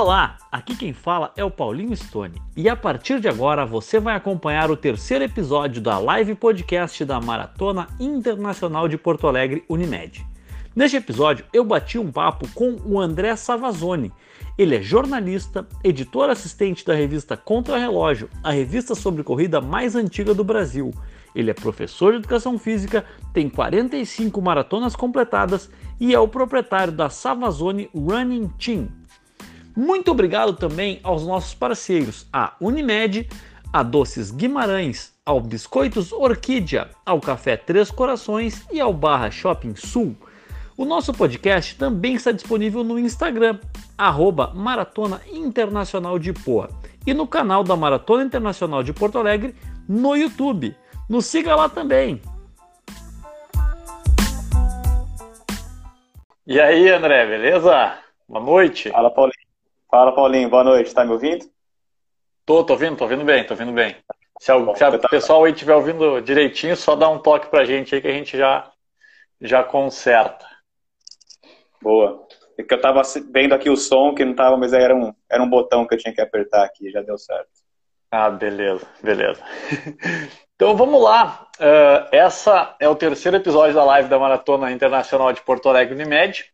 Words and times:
Olá, 0.00 0.36
aqui 0.52 0.76
quem 0.76 0.92
fala 0.92 1.32
é 1.36 1.42
o 1.42 1.50
Paulinho 1.50 1.94
Stone 1.96 2.40
e 2.56 2.68
a 2.68 2.76
partir 2.76 3.18
de 3.18 3.28
agora 3.28 3.66
você 3.66 3.98
vai 3.98 4.14
acompanhar 4.14 4.70
o 4.70 4.76
terceiro 4.76 5.24
episódio 5.24 5.82
da 5.82 5.98
live 5.98 6.36
podcast 6.36 7.04
da 7.04 7.20
Maratona 7.20 7.88
Internacional 7.98 8.86
de 8.86 8.96
Porto 8.96 9.26
Alegre 9.26 9.64
Unimed. 9.68 10.24
Neste 10.76 10.98
episódio 10.98 11.44
eu 11.52 11.64
bati 11.64 11.98
um 11.98 12.12
papo 12.12 12.46
com 12.54 12.76
o 12.84 13.00
André 13.00 13.34
Savazone. 13.34 14.12
Ele 14.56 14.76
é 14.76 14.80
jornalista, 14.80 15.66
editor 15.82 16.30
assistente 16.30 16.86
da 16.86 16.94
revista 16.94 17.36
Contra 17.36 17.76
Relógio, 17.76 18.30
a 18.40 18.52
revista 18.52 18.94
sobre 18.94 19.24
corrida 19.24 19.60
mais 19.60 19.96
antiga 19.96 20.32
do 20.32 20.44
Brasil. 20.44 20.94
Ele 21.34 21.50
é 21.50 21.54
professor 21.54 22.12
de 22.12 22.18
educação 22.18 22.56
física, 22.56 23.04
tem 23.32 23.48
45 23.48 24.40
maratonas 24.40 24.94
completadas 24.94 25.68
e 25.98 26.14
é 26.14 26.20
o 26.20 26.28
proprietário 26.28 26.92
da 26.92 27.10
Savazone 27.10 27.90
Running 27.92 28.46
Team. 28.60 28.97
Muito 29.78 30.10
obrigado 30.10 30.54
também 30.54 30.98
aos 31.04 31.24
nossos 31.24 31.54
parceiros, 31.54 32.26
a 32.32 32.52
Unimed, 32.60 33.28
a 33.72 33.84
Doces 33.84 34.32
Guimarães, 34.32 35.12
ao 35.24 35.40
Biscoitos 35.40 36.10
Orquídea, 36.10 36.90
ao 37.06 37.20
Café 37.20 37.56
Três 37.56 37.88
Corações 37.88 38.66
e 38.72 38.80
ao 38.80 38.92
Barra 38.92 39.30
Shopping 39.30 39.76
Sul. 39.76 40.16
O 40.76 40.84
nosso 40.84 41.14
podcast 41.14 41.76
também 41.76 42.14
está 42.14 42.32
disponível 42.32 42.82
no 42.82 42.98
Instagram, 42.98 43.60
arroba 43.96 44.52
Maratona 44.52 45.20
Internacional 45.32 46.18
de 46.18 46.32
Poa, 46.32 46.70
e 47.06 47.14
no 47.14 47.24
canal 47.24 47.62
da 47.62 47.76
Maratona 47.76 48.24
Internacional 48.24 48.82
de 48.82 48.92
Porto 48.92 49.16
Alegre 49.16 49.54
no 49.88 50.16
YouTube. 50.16 50.74
Nos 51.08 51.26
siga 51.26 51.54
lá 51.54 51.68
também. 51.68 52.20
E 56.44 56.60
aí, 56.60 56.90
André, 56.90 57.26
beleza? 57.26 57.96
Boa 58.28 58.44
noite. 58.44 58.90
Fala, 58.90 59.08
Paulinho. 59.08 59.47
Fala, 59.90 60.12
Paulinho. 60.12 60.50
Boa 60.50 60.64
noite. 60.64 60.94
Tá 60.94 61.04
me 61.04 61.12
ouvindo? 61.12 61.46
Tô, 62.44 62.62
tô 62.62 62.74
ouvindo, 62.74 62.96
tô 62.96 63.04
ouvindo 63.04 63.24
bem, 63.24 63.44
tô 63.44 63.54
ouvindo 63.54 63.72
bem. 63.72 63.96
Se, 64.38 64.52
o 64.52 65.08
pessoal 65.10 65.44
aí 65.44 65.52
estiver 65.52 65.74
ouvindo 65.74 66.20
direitinho, 66.20 66.76
só 66.76 66.94
dá 66.94 67.08
um 67.08 67.18
toque 67.18 67.48
pra 67.48 67.64
gente 67.64 67.94
aí 67.94 68.00
que 68.00 68.08
a 68.08 68.12
gente 68.12 68.36
já, 68.36 68.70
já 69.40 69.64
conserta. 69.64 70.46
Boa. 71.82 72.26
É 72.58 72.62
que 72.62 72.74
eu 72.74 72.80
tava 72.80 73.02
vendo 73.32 73.54
aqui 73.54 73.70
o 73.70 73.76
som, 73.76 74.14
que 74.14 74.24
não 74.24 74.34
tava, 74.34 74.56
mas 74.56 74.72
era 74.72 74.94
um, 74.94 75.12
era 75.28 75.42
um 75.42 75.48
botão 75.48 75.86
que 75.86 75.94
eu 75.94 75.98
tinha 75.98 76.14
que 76.14 76.20
apertar 76.20 76.64
aqui, 76.64 76.90
já 76.90 77.00
deu 77.00 77.16
certo. 77.16 77.48
Ah, 78.10 78.30
beleza, 78.30 78.86
beleza. 79.02 79.42
Então 80.60 80.76
vamos 80.76 81.00
lá. 81.00 81.48
Uh, 81.60 82.08
essa 82.10 82.74
é 82.80 82.88
o 82.88 82.96
terceiro 82.96 83.36
episódio 83.36 83.76
da 83.76 83.84
live 83.84 84.08
da 84.08 84.18
Maratona 84.18 84.72
Internacional 84.72 85.32
de 85.32 85.40
Porto 85.40 85.68
Alegre 85.68 85.94
Unimed, 85.94 86.52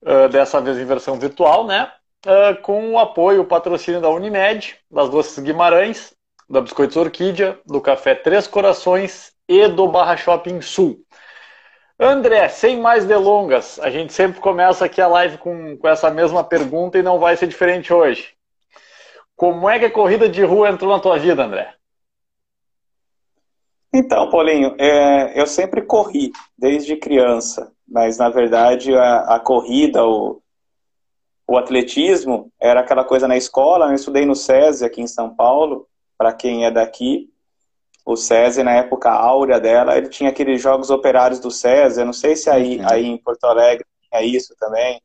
uh, 0.00 0.30
dessa 0.30 0.62
vez 0.62 0.78
em 0.78 0.86
versão 0.86 1.18
virtual, 1.18 1.66
né? 1.66 1.92
Uh, 2.24 2.60
com 2.62 2.92
o 2.92 2.98
apoio, 2.98 3.42
o 3.42 3.46
patrocínio 3.46 4.00
da 4.00 4.08
Unimed, 4.08 4.76
das 4.90 5.10
Doces 5.10 5.38
Guimarães, 5.38 6.14
da 6.48 6.60
Biscoitos 6.60 6.96
Orquídea, 6.96 7.58
do 7.66 7.80
Café 7.80 8.14
Três 8.14 8.46
Corações 8.46 9.32
e 9.48 9.68
do 9.68 9.88
Barra 9.88 10.16
Shopping 10.16 10.60
Sul. 10.60 11.04
André, 11.98 12.48
sem 12.48 12.80
mais 12.80 13.04
delongas, 13.04 13.78
a 13.78 13.90
gente 13.90 14.12
sempre 14.12 14.40
começa 14.40 14.84
aqui 14.84 15.00
a 15.00 15.06
live 15.06 15.38
com, 15.38 15.76
com 15.76 15.88
essa 15.88 16.10
mesma 16.10 16.42
pergunta 16.42 16.98
e 16.98 17.02
não 17.02 17.18
vai 17.18 17.36
ser 17.36 17.46
diferente 17.46 17.92
hoje. 17.92 18.34
Como 19.36 19.68
é 19.68 19.78
que 19.78 19.84
a 19.84 19.90
corrida 19.90 20.28
de 20.28 20.42
rua 20.42 20.70
entrou 20.70 20.92
na 20.92 21.00
tua 21.00 21.18
vida, 21.18 21.44
André? 21.44 21.74
Então, 23.92 24.28
Paulinho, 24.28 24.74
é, 24.78 25.40
eu 25.40 25.46
sempre 25.46 25.82
corri 25.82 26.32
desde 26.58 26.96
criança, 26.96 27.72
mas 27.86 28.18
na 28.18 28.28
verdade 28.28 28.92
a, 28.92 29.36
a 29.36 29.40
corrida, 29.40 30.04
o, 30.04 30.42
o 31.46 31.58
atletismo 31.58 32.50
era 32.60 32.80
aquela 32.80 33.04
coisa 33.04 33.28
na 33.28 33.36
escola. 33.36 33.88
Eu 33.88 33.94
estudei 33.94 34.24
no 34.24 34.34
SESI 34.34 34.84
aqui 34.84 35.00
em 35.00 35.06
São 35.06 35.34
Paulo, 35.34 35.86
para 36.16 36.32
quem 36.32 36.64
é 36.64 36.70
daqui. 36.70 37.30
O 38.04 38.16
SESI, 38.16 38.62
na 38.62 38.72
época 38.72 39.10
áurea 39.10 39.58
dela, 39.58 39.96
ele 39.96 40.08
tinha 40.08 40.30
aqueles 40.30 40.60
jogos 40.60 40.90
operários 40.90 41.40
do 41.40 41.50
SESI. 41.50 42.00
Eu 42.00 42.06
não 42.06 42.12
sei 42.12 42.36
se 42.36 42.50
aí, 42.50 42.78
uhum. 42.78 42.86
aí 42.88 43.06
em 43.06 43.18
Porto 43.18 43.44
Alegre 43.44 43.86
tinha 44.10 44.22
isso 44.22 44.54
também. 44.58 45.00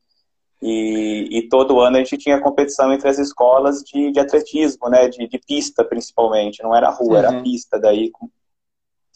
E, 0.62 1.30
e, 1.32 1.48
todo 1.48 1.80
ano 1.80 1.96
a 1.96 2.00
gente 2.00 2.18
tinha 2.18 2.42
competição 2.42 2.92
entre 2.92 3.08
as 3.08 3.18
escolas 3.18 3.82
de, 3.82 4.12
de 4.12 4.20
atletismo, 4.20 4.90
né? 4.90 5.08
De, 5.08 5.26
de, 5.26 5.40
pista, 5.40 5.86
principalmente. 5.86 6.62
Não 6.62 6.76
era 6.76 6.90
rua, 6.90 7.12
uhum. 7.12 7.18
era 7.18 7.42
pista 7.42 7.80
daí, 7.80 8.12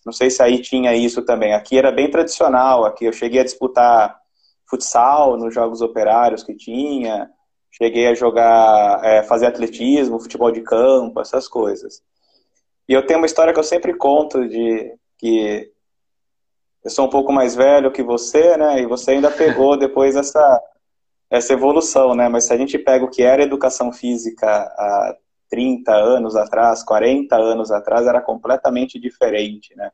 não 0.06 0.14
sei 0.14 0.30
se 0.30 0.42
aí 0.42 0.62
tinha 0.62 0.96
isso 0.96 1.22
também. 1.22 1.54
Aqui 1.54 1.78
era 1.78 1.92
bem 1.92 2.10
tradicional. 2.10 2.86
Aqui 2.86 3.06
eu 3.06 3.14
cheguei 3.14 3.42
a 3.42 3.44
disputar 3.44 4.23
futsal 4.70 5.38
nos 5.38 5.54
jogos 5.54 5.82
operários 5.82 6.44
que 6.44 6.56
tinha. 6.56 7.30
Cheguei 7.72 8.08
a 8.08 8.14
jogar, 8.14 9.04
é, 9.04 9.24
fazer 9.24 9.48
atletismo, 9.48 10.20
futebol 10.20 10.52
de 10.52 10.62
campo, 10.62 11.20
essas 11.20 11.48
coisas. 11.48 12.02
E 12.88 12.94
eu 12.94 13.06
tenho 13.06 13.20
uma 13.20 13.26
história 13.26 13.54
que 13.54 13.60
eu 13.60 13.64
sempre 13.64 13.94
conto 13.96 14.48
de 14.48 14.94
que 15.18 15.72
eu 16.84 16.92
sou 16.92 17.06
um 17.06 17.10
pouco 17.10 17.32
mais 17.32 17.56
velho 17.56 17.92
que 17.92 18.04
você, 18.04 18.58
né? 18.58 18.82
E 18.82 18.86
você 18.86 19.12
ainda 19.12 19.32
pegou 19.32 19.76
depois 19.78 20.16
essa 20.16 20.62
essa 21.30 21.54
evolução, 21.54 22.14
né? 22.14 22.30
Mas 22.30 22.46
se 22.46 22.54
a 22.54 22.58
gente 22.58 22.78
pega 22.78 23.04
o 23.04 23.10
que 23.10 23.24
era 23.24 23.42
educação 23.42 23.92
física 23.92 24.48
há 24.48 25.18
30 25.50 25.92
anos 25.92 26.36
atrás, 26.36 26.84
40 26.84 27.36
anos 27.36 27.72
atrás, 27.72 28.06
era 28.06 28.22
completamente 28.22 29.00
diferente, 29.00 29.76
né? 29.76 29.90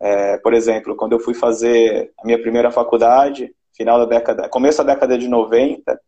É, 0.00 0.38
por 0.38 0.54
exemplo, 0.54 0.96
quando 0.96 1.12
eu 1.12 1.20
fui 1.20 1.34
fazer 1.34 2.12
a 2.18 2.24
minha 2.24 2.40
primeira 2.40 2.70
faculdade, 2.70 3.54
final 3.74 3.98
da 3.98 4.04
década, 4.06 4.48
começo 4.48 4.78
da 4.78 4.94
década 4.94 5.18
de 5.18 5.28
90, 5.28 6.00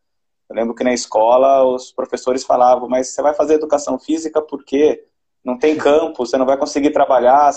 eu 0.49 0.57
lembro 0.57 0.75
que 0.75 0.85
na 0.85 0.95
escola 0.95 1.65
os 1.65 1.93
professores 1.93 2.45
falavam, 2.45 2.89
mas 2.89 3.09
você 3.09 3.21
vai 3.21 3.35
fazer 3.35 3.55
educação 3.55 3.99
física 3.99 4.41
porque 4.41 5.05
não 5.45 5.59
tem 5.59 5.77
campo, 5.77 6.25
você 6.25 6.37
não 6.37 6.47
vai 6.47 6.57
conseguir 6.57 6.91
trabalhar, 6.91 7.53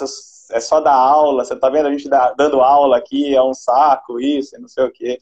é 0.52 0.60
só 0.60 0.80
dar 0.80 0.94
aula, 0.94 1.46
você 1.46 1.56
tá 1.56 1.70
vendo 1.70 1.88
a 1.88 1.92
gente 1.92 2.10
dando 2.38 2.62
aula 2.62 2.98
aqui, 2.98 3.36
é 3.36 3.42
um 3.42 3.54
saco, 3.54 4.20
isso, 4.20 4.60
não 4.60 4.68
sei 4.68 4.84
o 4.84 4.92
quê. 4.92 5.20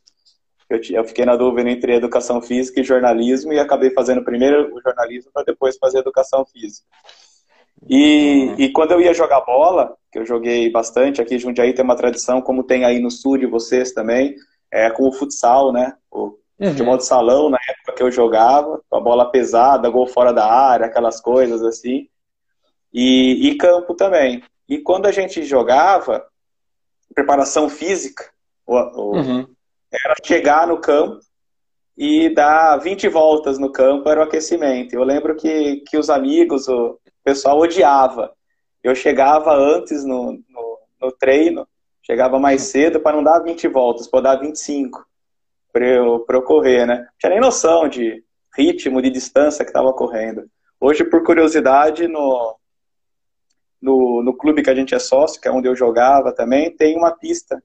Eu, 0.69 0.79
eu 0.91 1.03
fiquei 1.05 1.25
na 1.25 1.35
dúvida 1.35 1.69
entre 1.69 1.95
educação 1.95 2.41
física 2.41 2.81
e 2.81 2.83
jornalismo 2.83 3.53
e 3.53 3.59
acabei 3.59 3.89
fazendo 3.91 4.23
primeiro 4.23 4.73
o 4.75 4.81
jornalismo 4.81 5.31
para 5.33 5.43
depois 5.43 5.77
fazer 5.77 5.99
educação 5.99 6.45
física. 6.45 6.85
E, 7.89 8.53
e 8.57 8.69
quando 8.71 8.91
eu 8.91 9.01
ia 9.01 9.13
jogar 9.13 9.41
bola, 9.41 9.95
que 10.11 10.19
eu 10.19 10.25
joguei 10.25 10.69
bastante, 10.69 11.21
aqui 11.21 11.35
em 11.35 11.39
Jundiaí 11.39 11.73
tem 11.73 11.85
uma 11.85 11.95
tradição, 11.95 12.41
como 12.41 12.63
tem 12.63 12.83
aí 12.83 12.99
no 12.99 13.11
sul 13.11 13.37
de 13.37 13.45
vocês 13.45 13.93
também, 13.93 14.35
é 14.71 14.89
com 14.89 15.07
o 15.07 15.11
futsal, 15.11 15.71
né? 15.71 15.95
O 16.11 16.37
uhum. 16.59 16.69
futebol 16.71 16.97
de 16.97 17.05
salão, 17.05 17.49
na 17.49 17.59
época 17.67 17.93
que 17.93 18.03
eu 18.03 18.11
jogava, 18.11 18.81
com 18.89 18.97
a 18.97 19.01
bola 19.01 19.31
pesada, 19.31 19.89
gol 19.89 20.07
fora 20.07 20.31
da 20.31 20.45
área, 20.45 20.85
aquelas 20.85 21.21
coisas 21.21 21.63
assim. 21.63 22.07
E, 22.93 23.49
e 23.49 23.55
campo 23.55 23.93
também. 23.93 24.43
E 24.67 24.79
quando 24.79 25.05
a 25.05 25.11
gente 25.11 25.43
jogava, 25.43 26.25
preparação 27.13 27.69
física, 27.69 28.25
o, 28.65 28.75
o, 28.75 29.15
uhum 29.15 29.57
era 29.91 30.15
chegar 30.23 30.67
no 30.67 30.79
campo 30.79 31.19
e 31.97 32.29
dar 32.33 32.77
20 32.77 33.07
voltas 33.07 33.57
no 33.57 33.71
campo, 33.71 34.09
era 34.09 34.19
o 34.19 34.23
aquecimento. 34.23 34.93
Eu 34.93 35.03
lembro 35.03 35.35
que, 35.35 35.77
que 35.87 35.97
os 35.97 36.09
amigos, 36.09 36.67
o 36.67 36.99
pessoal 37.23 37.59
odiava. 37.59 38.31
Eu 38.83 38.93
chegava 38.93 39.55
antes 39.55 40.05
no, 40.05 40.33
no, 40.47 40.79
no 41.01 41.11
treino, 41.11 41.67
chegava 42.07 42.39
mais 42.39 42.61
cedo 42.61 43.01
para 43.01 43.17
não 43.17 43.23
dar 43.23 43.39
20 43.39 43.67
voltas, 43.67 44.07
para 44.07 44.21
dar 44.21 44.35
25 44.37 45.05
para 45.73 45.85
eu, 45.85 46.25
eu 46.27 46.41
correr, 46.41 46.87
né? 46.87 46.99
Não 46.99 47.07
tinha 47.19 47.29
nem 47.29 47.41
noção 47.41 47.87
de 47.89 48.23
ritmo, 48.57 49.01
de 49.01 49.09
distância 49.09 49.65
que 49.65 49.69
estava 49.69 49.91
correndo. 49.91 50.49
Hoje, 50.79 51.03
por 51.03 51.23
curiosidade, 51.23 52.07
no, 52.07 52.55
no, 53.81 54.23
no 54.23 54.33
clube 54.33 54.63
que 54.63 54.69
a 54.69 54.75
gente 54.75 54.95
é 54.95 54.99
sócio, 54.99 55.39
que 55.39 55.47
é 55.47 55.51
onde 55.51 55.67
eu 55.67 55.75
jogava 55.75 56.31
também, 56.31 56.75
tem 56.75 56.97
uma 56.97 57.11
pista 57.11 57.61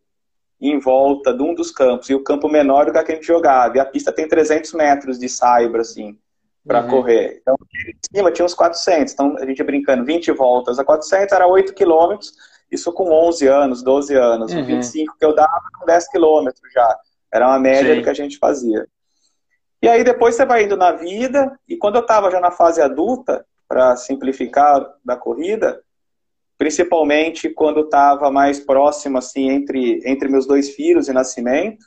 em 0.61 0.79
volta 0.79 1.33
de 1.33 1.43
um 1.43 1.55
dos 1.55 1.71
campos, 1.71 2.11
e 2.11 2.15
o 2.15 2.23
campo 2.23 2.49
menor 2.49 2.87
do 2.87 2.93
que 2.93 2.99
a 2.99 3.15
gente 3.15 3.27
jogava. 3.27 3.77
E 3.77 3.81
a 3.81 3.85
pista 3.85 4.13
tem 4.13 4.29
300 4.29 4.73
metros 4.75 5.19
de 5.19 5.29
saibro, 5.29 5.81
assim, 5.81 6.19
para 6.67 6.83
uhum. 6.83 6.89
correr. 6.89 7.39
Então, 7.41 7.57
em 7.89 8.17
cima 8.17 8.31
tinha 8.31 8.45
uns 8.45 8.55
400. 8.55 9.13
Então, 9.13 9.37
a 9.39 9.47
gente 9.47 9.63
brincando 9.63 10.05
20 10.05 10.31
voltas 10.33 10.79
a 10.79 10.85
400 10.85 11.33
era 11.33 11.47
8 11.47 11.73
quilômetros, 11.75 12.33
isso 12.73 12.93
com 12.93 13.13
11 13.13 13.47
anos, 13.47 13.83
12 13.83 14.17
anos. 14.17 14.53
Uhum. 14.53 14.65
25 14.65 15.17
que 15.19 15.25
eu 15.25 15.35
dava 15.35 15.63
com 15.79 15.85
10 15.85 16.09
quilômetros 16.09 16.73
já. 16.73 16.99
Era 17.33 17.49
uma 17.49 17.59
média 17.59 17.93
Sim. 17.93 18.01
do 18.01 18.05
que 18.05 18.11
a 18.11 18.15
gente 18.15 18.39
fazia. 18.39 18.89
E 19.83 19.89
aí 19.89 20.03
depois 20.03 20.35
você 20.35 20.47
vai 20.47 20.65
indo 20.65 20.77
na 20.77 20.93
vida, 20.93 21.59
e 21.69 21.77
quando 21.77 21.97
eu 21.97 22.03
estava 22.03 22.31
já 22.31 22.41
na 22.41 22.51
fase 22.51 22.81
adulta, 22.81 23.45
para 23.73 23.97
simplificar 23.97 24.87
da 25.03 25.17
corrida, 25.17 25.81
principalmente 26.59 27.49
quando 27.49 27.81
estava 27.81 28.31
mais 28.31 28.61
próximo, 28.61 29.17
assim, 29.17 29.49
entre, 29.49 30.01
entre 30.05 30.29
meus 30.29 30.47
dois 30.47 30.71
filhos 30.75 31.09
e 31.09 31.13
nascimento. 31.13 31.85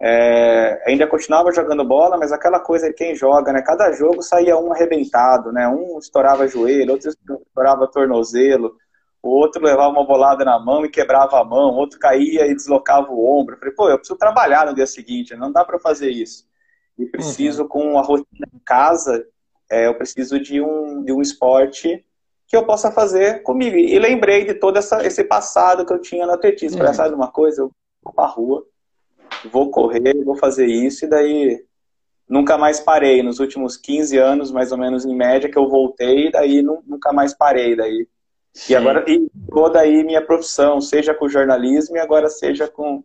É, 0.00 0.82
ainda 0.84 1.06
continuava 1.06 1.52
jogando 1.52 1.84
bola, 1.84 2.18
mas 2.18 2.32
aquela 2.32 2.58
coisa 2.58 2.88
de 2.88 2.94
quem 2.94 3.14
joga, 3.14 3.52
né? 3.52 3.62
Cada 3.62 3.92
jogo 3.92 4.20
saía 4.20 4.58
um 4.58 4.72
arrebentado, 4.72 5.52
né? 5.52 5.68
Um 5.68 6.00
estourava 6.00 6.48
joelho, 6.48 6.94
outro 6.94 7.08
estourava 7.08 7.86
tornozelo, 7.86 8.74
o 9.22 9.30
outro 9.30 9.64
levava 9.64 9.90
uma 9.90 10.04
bolada 10.04 10.44
na 10.44 10.58
mão 10.58 10.84
e 10.84 10.90
quebrava 10.90 11.40
a 11.40 11.44
mão, 11.44 11.74
outro 11.74 11.98
caía 11.98 12.46
e 12.46 12.54
deslocava 12.54 13.12
o 13.12 13.24
ombro. 13.24 13.54
Eu 13.54 13.58
falei, 13.58 13.74
pô, 13.74 13.88
eu 13.88 13.96
preciso 13.96 14.18
trabalhar 14.18 14.66
no 14.66 14.74
dia 14.74 14.86
seguinte, 14.86 15.36
não 15.36 15.52
dá 15.52 15.64
para 15.64 15.78
fazer 15.78 16.10
isso. 16.10 16.44
e 16.98 17.06
preciso, 17.06 17.62
uhum. 17.62 17.68
com 17.68 17.98
a 17.98 18.02
rotina 18.02 18.48
em 18.52 18.58
casa, 18.64 19.24
é, 19.70 19.86
eu 19.86 19.94
preciso 19.94 20.40
de 20.40 20.60
um, 20.60 21.04
de 21.04 21.12
um 21.12 21.22
esporte 21.22 22.04
que 22.48 22.56
eu 22.56 22.66
possa 22.66 22.90
fazer 22.90 23.42
comigo. 23.42 23.76
E 23.76 23.98
lembrei 23.98 24.44
de 24.44 24.54
todo 24.54 24.76
essa, 24.76 25.06
esse 25.06 25.24
passado 25.24 25.86
que 25.86 25.92
eu 25.92 26.00
tinha 26.00 26.26
no 26.26 26.32
atletismo. 26.32 26.78
Uhum. 26.78 26.84
Falei, 26.84 26.94
sabe 26.94 27.14
uma 27.14 27.30
coisa? 27.30 27.62
Eu 27.62 27.70
vou 28.02 28.12
pra 28.12 28.26
rua, 28.26 28.66
vou 29.50 29.70
correr, 29.70 30.22
vou 30.24 30.36
fazer 30.36 30.66
isso, 30.66 31.04
e 31.04 31.08
daí 31.08 31.64
nunca 32.28 32.58
mais 32.58 32.80
parei. 32.80 33.22
Nos 33.22 33.38
últimos 33.38 33.76
15 33.76 34.18
anos, 34.18 34.50
mais 34.50 34.72
ou 34.72 34.78
menos, 34.78 35.06
em 35.06 35.14
média, 35.14 35.48
que 35.48 35.58
eu 35.58 35.68
voltei, 35.68 36.26
e 36.26 36.32
daí 36.32 36.60
nunca 36.60 37.12
mais 37.12 37.32
parei. 37.32 37.76
Daí. 37.76 38.08
E 38.68 38.76
agora, 38.76 39.04
e 39.10 39.30
toda 39.50 39.80
aí 39.80 40.04
minha 40.04 40.20
profissão, 40.20 40.80
seja 40.80 41.14
com 41.14 41.28
jornalismo 41.28 41.96
e 41.96 42.00
agora 42.00 42.28
seja 42.28 42.68
com 42.68 43.02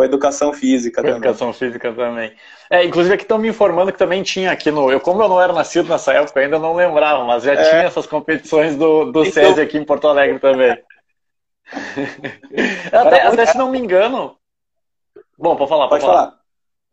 com 0.00 0.04
educação 0.04 0.52
física 0.54 1.02
também. 1.02 1.18
Educação 1.18 1.52
física 1.52 1.92
também. 1.92 2.34
É, 2.70 2.84
inclusive 2.84 3.14
aqui 3.14 3.24
estão 3.24 3.36
me 3.36 3.48
informando 3.48 3.92
que 3.92 3.98
também 3.98 4.22
tinha 4.22 4.50
aqui 4.50 4.70
no. 4.70 4.90
Eu, 4.90 4.98
como 4.98 5.22
eu 5.22 5.28
não 5.28 5.40
era 5.40 5.52
nascido 5.52 5.90
nessa 5.90 6.14
época, 6.14 6.40
ainda 6.40 6.58
não 6.58 6.74
lembrava, 6.74 7.24
mas 7.24 7.42
já 7.42 7.52
é. 7.52 7.68
tinha 7.68 7.82
essas 7.82 8.06
competições 8.06 8.76
do, 8.76 9.12
do 9.12 9.24
então... 9.24 9.32
SESI 9.32 9.60
aqui 9.60 9.76
em 9.76 9.84
Porto 9.84 10.08
Alegre 10.08 10.38
também. 10.38 10.70
até, 12.90 13.22
até 13.26 13.46
se 13.46 13.58
não 13.58 13.70
me 13.70 13.78
engano. 13.78 14.36
Bom, 15.38 15.54
pode 15.56 15.68
falar, 15.68 15.88
pode, 15.88 16.04
pode 16.04 16.16
falar. 16.16 16.38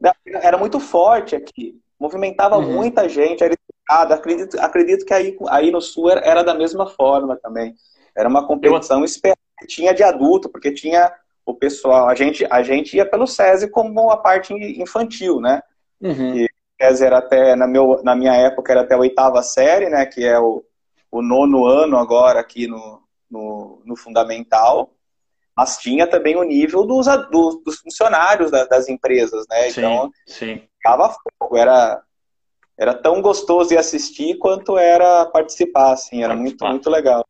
falar. 0.02 0.44
Era 0.44 0.58
muito 0.58 0.80
forte 0.80 1.36
aqui. 1.36 1.80
Movimentava 1.98 2.58
uhum. 2.58 2.74
muita 2.74 3.08
gente, 3.08 3.44
era 3.44 3.56
acredito, 3.88 4.60
acredito 4.60 5.06
que 5.06 5.14
aí, 5.14 5.38
aí 5.50 5.72
no 5.72 5.82
sul 5.82 6.10
era, 6.10 6.22
era 6.22 6.44
da 6.44 6.54
mesma 6.54 6.88
forma 6.88 7.38
também. 7.38 7.76
Era 8.16 8.28
uma 8.28 8.46
competição 8.46 9.00
eu... 9.00 9.06
esperada. 9.06 9.38
Tinha 9.68 9.92
de 9.92 10.04
adulto, 10.04 10.50
porque 10.50 10.72
tinha 10.72 11.12
o 11.44 11.54
pessoal, 11.54 12.08
a 12.10 12.14
gente, 12.14 12.46
a 12.52 12.62
gente 12.62 12.96
ia 12.96 13.10
pelo 13.10 13.26
SESI 13.26 13.70
como 13.70 14.12
a 14.12 14.18
parte 14.18 14.54
infantil, 14.54 15.40
né? 15.40 15.62
Uhum. 16.00 16.36
E 16.36 16.46
o 16.46 16.50
SESI 16.80 17.06
era 17.06 17.18
até, 17.20 17.56
na, 17.56 17.66
meu, 17.66 18.02
na 18.04 18.16
minha 18.16 18.36
época, 18.36 18.72
era 18.72 18.82
até 18.82 18.94
a 18.94 19.00
oitava 19.00 19.42
série, 19.42 19.90
né? 19.90 20.06
Que 20.06 20.26
é 20.26 20.38
o, 20.38 20.64
o 21.10 21.22
nono 21.22 21.66
ano 21.66 21.98
agora 21.98 22.40
aqui 22.40 22.68
no, 22.68 23.02
no, 23.32 23.82
no 23.86 23.96
Fundamental. 23.96 24.92
Mas 25.56 25.78
tinha 25.78 26.06
também 26.06 26.36
o 26.36 26.44
nível 26.44 26.86
dos, 26.86 27.08
dos, 27.32 27.64
dos 27.64 27.80
funcionários 27.80 28.52
da, 28.52 28.66
das 28.66 28.88
empresas, 28.90 29.46
né? 29.50 29.72
Sim, 29.72 29.80
então, 29.80 30.12
sim. 30.28 30.62
ficava 30.76 31.16
fogo, 31.40 31.58
era, 31.58 32.00
era 32.78 32.94
tão 32.94 33.22
gostoso 33.22 33.70
de 33.70 33.78
assistir 33.78 34.38
quanto 34.38 34.78
era 34.78 35.26
participar, 35.26 35.94
assim, 35.94 36.24
era 36.24 36.36
participar. 36.36 36.66
muito, 36.66 36.74
muito 36.74 36.90
legal. 36.90 37.26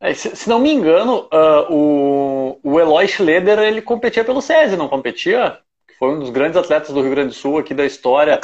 É, 0.00 0.14
se, 0.14 0.34
se, 0.34 0.48
não 0.48 0.60
me 0.60 0.72
engano, 0.72 1.28
uh, 1.32 1.72
o, 1.72 2.60
o 2.62 2.80
Eloy 2.80 3.06
Schleder, 3.08 3.58
ele 3.58 3.82
competia 3.82 4.24
pelo 4.24 4.40
SESI, 4.40 4.76
não 4.76 4.88
competia? 4.88 5.58
Foi 5.98 6.14
um 6.14 6.20
dos 6.20 6.30
grandes 6.30 6.56
atletas 6.56 6.94
do 6.94 7.00
Rio 7.00 7.10
Grande 7.10 7.30
do 7.30 7.34
Sul 7.34 7.58
aqui 7.58 7.74
da 7.74 7.84
história. 7.84 8.38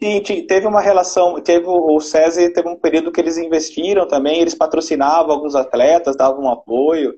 Sim, 0.00 0.46
teve 0.46 0.66
uma 0.66 0.80
relação, 0.80 1.40
teve 1.40 1.66
o 1.66 1.98
SESI 1.98 2.50
teve 2.50 2.68
um 2.68 2.76
período 2.76 3.10
que 3.10 3.20
eles 3.20 3.36
investiram 3.36 4.06
também, 4.06 4.40
eles 4.40 4.54
patrocinavam 4.54 5.32
alguns 5.32 5.54
atletas, 5.54 6.16
davam 6.16 6.44
um 6.44 6.50
apoio. 6.50 7.14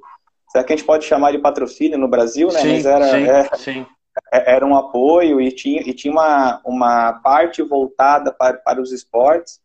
Será 0.48 0.64
que 0.64 0.72
a 0.72 0.76
gente 0.76 0.86
pode 0.86 1.04
chamar 1.04 1.32
de 1.32 1.38
patrocínio 1.38 1.98
no 1.98 2.08
Brasil, 2.08 2.48
né? 2.48 2.60
Sim, 2.60 2.72
Mas 2.72 2.86
era, 2.86 3.10
sim, 3.10 3.24
é, 3.24 3.56
sim. 3.56 3.86
É, 4.32 4.54
era 4.54 4.66
um 4.66 4.76
apoio 4.76 5.40
e 5.40 5.52
tinha, 5.52 5.82
e 5.82 5.92
tinha 5.92 6.12
uma, 6.12 6.60
uma 6.64 7.12
parte 7.14 7.62
voltada 7.62 8.32
para, 8.32 8.56
para 8.58 8.80
os 8.80 8.92
esportes. 8.92 9.60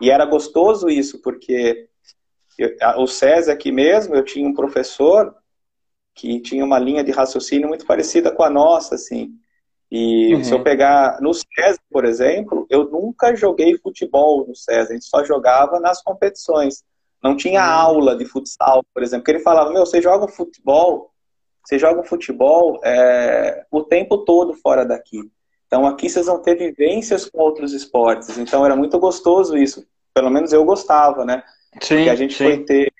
E 0.00 0.10
era 0.10 0.24
gostoso 0.24 0.88
isso, 0.88 1.20
porque 1.22 1.88
eu, 2.58 2.76
o 2.98 3.06
SESI 3.06 3.50
aqui 3.50 3.70
mesmo, 3.70 4.14
eu 4.14 4.24
tinha 4.24 4.48
um 4.48 4.54
professor 4.54 5.34
que 6.14 6.40
tinha 6.40 6.64
uma 6.64 6.78
linha 6.78 7.02
de 7.02 7.10
raciocínio 7.10 7.68
muito 7.68 7.86
parecida 7.86 8.30
com 8.30 8.42
a 8.42 8.50
nossa, 8.50 8.94
assim. 8.94 9.32
E 9.90 10.34
uhum. 10.34 10.44
se 10.44 10.52
eu 10.52 10.62
pegar 10.62 11.20
no 11.20 11.32
SESI, 11.32 11.78
por 11.90 12.04
exemplo, 12.04 12.66
eu 12.70 12.90
nunca 12.90 13.34
joguei 13.34 13.78
futebol 13.78 14.46
no 14.46 14.54
SESI, 14.54 14.90
a 14.90 14.94
gente 14.94 15.04
só 15.04 15.24
jogava 15.24 15.78
nas 15.80 16.02
competições. 16.02 16.82
Não 17.22 17.36
tinha 17.36 17.60
uhum. 17.60 17.72
aula 17.72 18.16
de 18.16 18.24
futsal, 18.24 18.84
por 18.92 19.02
exemplo, 19.02 19.24
que 19.24 19.30
ele 19.30 19.40
falava, 19.40 19.72
meu, 19.72 19.86
você 19.86 20.00
joga 20.00 20.28
futebol, 20.28 21.13
você 21.64 21.78
joga 21.78 22.04
futebol 22.04 22.80
é, 22.84 23.64
o 23.70 23.82
tempo 23.82 24.18
todo 24.18 24.54
fora 24.54 24.84
daqui. 24.84 25.18
Então 25.66 25.86
aqui 25.86 26.08
vocês 26.08 26.26
vão 26.26 26.40
ter 26.40 26.56
vivências 26.56 27.28
com 27.28 27.40
outros 27.40 27.72
esportes. 27.72 28.36
Então 28.38 28.64
era 28.64 28.76
muito 28.76 28.98
gostoso 28.98 29.56
isso. 29.56 29.86
Pelo 30.12 30.30
menos 30.30 30.52
eu 30.52 30.64
gostava, 30.64 31.24
né? 31.24 31.42
Sim, 31.80 32.04
que 32.04 32.10
a 32.10 32.14
gente 32.14 32.34
sim. 32.34 32.44
foi 32.44 32.64
ter 32.64 32.92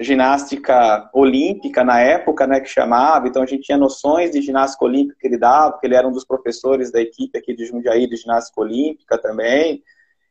ginástica 0.00 1.10
olímpica 1.12 1.84
na 1.84 2.00
época, 2.00 2.46
né, 2.46 2.58
que 2.58 2.68
chamava, 2.68 3.28
então 3.28 3.42
a 3.42 3.46
gente 3.46 3.64
tinha 3.64 3.76
noções 3.76 4.30
de 4.30 4.40
ginástica 4.40 4.86
olímpica 4.86 5.18
que 5.20 5.26
ele 5.26 5.36
dava, 5.36 5.72
porque 5.72 5.86
ele 5.86 5.94
era 5.94 6.08
um 6.08 6.12
dos 6.12 6.24
professores 6.24 6.90
da 6.90 7.02
equipe 7.02 7.38
aqui 7.38 7.54
de 7.54 7.66
Jundiaí 7.66 8.08
de 8.08 8.16
ginástica 8.16 8.62
olímpica 8.62 9.18
também. 9.18 9.82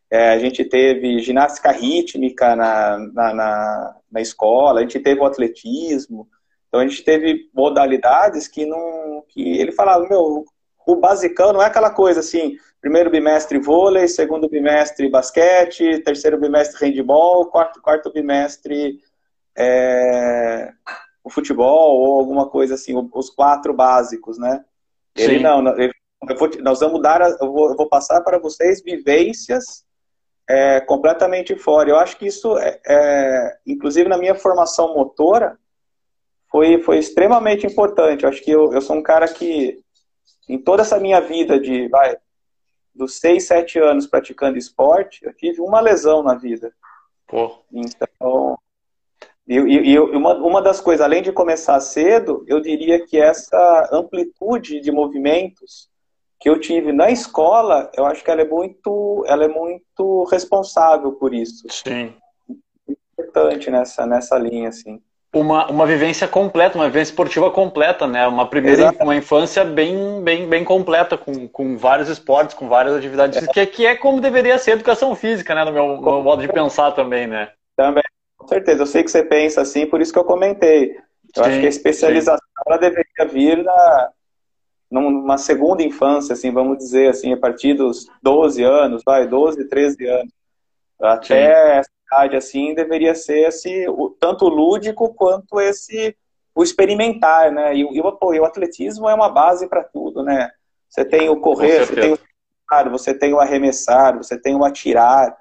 É, 0.09 0.31
a 0.31 0.39
gente 0.39 0.65
teve 0.65 1.19
ginástica 1.19 1.71
rítmica 1.71 2.55
na, 2.55 2.97
na, 3.13 3.33
na, 3.33 3.95
na, 4.12 4.21
escola, 4.21 4.79
a 4.79 4.81
gente 4.81 5.00
teve 5.00 5.21
o 5.21 5.25
atletismo, 5.25 6.27
então 6.69 6.80
a 6.80 6.88
gente 6.88 7.04
teve 7.04 7.50
modalidades 7.54 8.48
que 8.48 8.66
não. 8.66 9.24
que 9.27 9.60
ele 9.60 9.71
falava, 9.71 10.07
meu, 10.07 10.45
o 10.88 10.95
basicão 10.95 11.51
não 11.51 11.62
é 11.62 11.66
aquela 11.66 11.89
coisa 11.89 12.21
assim, 12.21 12.56
primeiro 12.80 13.10
bimestre 13.10 13.60
vôlei, 13.60 14.07
segundo 14.07 14.48
bimestre 14.48 15.10
basquete, 15.10 16.00
terceiro 16.04 16.39
bimestre 16.39 16.80
handball, 16.86 17.48
quarto, 17.48 17.81
quarto 17.81 18.12
bimestre 18.12 19.00
é, 19.57 20.71
o 21.24 21.30
futebol 21.30 22.00
ou 22.00 22.19
alguma 22.19 22.48
coisa 22.48 22.75
assim, 22.75 22.94
os 23.13 23.30
quatro 23.30 23.74
básicos, 23.74 24.38
né? 24.38 24.63
Ele 25.15 25.38
Sim. 25.38 25.44
não, 25.44 25.68
ele, 25.77 25.94
vou, 26.38 26.50
nós 26.62 26.80
vamos 26.80 27.01
dar, 27.01 27.22
eu 27.22 27.51
vou, 27.51 27.69
eu 27.72 27.75
vou, 27.75 27.89
passar 27.89 28.22
para 28.22 28.39
vocês 28.39 28.81
vivências 28.81 29.83
é, 30.48 30.80
completamente 30.81 31.56
fora. 31.56 31.89
Eu 31.89 31.98
acho 31.98 32.18
que 32.18 32.27
isso, 32.27 32.57
é, 32.57 32.80
é, 32.88 33.57
inclusive 33.68 34.07
na 34.07 34.18
minha 34.18 34.36
formação 34.36 34.95
motora, 34.95 35.57
foi, 36.51 36.81
foi 36.81 36.98
extremamente 36.98 37.66
importante. 37.66 38.24
Eu 38.24 38.30
acho 38.30 38.42
que 38.42 38.51
eu, 38.51 38.74
eu 38.74 38.81
sou 38.81 38.96
um 38.96 39.04
cara 39.04 39.28
que, 39.28 39.80
em 40.48 40.57
toda 40.57 40.81
essa 40.81 41.00
minha 41.00 41.22
vida 41.22 41.60
de, 41.60 41.88
vai, 41.88 42.18
dos 42.94 43.19
6, 43.19 43.46
7 43.46 43.80
anos 43.80 44.07
praticando 44.07 44.57
esporte, 44.57 45.24
eu 45.24 45.34
tive 45.34 45.62
uma 45.62 45.80
lesão 45.80 46.24
na 46.24 46.36
vida. 46.36 46.74
Pô. 47.28 47.60
Então, 47.72 48.57
e, 49.48 49.56
e, 49.56 49.92
e 49.92 50.00
uma, 50.00 50.34
uma 50.36 50.62
das 50.62 50.81
coisas, 50.81 51.04
além 51.04 51.22
de 51.22 51.31
começar 51.31 51.80
cedo, 51.80 52.44
eu 52.48 52.60
diria 52.60 53.06
que 53.06 53.19
essa 53.19 53.89
amplitude 53.91 54.82
de 54.82 54.91
movimentos 54.91 55.88
que 56.39 56.50
eu 56.50 56.60
tive 56.60 56.94
na 56.94 57.12
escola, 57.12 57.91
eu 57.96 58.06
acho 58.06 58.24
que 58.24 58.32
ela 58.32 58.41
é 58.41 58.48
muito, 58.48 59.24
ela 59.27 59.44
é 59.44 59.48
muito 59.48 60.24
responsável 60.32 61.12
por 61.12 61.34
isso. 61.34 61.68
Sim. 61.70 62.15
Importante 62.88 63.70
nessa, 63.70 64.06
nessa 64.06 64.38
linha, 64.38 64.70
assim 64.70 65.01
uma, 65.33 65.69
uma 65.69 65.86
vivência 65.86 66.27
completa, 66.27 66.77
uma 66.77 66.88
vivência 66.88 67.12
esportiva 67.12 67.51
completa, 67.51 68.07
né? 68.07 68.27
Uma 68.27 68.48
primeira 68.48 68.91
uma 69.00 69.15
infância 69.15 69.63
bem, 69.63 70.24
bem, 70.24 70.48
bem 70.48 70.63
completa, 70.63 71.17
com, 71.17 71.48
com 71.48 71.77
vários 71.77 72.09
esportes, 72.09 72.55
com 72.55 72.67
várias 72.67 72.95
atividades 72.95 73.38
é. 73.38 73.48
que, 73.48 73.65
que 73.67 73.86
é 73.86 73.95
como 73.95 74.19
deveria 74.19 74.57
ser 74.57 74.71
a 74.71 74.74
educação 74.75 75.15
física, 75.15 75.53
né? 75.53 75.63
No 75.63 75.71
meu, 75.71 75.88
no 75.98 76.01
meu 76.01 76.24
modo 76.24 76.41
de 76.41 76.48
pensar 76.51 76.91
também, 76.93 77.27
né? 77.27 77.51
Também, 77.75 78.03
com 78.38 78.48
certeza. 78.48 78.81
Eu 78.81 78.88
sei 78.88 79.03
que 79.03 79.12
você 79.12 79.24
pensa 79.24 79.62
assim, 79.62 79.86
por 79.86 80.01
isso 80.01 80.12
que 80.12 80.19
eu 80.19 80.25
comentei. 80.25 80.95
Eu 81.36 81.43
sim, 81.43 81.50
acho 81.50 81.59
que 81.59 81.65
a 81.67 81.69
especialização 81.69 82.48
ela 82.65 82.77
deveria 82.77 83.25
vir 83.31 83.63
na, 83.63 84.09
numa 84.89 85.38
segunda 85.38 85.83
infância, 85.83 86.33
assim, 86.33 86.51
vamos 86.51 86.79
dizer 86.79 87.09
assim, 87.09 87.33
a 87.33 87.38
partir 87.38 87.75
dos 87.75 88.07
12 88.24 88.63
anos, 88.63 89.03
vai, 89.05 89.27
12, 89.27 89.65
13 89.65 90.07
anos. 90.07 90.33
Até 91.00 91.83
sim 91.83 91.89
idade 92.10 92.36
assim 92.36 92.74
deveria 92.74 93.13
ser 93.13 93.48
esse 93.48 93.88
o, 93.88 94.10
tanto 94.10 94.48
lúdico 94.48 95.13
quanto 95.13 95.60
esse 95.60 96.16
o 96.56 96.63
experimentar, 96.63 97.51
né? 97.51 97.75
E, 97.75 97.82
e, 97.82 98.01
o, 98.01 98.34
e 98.34 98.39
o 98.39 98.46
atletismo 98.46 99.08
é 99.08 99.13
uma 99.13 99.30
base 99.30 99.68
para 99.68 99.84
tudo, 99.84 100.24
né? 100.24 100.51
Você 100.89 101.06
tem 101.06 101.30
o 101.30 101.39
correr, 101.39 101.86
você 101.86 101.96
tem 101.96 102.13
o 102.13 102.20
você 102.92 103.13
tem 103.13 103.34
o 103.34 103.39
arremessar, 103.39 104.18
você 104.18 104.38
tem 104.38 104.56
o 104.56 104.63
atirar. 104.63 105.36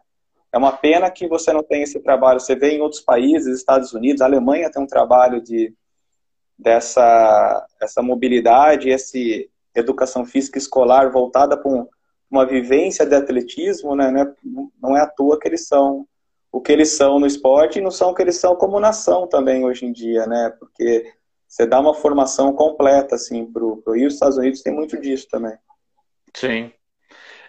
É 0.51 0.57
uma 0.57 0.73
pena 0.73 1.11
que 1.11 1.27
você 1.27 1.53
não 1.53 1.63
tem 1.63 1.83
esse 1.83 2.01
trabalho. 2.01 2.41
Você 2.41 2.55
vê 2.55 2.71
em 2.71 2.81
outros 2.81 3.03
países, 3.03 3.59
Estados 3.59 3.93
Unidos, 3.93 4.23
Alemanha 4.23 4.71
tem 4.71 4.83
um 4.83 4.87
trabalho 4.87 5.43
de 5.43 5.75
dessa 6.59 7.67
essa 7.81 8.03
mobilidade, 8.03 8.91
essa 8.91 9.19
educação 9.75 10.25
física 10.25 10.59
escolar 10.59 11.11
voltada 11.11 11.57
para 11.57 11.71
um, 11.71 11.87
uma 12.31 12.47
vivência 12.47 13.05
de 13.05 13.15
atletismo, 13.15 13.95
né? 13.95 14.11
Não 14.11 14.23
é, 14.23 14.35
não 14.83 14.97
é 14.97 15.01
à 15.01 15.07
toa 15.07 15.39
que 15.39 15.49
eles 15.49 15.67
são 15.67 16.07
o 16.51 16.61
que 16.61 16.73
eles 16.73 16.91
são 16.91 17.19
no 17.19 17.27
esporte 17.27 17.79
e 17.79 17.83
não 17.83 17.91
são 17.91 18.11
o 18.11 18.15
que 18.15 18.23
eles 18.23 18.37
são 18.37 18.57
como 18.57 18.81
nação 18.81 19.27
também 19.27 19.65
hoje 19.65 19.85
em 19.85 19.93
dia, 19.93 20.27
né? 20.27 20.53
Porque 20.59 21.13
você 21.47 21.67
dá 21.67 21.81
uma 21.81 21.95
formação 21.95 22.53
completa, 22.53 23.15
assim, 23.15 23.47
pro, 23.47 23.79
pro... 23.79 23.97
E 23.97 24.07
os 24.07 24.15
Estados 24.15 24.37
Unidos 24.37 24.63
tem 24.63 24.73
muito 24.73 25.01
disso 25.01 25.27
também. 25.31 25.57
Sim. 26.35 26.73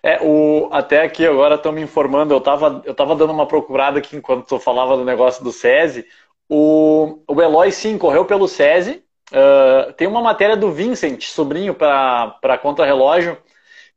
É, 0.02 0.22
o, 0.22 0.70
até 0.72 1.02
aqui 1.02 1.26
agora 1.26 1.56
estão 1.56 1.74
me 1.74 1.82
informando, 1.82 2.34
eu 2.34 2.38
estava 2.38 2.82
eu 2.86 2.96
tava 2.96 3.16
dando 3.16 3.34
uma 3.34 3.46
procurada 3.46 4.00
aqui 4.00 4.16
enquanto 4.16 4.48
tu 4.48 4.58
falava 4.58 4.96
do 4.96 5.04
negócio 5.04 5.44
do 5.44 5.52
SESI. 5.52 6.06
O, 6.48 7.20
o 7.28 7.42
Eloy, 7.42 7.72
sim, 7.72 7.98
correu 7.98 8.26
pelo 8.26 8.48
SESI. 8.48 9.04
Uh, 9.32 9.94
tem 9.94 10.08
uma 10.08 10.22
matéria 10.22 10.58
do 10.58 10.72
Vincent, 10.72 11.22
sobrinho, 11.26 11.76
para 11.76 12.58
contra-relógio, 12.62 13.38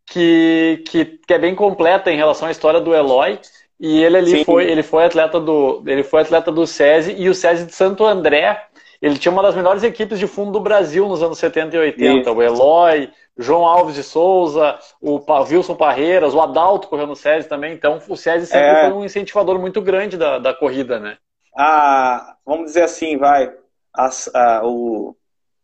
que, 0.05 0.85
que, 0.87 1.05
que, 1.05 1.33
é 1.33 1.39
bem 1.39 1.55
completa 1.55 2.11
em 2.11 2.17
relação 2.17 2.49
à 2.49 2.51
história 2.51 2.81
do 2.81 2.95
Eloy. 2.95 3.41
E 3.83 4.01
ele 4.01 4.17
ali 4.17 4.45
foi, 4.45 4.71
ele 4.71 4.85
foi 4.85 5.05
atleta 5.05 5.41
do, 5.41 5.83
ele 5.85 6.05
foi 6.05 6.23
atleta 6.23 6.53
do 6.53 6.65
SESI 6.65 7.17
e 7.19 7.29
o 7.29 7.35
SESI 7.35 7.67
de 7.67 7.75
Santo 7.75 8.07
André, 8.07 8.65
ele 9.03 9.19
tinha 9.19 9.33
uma 9.33 9.43
das 9.43 9.57
melhores 9.57 9.83
equipes 9.83 10.21
de 10.21 10.29
fundo 10.29 10.53
do 10.53 10.61
Brasil 10.61 11.09
nos 11.09 11.21
anos 11.21 11.37
70 11.37 11.75
e 11.75 11.79
80. 11.81 12.21
Isso. 12.21 12.33
O 12.33 12.41
Eloy, 12.41 13.11
João 13.37 13.67
Alves 13.67 13.97
de 13.97 14.05
Souza, 14.05 14.79
o 15.01 15.21
Wilson 15.51 15.75
Parreiras, 15.75 16.33
o 16.33 16.41
Adalto 16.41 16.87
correu 16.87 17.09
no 17.09 17.17
SESI 17.17 17.49
também. 17.49 17.75
Então 17.75 18.01
o 18.09 18.17
SESI 18.17 18.47
sempre 18.47 18.69
é... 18.69 18.81
foi 18.83 18.93
um 18.93 19.05
incentivador 19.05 19.59
muito 19.59 19.83
grande 19.83 20.17
da, 20.17 20.39
da 20.39 20.55
corrida, 20.55 21.01
né? 21.01 21.17
Ah, 21.59 22.37
vamos 22.47 22.67
dizer 22.67 22.85
assim, 22.85 23.17
vai. 23.17 23.53
As, 23.93 24.33
a, 24.33 24.63
o, 24.65 25.17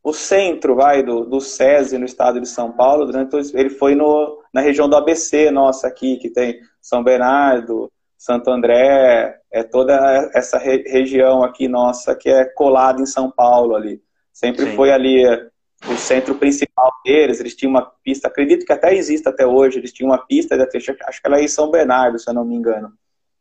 o 0.03 0.13
centro 0.13 0.75
vai 0.75 1.05
do, 1.05 1.25
do 1.25 1.41
SESI 1.41 1.99
no 1.99 2.05
estado 2.05 2.41
de 2.41 2.49
São 2.49 2.73
Paulo, 2.73 3.07
durante 3.07 3.37
ele 3.55 3.71
foi 3.71 3.95
no, 3.95 4.43
na 4.53 4.61
região 4.61 4.89
do 4.89 4.97
ABC 4.97 5.53
nossa 5.53 5.87
aqui, 5.87 6.17
que 6.17 6.29
tem 6.29 6.59
São 6.83 7.05
Bernardo, 7.05 7.89
Santo 8.19 8.51
André, 8.51 9.41
é 9.51 9.63
toda 9.63 9.95
essa 10.35 10.59
re 10.59 10.83
região 10.83 11.45
aqui 11.45 11.69
nossa 11.69 12.17
que 12.17 12.29
é 12.29 12.45
colada 12.45 13.01
em 13.01 13.07
São 13.07 13.31
Paulo 13.31 13.77
ali. 13.77 14.03
Sempre 14.33 14.67
Sim. 14.67 14.77
foi 14.77 14.91
ali 14.91 15.25
é, 15.25 15.49
o 15.89 15.97
centro 15.97 16.35
principal 16.35 16.93
deles, 17.05 17.39
eles 17.39 17.55
tinham 17.55 17.71
uma 17.71 17.83
pista, 18.03 18.27
acredito 18.27 18.67
que 18.67 18.73
até 18.73 18.93
existe 18.93 19.29
até 19.29 19.47
hoje, 19.47 19.79
eles 19.79 19.93
tinham 19.93 20.11
uma 20.11 20.19
pista 20.19 20.57
de 20.57 20.65
atletismo, 20.65 20.97
acho 21.07 21.23
que 21.23 21.29
ela 21.29 21.39
é 21.39 21.45
em 21.45 21.49
São 21.49 21.71
Bernardo, 21.71 22.19
se 22.19 22.29
eu 22.29 22.35
não 22.35 22.45
me 22.45 22.57
engano. 22.57 22.93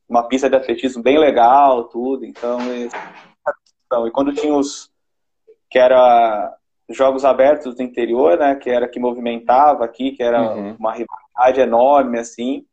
Uma 0.08 0.28
pista 0.28 0.48
de 0.48 0.56
atletismo 0.56 1.02
bem 1.02 1.18
legal, 1.18 1.86
tudo, 1.86 2.24
então... 2.24 2.60
E, 2.74 2.88
e 2.88 4.12
quando 4.12 4.34
tinha 4.34 4.54
os... 4.54 4.92
que 5.70 5.80
era 5.80 6.56
jogos 6.90 7.26
abertos 7.26 7.76
do 7.76 7.82
interior, 7.82 8.38
né, 8.38 8.56
que 8.56 8.70
era 8.70 8.88
que 8.88 9.00
movimentava 9.00 9.84
aqui, 9.84 10.12
que 10.12 10.24
era 10.24 10.42
uhum. 10.42 10.76
uma 10.80 10.94
rivalidade 10.94 11.60
enorme, 11.60 12.20
assim, 12.20 12.66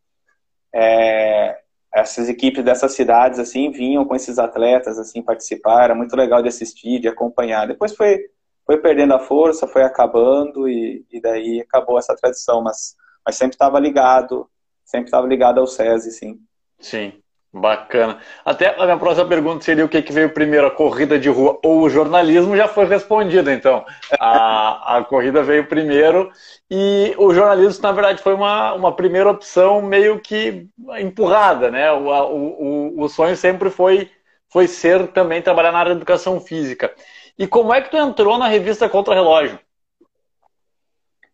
é, 0.73 1.59
essas 1.95 2.29
equipes 2.29 2.65
dessas 2.65 2.93
cidades 2.93 3.39
assim 3.39 3.71
vinham 3.71 4.05
com 4.05 4.15
esses 4.17 4.39
atletas 4.39 4.99
assim 4.99 5.23
participar, 5.23 5.85
era 5.85 5.95
muito 5.95 6.17
legal 6.17 6.43
de 6.43 6.49
assistir, 6.49 7.01
de 7.01 7.09
acompanhar. 7.09 7.67
Depois 7.67 7.95
foi 7.95 8.19
foi 8.67 8.79
perdendo 8.79 9.13
a 9.13 9.19
força, 9.19 9.69
foi 9.69 9.83
acabando 9.83 10.67
e, 10.67 11.05
e 11.13 11.21
daí 11.21 11.61
acabou 11.61 11.99
essa 11.99 12.17
tradição, 12.17 12.63
mas 12.63 12.97
mas 13.25 13.37
sempre 13.37 13.55
estava 13.55 13.79
ligado, 13.79 14.49
sempre 14.85 15.07
estava 15.07 15.27
ligado 15.27 15.59
ao 15.61 15.67
SESI, 15.67 16.11
sim. 16.11 16.41
Sim. 16.79 17.24
Bacana. 17.57 18.19
Até 18.45 18.75
a 18.77 18.85
minha 18.85 18.99
próxima 18.99 19.29
pergunta 19.29 19.65
seria 19.65 19.85
o 19.85 19.89
que, 19.89 20.03
que 20.03 20.13
veio 20.13 20.35
primeiro, 20.35 20.67
a 20.67 20.73
corrida 20.73 21.17
de 21.17 21.29
rua 21.29 21.57
ou 21.63 21.83
o 21.83 21.89
jornalismo, 21.89 22.57
já 22.57 22.67
foi 22.67 22.85
respondida, 22.85 23.53
então. 23.53 23.85
A, 24.19 24.97
a 24.97 25.05
corrida 25.05 25.41
veio 25.41 25.65
primeiro 25.69 26.33
e 26.69 27.15
o 27.17 27.33
jornalismo, 27.33 27.81
na 27.85 27.93
verdade, 27.93 28.21
foi 28.21 28.35
uma, 28.35 28.73
uma 28.75 28.97
primeira 28.97 29.31
opção 29.31 29.81
meio 29.81 30.19
que 30.21 30.67
empurrada, 30.99 31.71
né? 31.71 31.93
O, 31.93 32.09
o, 32.09 33.03
o 33.03 33.09
sonho 33.09 33.37
sempre 33.37 33.71
foi, 33.71 34.11
foi 34.49 34.67
ser 34.67 35.07
também 35.13 35.41
trabalhar 35.41 35.71
na 35.71 35.79
área 35.79 35.93
da 35.95 35.99
educação 35.99 36.41
física. 36.41 36.93
E 37.39 37.47
como 37.47 37.73
é 37.73 37.81
que 37.81 37.91
tu 37.91 37.97
entrou 37.97 38.37
na 38.37 38.49
revista 38.49 38.89
Contra 38.89 39.15
Relógio? 39.15 39.61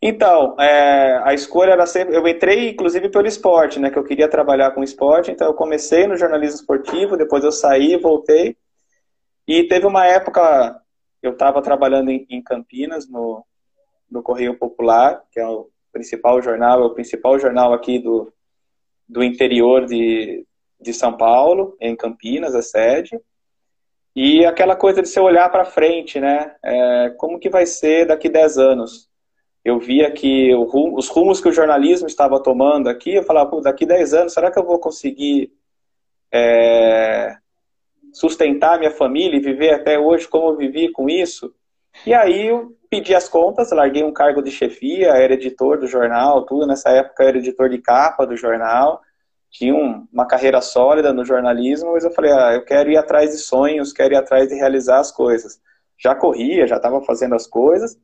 Então, 0.03 0.57
é, 0.59 1.21
a 1.25 1.35
escolha 1.35 1.73
era 1.73 1.85
sempre. 1.87 2.17
Eu 2.17 2.27
entrei, 2.27 2.71
inclusive, 2.71 3.11
pelo 3.11 3.27
esporte, 3.27 3.79
né? 3.79 3.91
Que 3.91 3.99
eu 3.99 4.05
queria 4.05 4.29
trabalhar 4.29 4.71
com 4.71 4.83
esporte, 4.83 5.31
então 5.31 5.47
eu 5.47 5.55
comecei 5.55 6.07
no 6.07 6.17
jornalismo 6.17 6.57
esportivo, 6.57 7.19
depois 7.19 7.45
eu 7.45 7.53
saí, 7.53 7.97
voltei. 7.99 8.57
E 9.47 9.65
teve 9.65 9.87
uma 9.87 10.07
época, 10.07 10.81
eu 11.23 11.33
estava 11.33 11.61
trabalhando 11.61 12.11
em, 12.11 12.27
em, 12.31 12.43
Campinas, 12.43 13.09
no, 13.09 13.45
no 14.11 14.23
Correio 14.23 14.59
Popular, 14.59 15.23
que 15.31 15.39
é 15.39 15.47
o 15.47 15.69
principal 15.93 16.41
jornal, 16.41 16.83
é 16.83 16.87
o 16.87 16.95
principal 16.95 17.39
jornal 17.39 17.75
aqui 17.75 17.99
do, 17.99 18.33
do 19.07 19.23
interior 19.23 19.85
de, 19.85 20.47
de 20.81 20.95
São 20.95 21.15
Paulo, 21.15 21.77
em 21.79 21.95
Campinas, 21.95 22.55
a 22.55 22.63
sede. 22.63 23.21
E 24.17 24.47
aquela 24.47 24.77
coisa 24.77 25.03
de 25.03 25.09
você 25.09 25.21
olhar 25.21 25.51
para 25.51 25.65
frente, 25.65 26.19
né? 26.19 26.55
É, 26.65 27.11
como 27.19 27.39
que 27.39 27.51
vai 27.51 27.67
ser 27.67 28.07
daqui 28.07 28.31
10 28.31 28.57
anos? 28.57 29.10
Eu 29.65 29.79
via 29.79 30.11
que 30.11 30.55
os 30.55 31.09
rumos 31.09 31.41
que 31.41 31.49
o 31.49 31.53
jornalismo 31.53 32.07
estava 32.07 32.43
tomando 32.43 32.89
aqui, 32.89 33.15
eu 33.15 33.23
falava, 33.23 33.61
daqui 33.61 33.85
10 33.85 34.15
anos, 34.15 34.33
será 34.33 34.51
que 34.51 34.59
eu 34.59 34.65
vou 34.65 34.79
conseguir 34.79 35.53
é, 36.33 37.37
sustentar 38.13 38.79
minha 38.79 38.91
família 38.91 39.37
e 39.37 39.43
viver 39.43 39.75
até 39.75 39.99
hoje 39.99 40.27
como 40.27 40.49
eu 40.49 40.57
vivi 40.57 40.91
com 40.91 41.09
isso? 41.09 41.55
E 42.07 42.15
aí 42.15 42.47
eu 42.47 42.75
pedi 42.89 43.15
as 43.15 43.29
contas, 43.29 43.71
larguei 43.71 44.03
um 44.03 44.13
cargo 44.13 44.43
de 44.43 44.51
chefia, 44.51 45.11
era 45.11 45.35
editor 45.35 45.79
do 45.79 45.87
jornal, 45.87 46.45
tudo. 46.47 46.67
Nessa 46.67 46.91
época 46.91 47.25
era 47.25 47.39
editor 47.39 47.69
de 47.69 47.79
capa 47.79 48.27
do 48.27 48.37
jornal, 48.37 49.03
tinha 49.51 49.75
um, 49.75 50.07
uma 50.13 50.27
carreira 50.27 50.61
sólida 50.61 51.13
no 51.13 51.25
jornalismo, 51.25 51.93
mas 51.93 52.05
eu 52.05 52.11
falei, 52.13 52.33
ah, 52.33 52.55
eu 52.55 52.65
quero 52.65 52.91
ir 52.91 52.97
atrás 52.97 53.31
de 53.31 53.39
sonhos, 53.39 53.93
quero 53.93 54.15
ir 54.15 54.17
atrás 54.17 54.49
de 54.49 54.55
realizar 54.55 55.01
as 55.01 55.13
coisas. 55.13 55.61
Já 55.99 56.15
corria, 56.15 56.67
já 56.67 56.77
estava 56.77 57.03
fazendo 57.03 57.35
as 57.35 57.47
coisas, 57.47 57.99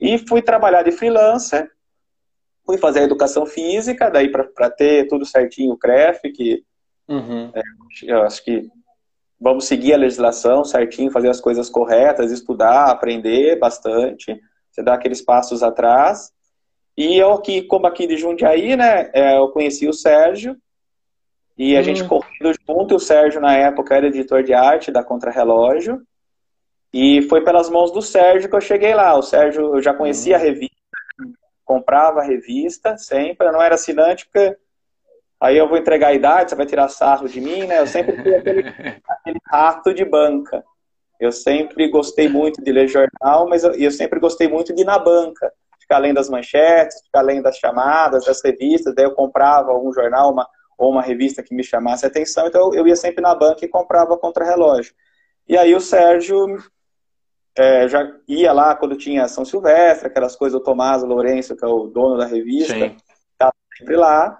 e 0.00 0.18
fui 0.18 0.42
trabalhar 0.42 0.82
de 0.82 0.92
freelancer, 0.92 1.70
fui 2.64 2.78
fazer 2.78 3.02
educação 3.02 3.46
física, 3.46 4.10
daí 4.10 4.30
para 4.30 4.70
ter 4.70 5.06
tudo 5.08 5.24
certinho 5.24 5.72
o 5.72 5.78
CREF, 5.78 6.20
que 6.32 6.64
uhum. 7.08 7.50
é, 7.54 7.62
eu 8.04 8.22
acho 8.22 8.44
que 8.44 8.68
vamos 9.40 9.66
seguir 9.66 9.94
a 9.94 9.98
legislação 9.98 10.64
certinho, 10.64 11.10
fazer 11.10 11.28
as 11.28 11.40
coisas 11.40 11.70
corretas, 11.70 12.32
estudar, 12.32 12.90
aprender 12.90 13.58
bastante, 13.58 14.40
você 14.70 14.82
dá 14.82 14.94
aqueles 14.94 15.22
passos 15.22 15.62
atrás. 15.62 16.32
E 16.96 17.16
eu 17.16 17.38
que, 17.38 17.62
como 17.62 17.86
aqui 17.86 18.06
de 18.06 18.16
Jundiaí, 18.16 18.74
né, 18.76 19.10
é, 19.12 19.36
eu 19.38 19.48
conheci 19.48 19.86
o 19.86 19.92
Sérgio, 19.92 20.56
e 21.56 21.76
a 21.76 21.80
hum. 21.80 21.82
gente 21.82 22.04
correndo 22.04 22.52
junto, 22.66 22.96
o 22.96 23.00
Sérgio 23.00 23.40
na 23.40 23.54
época 23.54 23.94
era 23.94 24.08
editor 24.08 24.42
de 24.42 24.52
arte 24.52 24.90
da 24.90 25.04
Contrarrelógio, 25.04 26.02
e 26.98 27.20
foi 27.28 27.42
pelas 27.44 27.68
mãos 27.68 27.92
do 27.92 28.00
Sérgio 28.00 28.48
que 28.48 28.56
eu 28.56 28.60
cheguei 28.60 28.94
lá. 28.94 29.14
O 29.14 29.20
Sérgio, 29.20 29.76
eu 29.76 29.82
já 29.82 29.92
conhecia 29.92 30.36
a 30.36 30.38
revista, 30.38 30.74
comprava 31.62 32.20
a 32.20 32.24
revista 32.24 32.96
sempre, 32.96 33.46
eu 33.46 33.52
não 33.52 33.60
era 33.60 33.74
assinante 33.74 34.24
porque 34.24 34.56
aí 35.38 35.58
eu 35.58 35.68
vou 35.68 35.76
entregar 35.76 36.08
a 36.08 36.14
idade, 36.14 36.48
você 36.48 36.56
vai 36.56 36.64
tirar 36.64 36.88
sarro 36.88 37.28
de 37.28 37.38
mim, 37.38 37.66
né? 37.66 37.80
Eu 37.80 37.86
sempre 37.86 38.22
fui 38.22 38.34
aquele, 38.34 38.60
aquele 39.06 39.38
rato 39.46 39.92
de 39.92 40.06
banca. 40.06 40.64
Eu 41.20 41.30
sempre 41.30 41.86
gostei 41.90 42.30
muito 42.30 42.64
de 42.64 42.72
ler 42.72 42.88
jornal, 42.88 43.46
mas 43.46 43.62
eu, 43.62 43.72
eu 43.72 43.90
sempre 43.90 44.18
gostei 44.18 44.48
muito 44.48 44.74
de 44.74 44.80
ir 44.80 44.86
na 44.86 44.98
banca, 44.98 45.52
ficar 45.78 45.98
lendo 45.98 46.18
as 46.18 46.30
manchetes, 46.30 47.02
ficar 47.02 47.20
lendo 47.20 47.46
as 47.46 47.58
chamadas, 47.58 48.24
das 48.24 48.42
revistas, 48.42 48.94
daí 48.94 49.04
eu 49.04 49.14
comprava 49.14 49.70
algum 49.70 49.92
jornal 49.92 50.32
uma, 50.32 50.48
ou 50.78 50.92
uma 50.92 51.02
revista 51.02 51.42
que 51.42 51.54
me 51.54 51.62
chamasse 51.62 52.06
a 52.06 52.08
atenção, 52.08 52.46
então 52.46 52.72
eu, 52.72 52.80
eu 52.80 52.88
ia 52.88 52.96
sempre 52.96 53.20
na 53.20 53.34
banca 53.34 53.66
e 53.66 53.68
comprava 53.68 54.16
contra-relógio. 54.16 54.94
E 55.46 55.58
aí 55.58 55.74
o 55.74 55.80
Sérgio 55.80 56.58
é, 57.56 57.88
já 57.88 58.12
ia 58.28 58.52
lá 58.52 58.74
quando 58.74 58.96
tinha 58.96 59.28
São 59.28 59.44
Silvestre, 59.44 60.08
aquelas 60.08 60.36
coisas, 60.36 60.60
o 60.60 60.62
Tomás 60.62 61.02
Lourenço, 61.02 61.56
que 61.56 61.64
é 61.64 61.68
o 61.68 61.86
dono 61.86 62.18
da 62.18 62.26
revista, 62.26 62.74
estava 63.32 63.54
sempre 63.76 63.96
lá. 63.96 64.38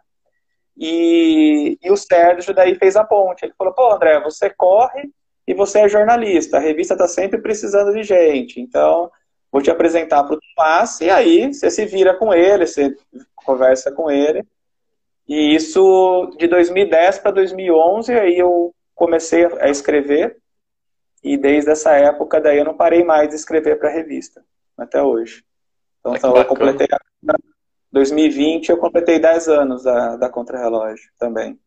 E, 0.77 1.79
e 1.83 1.91
o 1.91 1.97
Sérgio 1.97 2.55
daí 2.55 2.75
fez 2.75 2.97
a 2.97 3.05
ponte. 3.05 3.45
Ele 3.45 3.55
falou, 3.57 3.73
pô, 3.73 3.93
André, 3.93 4.21
você 4.21 4.51
corre 4.51 5.11
e 5.47 5.55
você 5.55 5.81
é 5.81 5.89
jornalista, 5.89 6.57
a 6.57 6.61
revista 6.61 6.95
está 6.95 7.07
sempre 7.07 7.41
precisando 7.41 7.93
de 7.93 8.03
gente, 8.03 8.61
então 8.61 9.11
vou 9.51 9.63
te 9.63 9.71
apresentar 9.71 10.25
para 10.25 10.35
o 10.35 10.41
Tomás, 10.41 11.01
e 11.01 11.09
aí 11.09 11.55
você 11.55 11.71
se 11.71 11.87
vira 11.87 12.15
com 12.15 12.35
ele, 12.35 12.67
você 12.67 12.95
conversa 13.37 13.93
com 13.93 14.11
ele. 14.11 14.45
E 15.29 15.55
isso 15.55 16.35
de 16.37 16.49
2010 16.49 17.21
para 17.21 17.31
2011, 17.31 18.13
aí 18.13 18.37
eu 18.39 18.75
comecei 18.95 19.47
a 19.61 19.69
escrever, 19.69 20.37
e 21.27 21.37
desde 21.37 21.73
essa 21.73 21.91
época, 21.93 22.41
daí 22.41 22.59
eu 22.59 22.65
não 22.65 22.77
parei 22.77 23.03
mais 23.03 23.29
de 23.29 23.35
escrever 23.35 23.79
para 23.79 23.89
a 23.89 23.93
revista, 23.93 24.45
até 24.79 25.03
hoje. 25.03 25.43
Então, 25.99 26.15
é 26.15 26.19
então 26.19 26.37
eu 26.37 26.45
completei. 26.45 26.87
2020 27.91 28.69
eu 28.69 28.77
completei 28.77 29.19
10 29.19 29.49
anos 29.49 29.83
da, 29.83 30.17
da 30.17 30.29
Contrarrelógio 30.29 31.11
também. 31.19 31.59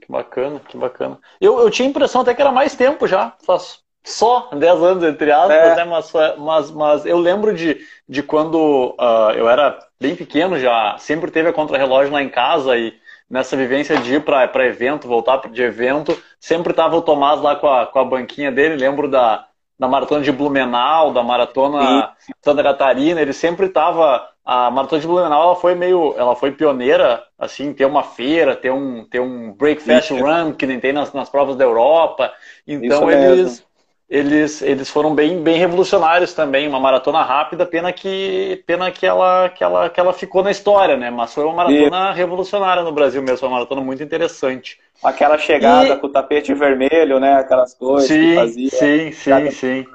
Que 0.00 0.10
bacana, 0.10 0.60
que 0.60 0.76
bacana. 0.76 1.18
Eu, 1.40 1.60
eu 1.60 1.70
tinha 1.70 1.86
a 1.86 1.90
impressão 1.90 2.22
até 2.22 2.34
que 2.34 2.40
era 2.40 2.50
mais 2.50 2.74
tempo 2.74 3.06
já, 3.06 3.36
faz 3.44 3.80
só 4.02 4.48
10 4.52 4.82
anos, 4.82 5.04
entre 5.04 5.30
aspas, 5.30 5.56
é. 5.56 5.76
né? 5.76 5.84
mas, 5.84 6.12
mas, 6.38 6.70
mas 6.70 7.06
eu 7.06 7.18
lembro 7.18 7.54
de, 7.54 7.86
de 8.08 8.22
quando 8.22 8.96
uh, 8.98 9.30
eu 9.36 9.48
era 9.48 9.78
bem 10.00 10.16
pequeno 10.16 10.58
já, 10.58 10.96
sempre 10.98 11.30
teve 11.30 11.48
a 11.48 11.52
Contrarrelógio 11.52 12.12
lá 12.12 12.22
em 12.22 12.30
casa 12.30 12.76
e 12.76 12.94
nessa 13.30 13.56
vivência 13.56 13.96
de 13.98 14.16
ir 14.16 14.24
para 14.24 14.66
evento, 14.66 15.06
voltar 15.06 15.38
de 15.48 15.62
evento, 15.62 16.20
sempre 16.40 16.72
tava 16.72 16.96
o 16.96 17.02
Tomás 17.02 17.40
lá 17.40 17.54
com 17.54 17.68
a, 17.68 17.86
com 17.86 17.98
a 18.00 18.04
banquinha 18.04 18.50
dele, 18.50 18.74
lembro 18.74 19.08
da, 19.08 19.46
da 19.78 19.86
maratona 19.86 20.22
de 20.22 20.32
Blumenau, 20.32 21.12
da 21.12 21.22
maratona 21.22 22.12
Sim. 22.18 22.32
Santa 22.42 22.62
Catarina, 22.62 23.20
ele 23.20 23.32
sempre 23.32 23.68
tava 23.68 24.28
a 24.44 24.68
maratona 24.70 25.00
de 25.00 25.06
Blumenau 25.06 25.42
ela 25.44 25.56
foi 25.56 25.76
meio, 25.76 26.12
ela 26.16 26.34
foi 26.34 26.50
pioneira, 26.50 27.22
assim, 27.38 27.72
ter 27.72 27.84
uma 27.84 28.02
feira, 28.02 28.56
ter 28.56 28.72
um, 28.72 29.04
ter 29.04 29.20
um 29.20 29.52
breakfast 29.52 30.10
run 30.10 30.52
que 30.52 30.66
nem 30.66 30.80
tem 30.80 30.92
nas, 30.92 31.12
nas 31.12 31.28
provas 31.28 31.54
da 31.54 31.64
Europa. 31.64 32.32
Então 32.66 33.08
eles 33.08 33.64
eles, 34.10 34.60
eles 34.60 34.90
foram 34.90 35.14
bem, 35.14 35.40
bem 35.40 35.56
revolucionários 35.56 36.34
também, 36.34 36.66
uma 36.66 36.80
maratona 36.80 37.22
rápida, 37.22 37.64
pena 37.64 37.92
que 37.92 38.60
pena 38.66 38.90
que 38.90 39.06
ela, 39.06 39.48
que 39.48 39.62
ela, 39.62 39.88
que 39.88 40.00
ela 40.00 40.12
ficou 40.12 40.42
na 40.42 40.50
história, 40.50 40.96
né? 40.96 41.10
Mas 41.10 41.32
foi 41.32 41.44
uma 41.44 41.54
maratona 41.54 42.10
e... 42.10 42.14
revolucionária 42.14 42.82
no 42.82 42.90
Brasil 42.90 43.22
mesmo, 43.22 43.38
foi 43.38 43.48
uma 43.48 43.58
maratona 43.58 43.80
muito 43.80 44.02
interessante. 44.02 44.80
Aquela 45.00 45.38
chegada 45.38 45.94
e... 45.94 45.96
com 45.96 46.08
o 46.08 46.10
tapete 46.10 46.52
vermelho, 46.52 47.20
né? 47.20 47.34
Aquelas 47.34 47.72
coisas 47.72 48.08
sim, 48.08 48.20
que 48.20 48.34
fazia. 48.34 48.70
Sim, 48.70 49.12
sim, 49.12 49.50
sim. 49.52 49.86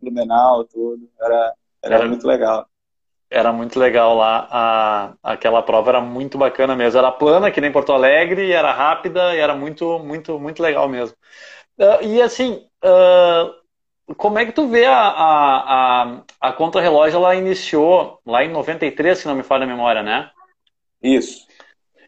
Fenomenal, 0.00 0.64
tudo. 0.64 1.08
Era, 1.20 1.52
era, 1.80 1.94
era, 1.94 2.08
muito 2.08 2.26
legal. 2.26 2.66
Era 3.30 3.52
muito 3.52 3.78
legal 3.78 4.16
lá. 4.16 4.48
A, 4.50 5.12
aquela 5.22 5.62
prova 5.62 5.90
era 5.90 6.00
muito 6.00 6.36
bacana 6.36 6.74
mesmo. 6.74 6.98
Era 6.98 7.12
plana, 7.12 7.52
que 7.52 7.60
nem 7.60 7.70
Porto 7.70 7.92
Alegre, 7.92 8.50
era 8.50 8.72
rápida 8.72 9.32
e 9.36 9.38
era 9.38 9.54
muito, 9.54 10.00
muito, 10.00 10.40
muito 10.40 10.60
legal 10.60 10.88
mesmo. 10.88 11.16
Uh, 11.78 12.04
e 12.04 12.20
assim, 12.20 12.66
uh, 12.84 14.14
como 14.16 14.38
é 14.38 14.46
que 14.46 14.52
tu 14.52 14.66
vê 14.68 14.84
a, 14.86 14.98
a, 14.98 16.02
a, 16.02 16.22
a 16.40 16.52
contra-relógio? 16.52 17.16
Ela 17.16 17.36
iniciou 17.36 18.20
lá 18.26 18.44
em 18.44 18.50
93, 18.50 19.18
se 19.18 19.26
não 19.26 19.34
me 19.34 19.42
falha 19.42 19.64
a 19.64 19.66
memória, 19.66 20.02
né? 20.02 20.30
Isso. 21.02 21.46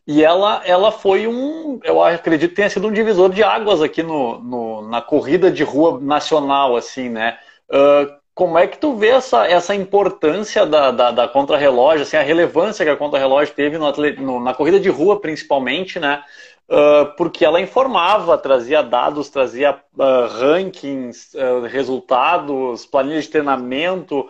E 0.07 0.25
ela, 0.25 0.62
ela 0.65 0.91
foi 0.91 1.27
um, 1.29 1.79
eu 1.85 2.03
acredito 2.03 2.50
que 2.50 2.57
tenha 2.57 2.71
sido 2.71 2.89
um 2.89 2.93
divisor 2.93 3.31
de 3.31 3.45
águas 3.45 3.81
aqui 3.81 4.03
no, 4.03 4.41
no 4.41 4.89
na 4.89 5.00
corrida 5.00 5.50
de 5.50 5.62
rua 5.62 6.00
nacional, 6.00 6.75
assim, 6.75 7.09
né? 7.09 7.39
Uh, 7.71 8.21
como 8.35 8.59
é 8.59 8.67
que 8.67 8.79
tu 8.79 8.97
vê 8.97 9.09
essa, 9.09 9.47
essa 9.47 9.75
importância 9.75 10.65
da, 10.65 10.91
da, 10.91 11.11
da 11.11 11.29
contra-relógio, 11.29 12.03
assim, 12.03 12.17
a 12.17 12.23
relevância 12.23 12.85
que 12.85 12.91
a 12.91 12.97
contra-relógio 12.97 13.55
teve 13.55 13.77
no, 13.77 13.93
no, 14.19 14.41
na 14.41 14.55
corrida 14.55 14.81
de 14.81 14.89
rua, 14.89 15.21
principalmente, 15.21 16.00
né? 16.00 16.25
Uh, 16.71 17.17
porque 17.17 17.45
ela 17.45 17.61
informava, 17.61 18.39
trazia 18.39 18.81
dados, 18.81 19.29
trazia 19.29 19.73
uh, 19.73 20.27
rankings, 20.39 21.35
uh, 21.35 21.62
resultados, 21.62 22.87
planilhas 22.87 23.25
de 23.25 23.31
treinamento. 23.31 24.29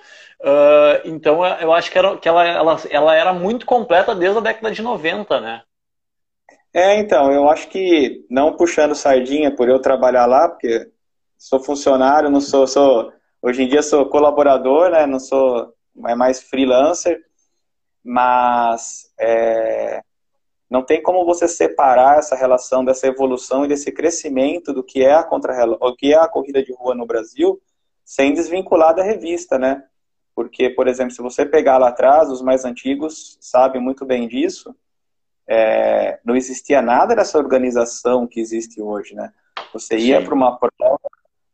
então, 1.05 1.45
eu 1.45 1.71
acho 1.71 1.91
que, 1.91 1.99
era, 1.99 2.17
que 2.17 2.27
ela, 2.27 2.47
ela, 2.47 2.81
ela 2.89 3.15
era 3.15 3.35
muito 3.35 3.67
completa 3.67 4.15
desde 4.15 4.39
a 4.39 4.41
década 4.41 4.73
de 4.73 4.81
90, 4.81 5.39
né? 5.39 5.63
É, 6.73 6.99
então, 6.99 7.31
eu 7.31 7.49
acho 7.51 7.69
que, 7.69 8.25
não 8.31 8.57
puxando 8.57 8.95
sardinha 8.95 9.55
por 9.55 9.69
eu 9.69 9.79
trabalhar 9.81 10.25
lá, 10.25 10.49
porque 10.49 10.89
sou 11.37 11.61
funcionário, 11.61 12.31
não 12.31 12.41
sou, 12.41 12.67
sou 12.67 13.13
hoje 13.43 13.65
em 13.65 13.69
dia 13.69 13.83
sou 13.83 14.09
colaborador, 14.09 14.91
né, 14.91 15.07
não 15.07 15.19
sou, 15.19 15.75
é 16.07 16.15
mais 16.15 16.43
freelancer, 16.43 17.21
mas 18.05 19.11
é, 19.19 20.01
não 20.71 20.85
tem 20.85 21.03
como 21.03 21.25
você 21.25 21.49
separar 21.49 22.19
essa 22.19 22.37
relação 22.37 22.85
dessa 22.85 23.09
evolução 23.09 23.65
e 23.65 23.69
desse 23.69 23.91
crescimento 23.91 24.73
do 24.73 24.85
que 24.85 25.03
é 25.03 25.15
a 25.15 25.25
contra 25.25 25.67
o 25.81 25.97
que 25.97 26.15
é 26.15 26.17
a 26.17 26.29
corrida 26.29 26.63
de 26.63 26.73
rua 26.73 26.95
no 26.95 27.05
Brasil, 27.05 27.61
sem 28.05 28.33
desvincular 28.33 28.95
da 28.95 29.03
revista, 29.03 29.59
né? 29.59 29.83
Porque, 30.33 30.71
por 30.71 30.87
exemplo, 30.87 31.13
se 31.13 31.21
você 31.21 31.45
pegar 31.45 31.77
lá 31.77 31.89
atrás, 31.89 32.31
os 32.31 32.41
mais 32.41 32.65
antigos 32.65 33.37
sabem 33.41 33.83
muito 33.83 34.07
bem 34.07 34.29
disso, 34.29 34.75
é, 35.47 36.21
não 36.25 36.37
existia 36.37 36.81
nada 36.81 37.17
dessa 37.17 37.37
organização 37.37 38.27
que 38.29 38.39
existe 38.39 38.81
hoje, 38.81 39.17
né? 39.17 39.33
Você 39.73 39.99
ia 39.99 40.23
para 40.23 40.35
uma 40.35 40.57
prova, 40.57 41.01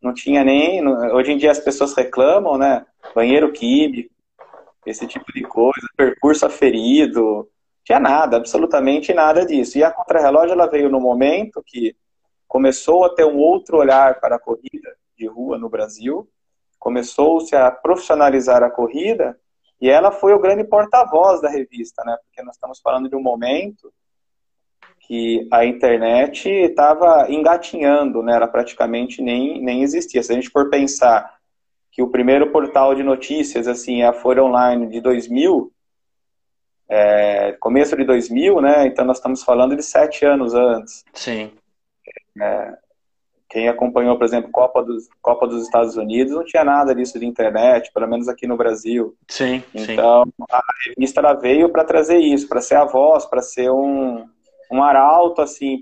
não 0.01 0.13
tinha 0.13 0.45
nem. 0.45 0.87
Hoje 0.87 1.33
em 1.33 1.39
dia 1.39 1.51
as 1.51 1.59
pessoas 1.59 1.95
reclamam, 1.95 2.59
né? 2.59 2.85
Banheiro 3.15 3.51
químico, 3.51 4.11
esse 4.85 5.07
tipo 5.07 5.33
de 5.33 5.43
coisa, 5.43 5.89
percurso 5.97 6.45
aferido, 6.45 7.49
tinha 7.87 8.01
nada, 8.01 8.37
absolutamente 8.37 9.15
nada 9.15 9.47
disso. 9.47 9.79
E 9.79 9.85
a 9.85 9.93
contrarrelógio 9.93 10.55
ela 10.55 10.67
veio 10.67 10.91
no 10.91 11.01
momento 11.01 11.63
que 11.65 11.95
começou 12.49 13.05
a 13.05 13.15
ter 13.15 13.25
um 13.25 13.39
outro 13.39 13.79
olhar 13.79 14.19
para 14.19 14.35
a 14.35 14.41
corrida 14.41 14.97
de 15.17 15.29
rua 15.29 15.57
no 15.57 15.69
Brasil, 15.69 16.29
começou-se 16.81 17.55
a 17.55 17.71
profissionalizar 17.71 18.61
a 18.65 18.71
corrida 18.71 19.39
e 19.81 19.89
ela 19.89 20.11
foi 20.11 20.33
o 20.33 20.39
grande 20.41 20.65
porta-voz 20.65 21.41
da 21.41 21.49
revista, 21.49 22.03
né? 22.05 22.17
Porque 22.25 22.43
nós 22.43 22.57
estamos 22.57 22.81
falando 22.81 23.09
de 23.09 23.15
um 23.15 23.23
momento 23.23 23.93
que 25.07 25.47
a 25.53 25.65
internet 25.65 26.49
estava 26.49 27.31
engatinhando, 27.31 28.21
né? 28.21 28.35
Ela 28.35 28.49
praticamente 28.49 29.23
nem, 29.23 29.63
nem 29.63 29.83
existia. 29.83 30.25
Se 30.25 30.33
a 30.33 30.35
gente 30.35 30.51
for 30.51 30.69
pensar 30.71 31.37
que 31.93 32.03
o 32.03 32.11
primeiro 32.11 32.51
portal 32.51 32.97
de 32.97 33.05
notícias, 33.05 33.69
assim, 33.69 34.03
a 34.03 34.13
Folha 34.13 34.43
Online 34.43 34.89
de 34.89 35.01
2000, 35.01 35.73
é, 36.89 37.53
começo 37.61 37.97
de 37.97 38.05
2000, 38.05 38.61
né? 38.61 38.87
Então 38.87 39.05
nós 39.05 39.19
estamos 39.19 39.43
falando 39.43 39.77
de 39.77 39.83
sete 39.83 40.25
anos 40.25 40.55
antes. 40.55 41.05
Sim. 41.13 41.53
É, 42.41 42.75
quem 43.49 43.69
acompanhou, 43.69 44.17
por 44.17 44.25
exemplo, 44.25 44.51
Copa 44.51 44.83
dos, 44.83 45.09
Copa 45.23 45.47
dos 45.47 45.63
Estados 45.63 45.97
Unidos, 45.97 46.35
não 46.35 46.45
tinha 46.45 46.65
nada 46.65 46.95
disso 46.95 47.19
de 47.19 47.27
internet, 47.27 47.93
pelo 47.93 48.09
menos 48.09 48.29
aqui 48.29 48.47
no 48.47 48.57
Brasil. 48.57 49.17
Sim. 49.29 49.63
Então 49.75 50.25
sim. 50.25 50.45
a 50.51 50.63
revista 50.89 51.35
veio 51.35 51.69
para 51.71 51.85
trazer 51.85 52.19
isso, 52.19 52.49
para 52.49 52.61
ser 52.61 52.77
a 52.77 52.85
voz, 52.85 53.25
para 53.27 53.41
ser 53.43 53.71
um, 53.71 54.27
um 54.71 54.83
arauto 54.83 55.43
assim 55.43 55.81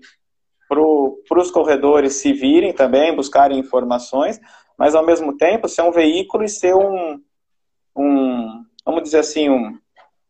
para 0.69 1.41
os 1.41 1.51
corredores 1.51 2.15
se 2.15 2.33
virem 2.33 2.73
também, 2.73 3.15
buscarem 3.15 3.59
informações, 3.59 4.41
mas 4.79 4.95
ao 4.95 5.05
mesmo 5.05 5.37
tempo 5.37 5.69
ser 5.69 5.83
um 5.83 5.93
veículo 5.93 6.45
e 6.45 6.49
ser 6.49 6.75
um, 6.75 7.21
um 7.97 8.65
vamos 8.85 9.03
dizer 9.03 9.19
assim, 9.19 9.49
um, 9.49 9.79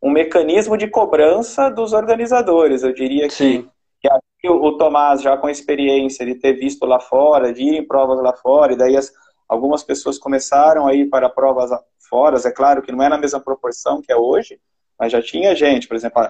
um 0.04 0.10
mecanismo 0.10 0.76
de 0.76 0.86
cobrança 0.86 1.70
dos 1.70 1.94
organizadores. 1.94 2.82
Eu 2.82 2.92
diria 2.92 3.26
que, 3.26 3.66
que 3.98 4.06
aqui 4.06 4.50
o, 4.50 4.76
Tomás, 4.76 5.22
já 5.22 5.34
com 5.34 5.48
experiência 5.48 6.26
de 6.26 6.34
ter 6.34 6.52
visto 6.52 6.84
lá 6.84 7.00
fora, 7.00 7.54
de 7.54 7.62
ir 7.62 7.74
em 7.76 7.86
provas 7.86 8.20
lá 8.22 8.34
fora, 8.34 8.74
e 8.74 8.76
daí 8.76 8.98
as, 8.98 9.10
algumas 9.48 9.82
pessoas 9.82 10.18
começaram 10.18 10.86
a 10.86 10.94
ir 10.94 11.08
para 11.08 11.30
provas 11.30 11.70
fora, 11.98 12.36
é 12.44 12.50
claro 12.50 12.82
que 12.82 12.92
não 12.92 13.02
é 13.02 13.08
na 13.08 13.16
mesma 13.16 13.40
proporção 13.40 14.02
que 14.02 14.12
é 14.12 14.16
hoje, 14.16 14.60
mas 15.00 15.10
já 15.10 15.22
tinha 15.22 15.56
gente, 15.56 15.88
por 15.88 15.96
exemplo, 15.96 16.22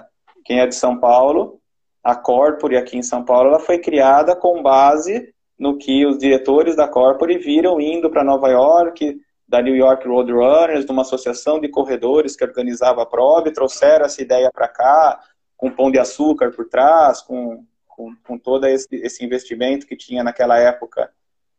quem 0.45 0.61
é 0.61 0.65
de 0.67 0.73
São 0.73 0.97
Paulo, 0.97 1.59
a 2.01 2.15
Corpore 2.15 2.77
aqui 2.77 2.97
em 2.97 3.03
São 3.03 3.25
Paulo, 3.25 3.49
ela 3.49 3.59
foi 3.59 3.79
criada 3.79 4.37
com 4.37 4.63
base 4.63 5.33
no 5.59 5.77
que 5.77 6.05
os 6.05 6.17
diretores 6.17 6.77
da 6.77 6.87
Corpore 6.87 7.37
viram 7.39 7.81
indo 7.81 8.09
para 8.09 8.23
Nova 8.23 8.47
York, 8.47 9.19
da 9.47 9.61
New 9.61 9.75
York 9.75 10.07
Roadrunners, 10.07 10.85
de 10.85 10.91
uma 10.91 11.03
associação 11.03 11.59
de 11.59 11.69
corredores 11.69 12.35
que 12.35 12.43
organizava 12.43 13.03
a 13.03 13.05
prova 13.05 13.47
e 13.47 13.53
trouxeram 13.53 14.05
essa 14.05 14.21
ideia 14.21 14.49
para 14.51 14.67
cá, 14.67 15.19
com 15.55 15.71
pão 15.71 15.91
de 15.91 15.99
açúcar 15.99 16.51
por 16.51 16.67
trás, 16.67 17.21
com, 17.21 17.63
com, 17.87 18.15
com 18.25 18.37
todo 18.37 18.65
esse, 18.65 18.87
esse, 18.91 19.23
investimento 19.23 19.85
que 19.85 19.95
tinha 19.95 20.23
naquela 20.23 20.57
época, 20.57 21.11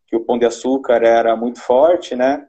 que 0.06 0.16
o 0.16 0.24
pão 0.24 0.38
de 0.38 0.44
açúcar 0.44 1.02
era 1.02 1.36
muito 1.36 1.60
forte, 1.60 2.14
né? 2.14 2.46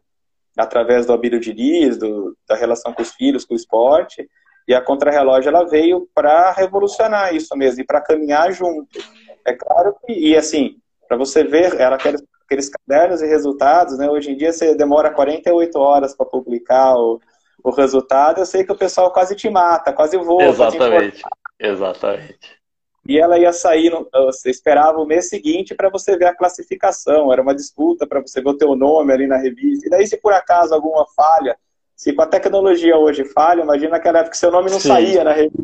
Através 0.58 1.06
do 1.06 1.14
Abílio 1.14 1.40
Diniz, 1.40 1.98
do, 1.98 2.36
da 2.48 2.56
relação 2.56 2.92
com 2.92 3.02
os 3.02 3.12
filhos, 3.12 3.46
com 3.46 3.54
o 3.54 3.58
esporte. 3.58 4.28
E 4.68 4.74
a 4.74 4.82
Contrarrelógio 4.82 5.50
ela 5.50 5.64
veio 5.64 6.10
para 6.14 6.52
revolucionar 6.52 7.34
isso 7.34 7.56
mesmo, 7.56 7.82
e 7.82 7.86
para 7.86 8.02
caminhar 8.02 8.52
junto. 8.52 9.00
É 9.46 9.54
claro 9.54 9.96
que, 10.06 10.12
e 10.12 10.36
assim, 10.36 10.78
para 11.08 11.16
você 11.16 11.44
ver, 11.44 11.80
era 11.80 11.96
aqueles 11.96 12.22
aqueles 12.48 12.70
cadernos 12.70 13.22
e 13.22 13.28
resultados, 13.28 13.98
né? 13.98 14.10
Hoje 14.10 14.32
em 14.32 14.38
dia 14.38 14.54
você 14.54 14.74
demora 14.74 15.12
48 15.12 15.78
horas 15.78 16.16
para 16.16 16.26
publicar 16.26 16.96
o, 16.96 17.20
o 17.62 17.70
resultado, 17.72 18.40
eu 18.40 18.46
sei 18.46 18.64
que 18.64 18.72
o 18.72 18.78
pessoal 18.78 19.12
quase 19.12 19.36
te 19.36 19.50
mata, 19.50 19.92
quase 19.92 20.18
voa. 20.18 20.46
Exatamente, 20.46 21.22
exatamente. 21.60 22.58
E 23.06 23.20
ela 23.20 23.38
ia 23.38 23.54
sair, 23.54 23.90
no, 23.90 24.10
você 24.26 24.50
esperava 24.50 25.00
o 25.00 25.06
mês 25.06 25.30
seguinte 25.30 25.76
para 25.76 25.90
você 25.90 26.18
ver 26.18 26.26
a 26.26 26.36
classificação, 26.36 27.32
era 27.32 27.42
uma 27.42 27.56
disputa 27.56 28.08
para 28.08 28.22
você 28.22 28.42
ver 28.42 28.50
o 28.50 28.58
teu 28.58 28.76
nome 28.76 29.14
ali 29.14 29.28
na 29.28 29.38
revista. 29.38 29.88
E 29.88 29.90
daí, 29.90 30.08
se 30.08 30.18
por 30.18 30.34
acaso 30.34 30.74
alguma 30.74 31.06
falha, 31.16 31.58
se 31.96 32.14
com 32.14 32.22
a 32.22 32.28
tecnologia 32.28 32.98
hoje 32.98 33.24
falha, 33.26 33.62
imagina 33.62 33.92
naquela 33.92 34.20
época 34.20 34.32
que 34.32 34.38
seu 34.38 34.52
nome 34.52 34.70
não 34.70 34.80
Sim. 34.80 34.90
saía 34.90 35.24
na 35.24 35.34
revista. 35.34 35.64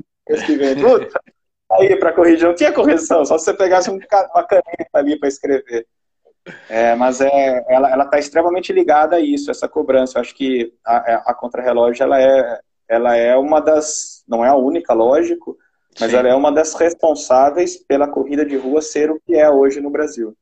Aí 1.72 1.96
para 1.98 2.14
corrigir, 2.14 2.48
não 2.48 2.56
tinha 2.56 2.72
correção, 2.72 3.26
só 3.26 3.38
se 3.38 3.46
você 3.46 3.54
pegasse 3.54 3.90
um, 3.90 3.96
uma 3.96 4.44
caneta 4.44 4.90
ali 4.94 5.18
para 5.18 5.28
escrever. 5.28 5.86
É, 6.70 6.96
mas 6.96 7.22
é, 7.22 7.66
ela 7.70 8.04
está 8.04 8.20
extremamente 8.20 8.74
ligada 8.74 9.16
a 9.16 9.20
isso, 9.20 9.50
essa 9.50 9.68
cobrança. 9.68 10.18
Eu 10.18 10.22
acho 10.22 10.36
que 10.36 10.74
a, 10.86 11.12
é, 11.12 11.22
a 11.26 11.34
contrarrelógio 11.34 12.04
ela 12.04 12.22
é, 12.22 12.60
ela 12.88 13.16
é 13.16 13.36
uma 13.38 13.62
das, 13.62 14.24
não 14.28 14.44
é 14.44 14.50
a 14.50 14.56
única, 14.56 14.94
lógico, 14.94 15.58
mas 16.00 16.12
Sim. 16.12 16.18
ela 16.18 16.30
é 16.30 16.36
uma 16.36 16.52
das 16.52 16.74
responsáveis 16.74 17.78
pela 17.78 18.08
corrida 18.08 18.46
de 18.46 18.58
rua 18.58 18.82
ser 18.82 19.10
o 19.10 19.20
que 19.26 19.36
é 19.36 19.50
hoje 19.50 19.80
no 19.80 19.90
Brasil. 19.90 20.36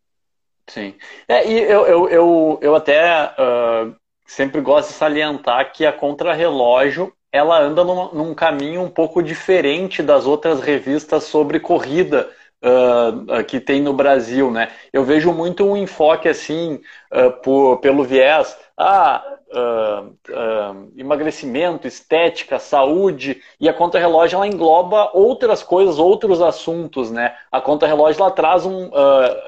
Sim. 0.68 0.96
É, 1.28 1.48
e 1.48 1.60
eu, 1.60 1.86
eu, 1.86 2.10
eu, 2.10 2.60
eu 2.62 2.76
até 2.76 3.26
uh, 3.26 3.96
sempre 4.26 4.62
gosto 4.62 4.90
de 4.90 4.94
salientar 4.96 5.72
que 5.74 5.86
a 5.86 5.92
contrarrelógio 5.92 7.14
ela 7.32 7.60
anda 7.60 7.84
num, 7.84 8.14
num 8.14 8.34
caminho 8.34 8.82
um 8.82 8.90
pouco 8.90 9.22
diferente 9.22 10.02
das 10.02 10.26
outras 10.26 10.60
revistas 10.60 11.26
sobre 11.26 11.60
corrida 11.60 12.30
uh, 12.62 13.43
que 13.43 13.60
tem 13.60 13.82
no 13.82 13.93
Brasil, 13.93 14.52
né? 14.52 14.69
Eu 14.93 15.04
vejo 15.04 15.32
muito 15.34 15.65
um 15.65 15.76
enfoque 15.76 16.30
assim 16.30 16.80
uh, 17.12 17.32
por, 17.41 17.78
pelo 17.78 18.04
viés, 18.04 18.58
ah, 18.78 19.24
uh, 19.52 20.91
emagrecimento, 20.97 21.88
estética, 21.88 22.60
saúde 22.60 23.41
e 23.60 23.67
a 23.67 23.74
conta 23.74 24.00
relógio 24.00 24.38
ela 24.38 24.47
engloba 24.47 25.12
outras 25.13 25.62
coisas, 25.62 26.00
outros 26.00 26.41
assuntos, 26.41 27.12
né? 27.12 27.36
A 27.52 27.60
conta 27.60 27.88
relógio 27.88 28.21
ela 28.21 28.32
traz 28.32 28.65
um, 28.65 28.89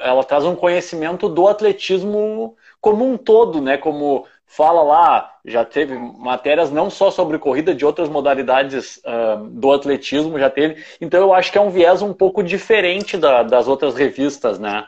ela 0.02 0.24
traz 0.24 0.46
um 0.46 0.56
conhecimento 0.56 1.30
do 1.30 1.48
atletismo 1.48 2.56
como 2.82 3.06
um 3.06 3.18
todo, 3.18 3.62
né? 3.62 3.78
Como 3.78 4.26
fala 4.46 4.84
lá, 4.84 5.33
já 5.46 5.66
teve 5.66 5.98
matérias 5.98 6.72
não 6.72 6.90
só 6.90 7.12
sobre 7.12 7.38
corrida, 7.38 7.76
de 7.76 7.86
outras 7.86 8.08
modalidades 8.08 8.98
uh, 8.98 9.44
do 9.50 9.72
atletismo, 9.72 10.40
já 10.40 10.50
teve. 10.50 10.84
Então 11.02 11.20
eu 11.20 11.34
acho 11.34 11.52
que 11.52 11.58
é 11.58 11.62
um 11.62 11.70
viés 11.70 12.02
um 12.02 12.14
pouco 12.14 12.42
diferente 12.42 13.18
da, 13.18 13.44
das 13.44 13.68
outras 13.68 13.96
revistas, 13.96 14.58
né? 14.58 14.86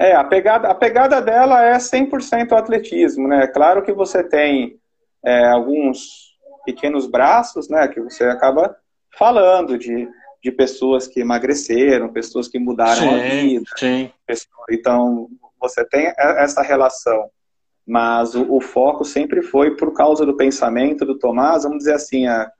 É, 0.00 0.14
a 0.14 0.22
pegada, 0.22 0.68
a 0.68 0.74
pegada 0.74 1.20
dela 1.20 1.64
é 1.64 1.76
100% 1.76 2.52
atletismo, 2.52 3.26
né? 3.26 3.48
Claro 3.48 3.82
que 3.82 3.92
você 3.92 4.22
tem 4.22 4.78
é, 5.24 5.46
alguns 5.48 6.28
pequenos 6.64 7.06
braços, 7.08 7.68
né? 7.68 7.88
Que 7.88 8.00
você 8.00 8.24
acaba 8.24 8.76
falando 9.18 9.76
de, 9.76 10.08
de 10.40 10.52
pessoas 10.52 11.08
que 11.08 11.18
emagreceram, 11.20 12.12
pessoas 12.12 12.46
que 12.46 12.60
mudaram 12.60 13.00
sim, 13.00 13.08
a 13.08 13.18
vida. 13.18 13.64
Sim. 13.76 14.12
Então, 14.70 15.28
você 15.60 15.84
tem 15.84 16.12
essa 16.16 16.62
relação. 16.62 17.28
Mas 17.88 18.34
o, 18.34 18.44
o, 18.54 18.60
foco 18.60 19.02
sempre 19.02 19.40
foi 19.40 19.74
por 19.74 19.94
causa 19.94 20.26
do 20.26 20.36
pensamento 20.36 21.06
do 21.06 21.18
Tomás, 21.18 21.62
vamos 21.62 21.78
dizer 21.78 21.94
assim, 21.94 22.26
a, 22.26 22.50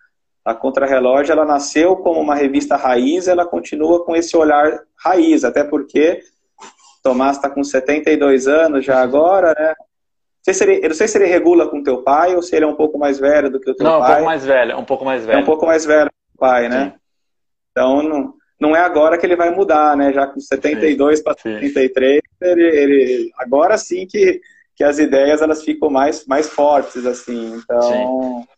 a 0.43 0.55
Contrarrelógio, 0.55 1.33
ela 1.33 1.45
nasceu 1.45 1.97
como 1.97 2.19
uma 2.19 2.35
revista 2.35 2.77
raiz, 2.77 3.29
ela 3.29 3.45
continua 3.45 4.03
com 4.07 4.17
esse 4.17 4.35
olhar 4.35 4.81
raiz, 4.97 5.45
até 5.45 5.63
porque 5.63 6.23
Tomás 7.03 7.37
está 7.37 7.51
com 7.51 7.63
72 7.63 8.49
anos 8.49 8.87
já 8.87 9.03
agora, 9.03 9.55
né? 9.59 9.75
Não 9.79 10.45
sei 10.45 10.55
se 10.55 10.65
ele, 10.65 10.77
eu 10.83 10.89
não 10.89 10.97
sei 10.97 11.07
se 11.07 11.19
ele 11.19 11.27
regula 11.27 11.69
com 11.69 11.83
teu 11.83 12.03
pai 12.03 12.35
ou 12.35 12.41
se 12.41 12.57
ele 12.57 12.65
é 12.65 12.69
um 12.69 12.77
pouco 12.77 12.99
mais 12.99 13.19
velho 13.19 13.51
do 13.51 13.61
que 13.61 13.71
o 13.71 13.75
teu 13.75 13.85
não, 13.85 14.01
pai. 14.01 14.09
Não, 14.09 14.09
um 14.09 14.15
pouco 14.15 14.25
mais 14.25 14.45
velho, 14.47 14.79
um 14.79 14.85
pouco 14.85 15.05
mais 15.05 15.27
velho. 15.27 15.39
É 15.39 15.43
um 15.43 15.45
pouco 15.45 15.67
mais 15.67 15.85
velho 15.85 16.09
que 16.09 16.35
o 16.37 16.39
pai, 16.39 16.69
né? 16.71 16.85
Sim. 16.85 16.93
Então, 17.71 18.03
não, 18.03 18.35
não 18.59 18.75
é 18.75 18.81
agora 18.81 19.19
que 19.19 19.27
ele 19.27 19.37
vai 19.37 19.51
mudar, 19.51 19.95
né? 19.95 20.11
Já 20.11 20.27
com 20.27 20.41
72 20.41 21.21
para 21.21 21.35
73, 21.35 22.23
ele, 22.41 22.63
ele, 22.63 23.31
agora 23.37 23.77
sim 23.77 24.07
que, 24.07 24.41
que 24.79 24.85
as 24.85 25.01
ideias 25.01 25.43
elas 25.43 25.65
ficam 25.65 25.91
mais, 25.91 26.25
mais 26.25 26.49
fortes, 26.49 27.05
assim. 27.05 27.57
Então, 27.57 27.83
sim. 27.83 28.49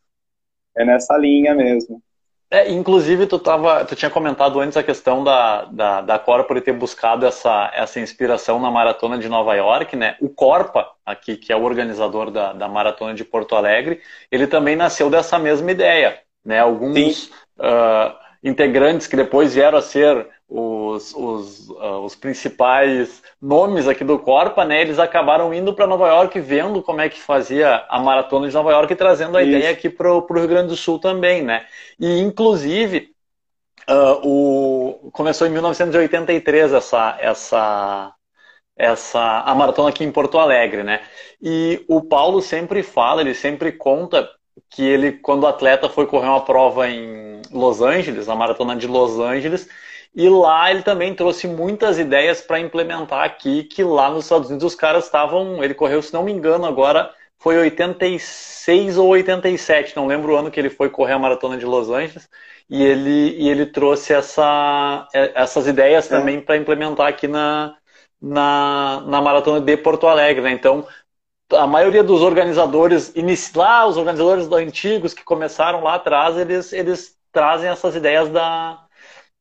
é 0.77 0.85
nessa 0.85 1.17
linha 1.17 1.55
mesmo. 1.55 2.03
É, 2.51 2.71
inclusive, 2.71 3.27
tu, 3.27 3.39
tava, 3.39 3.85
tu 3.87 3.97
tinha 3.97 4.11
comentado 4.11 4.61
antes 4.61 4.77
a 4.77 4.83
questão 4.83 5.25
da, 5.25 5.65
da, 5.67 6.01
da 6.03 6.19
Corpa 6.19 6.61
ter 6.61 6.73
buscado 6.73 7.25
essa, 7.25 7.71
essa 7.73 8.01
inspiração 8.01 8.61
na 8.61 8.71
Maratona 8.71 9.17
de 9.17 9.29
Nova 9.31 9.55
York, 9.55 9.97
né? 9.97 10.17
O 10.21 10.29
Corpa, 10.29 10.91
aqui, 11.07 11.37
que 11.37 11.53
é 11.53 11.57
o 11.57 11.63
organizador 11.63 12.31
da, 12.31 12.53
da 12.53 12.69
Maratona 12.69 13.15
de 13.15 13.25
Porto 13.25 13.55
Alegre, 13.55 14.03
ele 14.31 14.47
também 14.47 14.77
nasceu 14.77 15.09
dessa 15.09 15.39
mesma 15.39 15.71
ideia, 15.71 16.19
né? 16.45 16.59
Alguns 16.59 17.29
uh, 17.59 18.13
integrantes 18.43 19.07
que 19.07 19.17
depois 19.17 19.55
vieram 19.55 19.79
a 19.79 19.83
ser 19.83 20.29
os, 20.51 21.15
os, 21.15 21.69
uh, 21.71 22.01
os 22.05 22.17
principais 22.17 23.23
nomes 23.41 23.87
aqui 23.87 24.03
do 24.03 24.19
Corpa, 24.19 24.65
né? 24.65 24.81
Eles 24.81 24.99
acabaram 24.99 25.55
indo 25.55 25.73
para 25.73 25.87
Nova 25.87 26.09
York, 26.09 26.41
vendo 26.41 26.83
como 26.83 27.01
é 27.01 27.09
que 27.09 27.21
fazia 27.21 27.87
a 27.89 28.01
maratona 28.01 28.49
de 28.49 28.55
Nova 28.55 28.73
York 28.73 28.93
e 28.93 28.97
trazendo 28.97 29.39
a 29.39 29.43
Isso. 29.43 29.51
ideia 29.51 29.71
aqui 29.71 29.89
para 29.89 30.13
o 30.13 30.27
Rio 30.29 30.49
Grande 30.49 30.69
do 30.69 30.77
Sul 30.77 30.99
também, 30.99 31.43
né? 31.43 31.65
E 32.01 32.19
inclusive 32.19 33.13
uh, 33.89 34.27
o, 34.27 35.11
começou 35.13 35.47
em 35.47 35.51
1983 35.51 36.73
essa 36.73 37.17
essa 37.21 38.13
essa 38.77 39.43
a 39.43 39.55
maratona 39.55 39.91
aqui 39.91 40.03
em 40.03 40.11
Porto 40.11 40.37
Alegre, 40.37 40.83
né? 40.83 41.01
E 41.41 41.85
o 41.89 42.03
Paulo 42.03 42.43
sempre 42.43 42.83
fala, 42.83 43.21
ele 43.21 43.35
sempre 43.35 43.71
conta 43.71 44.29
que 44.69 44.83
ele, 44.83 45.13
quando 45.13 45.45
o 45.45 45.47
atleta 45.47 45.89
foi 45.89 46.07
correr 46.07 46.29
uma 46.29 46.45
prova 46.45 46.89
em 46.89 47.41
Los 47.53 47.81
Angeles, 47.81 48.27
na 48.27 48.35
maratona 48.35 48.77
de 48.77 48.87
Los 48.87 49.19
Angeles, 49.19 49.69
e 50.15 50.29
lá 50.29 50.71
ele 50.71 50.83
também 50.83 51.15
trouxe 51.15 51.47
muitas 51.47 51.99
ideias 51.99 52.41
para 52.41 52.59
implementar 52.59 53.25
aqui, 53.25 53.65
que 53.65 53.85
lá 53.85 54.11
nos 54.11 54.25
Estados 54.25 54.49
Unidos 54.49 54.73
os 54.73 54.75
caras 54.75 55.05
estavam. 55.05 55.63
Ele 55.63 55.75
correu, 55.75 56.03
se 56.03 56.13
não 56.13 56.25
me 56.25 56.33
engano, 56.33 56.67
agora 56.67 57.13
foi 57.39 57.57
86 57.57 58.99
ou 58.99 59.09
87, 59.09 59.97
não 59.97 60.07
lembro 60.07 60.33
o 60.33 60.37
ano 60.37 60.51
que 60.51 60.61
ele 60.61 60.69
foi 60.69 60.91
correr 60.91 61.15
a 61.15 61.19
maratona 61.19 61.57
de 61.57 61.65
Los 61.65 61.89
Angeles. 61.89 62.29
E 62.69 62.83
ele, 62.83 63.37
e 63.37 63.49
ele 63.49 63.67
trouxe 63.67 64.13
essa, 64.13 65.09
essas 65.13 65.67
ideias 65.67 66.07
é. 66.07 66.17
também 66.17 66.41
para 66.41 66.57
implementar 66.57 67.09
aqui 67.09 67.27
na, 67.27 67.77
na, 68.21 69.03
na 69.07 69.21
maratona 69.21 69.61
de 69.61 69.77
Porto 69.77 70.07
Alegre. 70.07 70.43
Né? 70.43 70.53
Então, 70.53 70.87
a 71.53 71.67
maioria 71.67 72.03
dos 72.03 72.21
organizadores, 72.21 73.13
lá, 73.55 73.87
os 73.87 73.97
organizadores 73.97 74.51
antigos 74.53 75.15
que 75.15 75.25
começaram 75.25 75.83
lá 75.83 75.95
atrás, 75.95 76.37
eles, 76.37 76.73
eles 76.73 77.17
trazem 77.33 77.71
essas 77.71 77.97
ideias 77.97 78.29
da, 78.29 78.79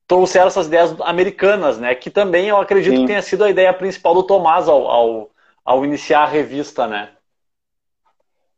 trouxeram 0.10 0.48
essas 0.48 0.66
ideias 0.66 1.00
americanas, 1.02 1.78
né? 1.78 1.94
Que 1.94 2.10
também 2.10 2.48
eu 2.48 2.58
acredito 2.58 2.96
Sim. 2.96 3.02
que 3.02 3.08
tenha 3.08 3.22
sido 3.22 3.44
a 3.44 3.50
ideia 3.50 3.72
principal 3.72 4.16
do 4.16 4.24
Tomás 4.24 4.68
ao, 4.68 4.88
ao, 4.88 5.30
ao, 5.64 5.86
iniciar 5.86 6.24
a 6.24 6.26
revista, 6.26 6.88
né? 6.88 7.12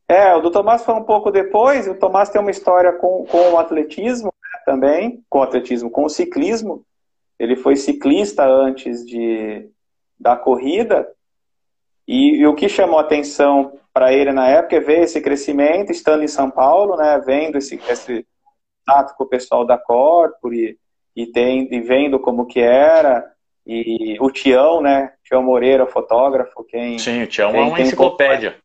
É, 0.08 0.34
o 0.34 0.40
do 0.40 0.50
Tomás 0.50 0.86
foi 0.86 0.96
um 0.96 1.04
pouco 1.04 1.30
depois. 1.30 1.90
O 1.90 1.96
Tomás 1.96 2.30
tem 2.30 2.40
uma 2.40 2.52
história 2.52 2.94
com, 2.94 3.26
com 3.26 3.52
o 3.52 3.58
atletismo 3.58 4.34
né, 4.42 4.60
também, 4.66 5.22
com 5.30 5.40
o 5.40 5.44
atletismo, 5.44 5.92
com 5.92 6.06
o 6.06 6.10
ciclismo. 6.10 6.86
Ele 7.38 7.58
foi 7.58 7.76
ciclista 7.76 8.46
antes 8.46 9.06
de 9.06 9.70
da 10.18 10.38
corrida. 10.38 11.06
E, 12.08 12.38
e 12.38 12.48
o 12.48 12.56
que 12.56 12.70
chamou 12.70 12.98
atenção 12.98 13.78
para 13.94 14.14
ele 14.14 14.32
na 14.32 14.48
época 14.48 14.78
é 14.78 14.80
ver 14.80 15.02
esse 15.02 15.20
crescimento, 15.20 15.92
estando 15.92 16.24
em 16.24 16.30
São 16.30 16.50
Paulo, 16.50 16.96
né? 16.96 17.22
Vendo 17.26 17.58
esse, 17.58 17.76
esse 17.90 18.26
contato 18.86 19.16
com 19.18 19.26
o 19.26 19.30
pessoal 19.30 19.66
da 19.66 19.78
Corpore 19.78 20.80
e, 21.16 21.28
tem, 21.28 21.68
e 21.72 21.80
vendo 21.82 22.20
como 22.20 22.46
que 22.46 22.60
era. 22.60 23.26
E 23.66 24.18
o 24.20 24.32
Tião, 24.32 24.82
né? 24.82 25.14
Tião 25.24 25.44
Moreira, 25.44 25.86
fotógrafo, 25.86 26.64
quem. 26.64 26.98
Sim, 26.98 27.24
o 27.24 27.28
Tião 27.28 27.52
é 27.56 27.62
uma 27.62 27.80
enciclopédia. 27.80 28.58
Um 28.58 28.62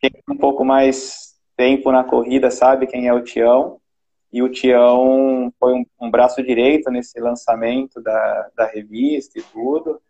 quem 0.00 0.10
tem 0.10 0.22
um 0.30 0.38
pouco 0.38 0.64
mais 0.64 1.34
tempo 1.56 1.90
na 1.90 2.04
corrida 2.04 2.50
sabe 2.50 2.86
quem 2.86 3.08
é 3.08 3.12
o 3.12 3.22
Tião. 3.22 3.78
E 4.32 4.42
o 4.42 4.48
Tião 4.48 5.52
foi 5.58 5.72
um, 5.72 5.84
um 6.00 6.10
braço 6.10 6.42
direito 6.42 6.90
nesse 6.90 7.18
lançamento 7.18 8.00
da, 8.00 8.48
da 8.54 8.66
revista 8.66 9.38
e 9.38 9.42
tudo. 9.42 10.00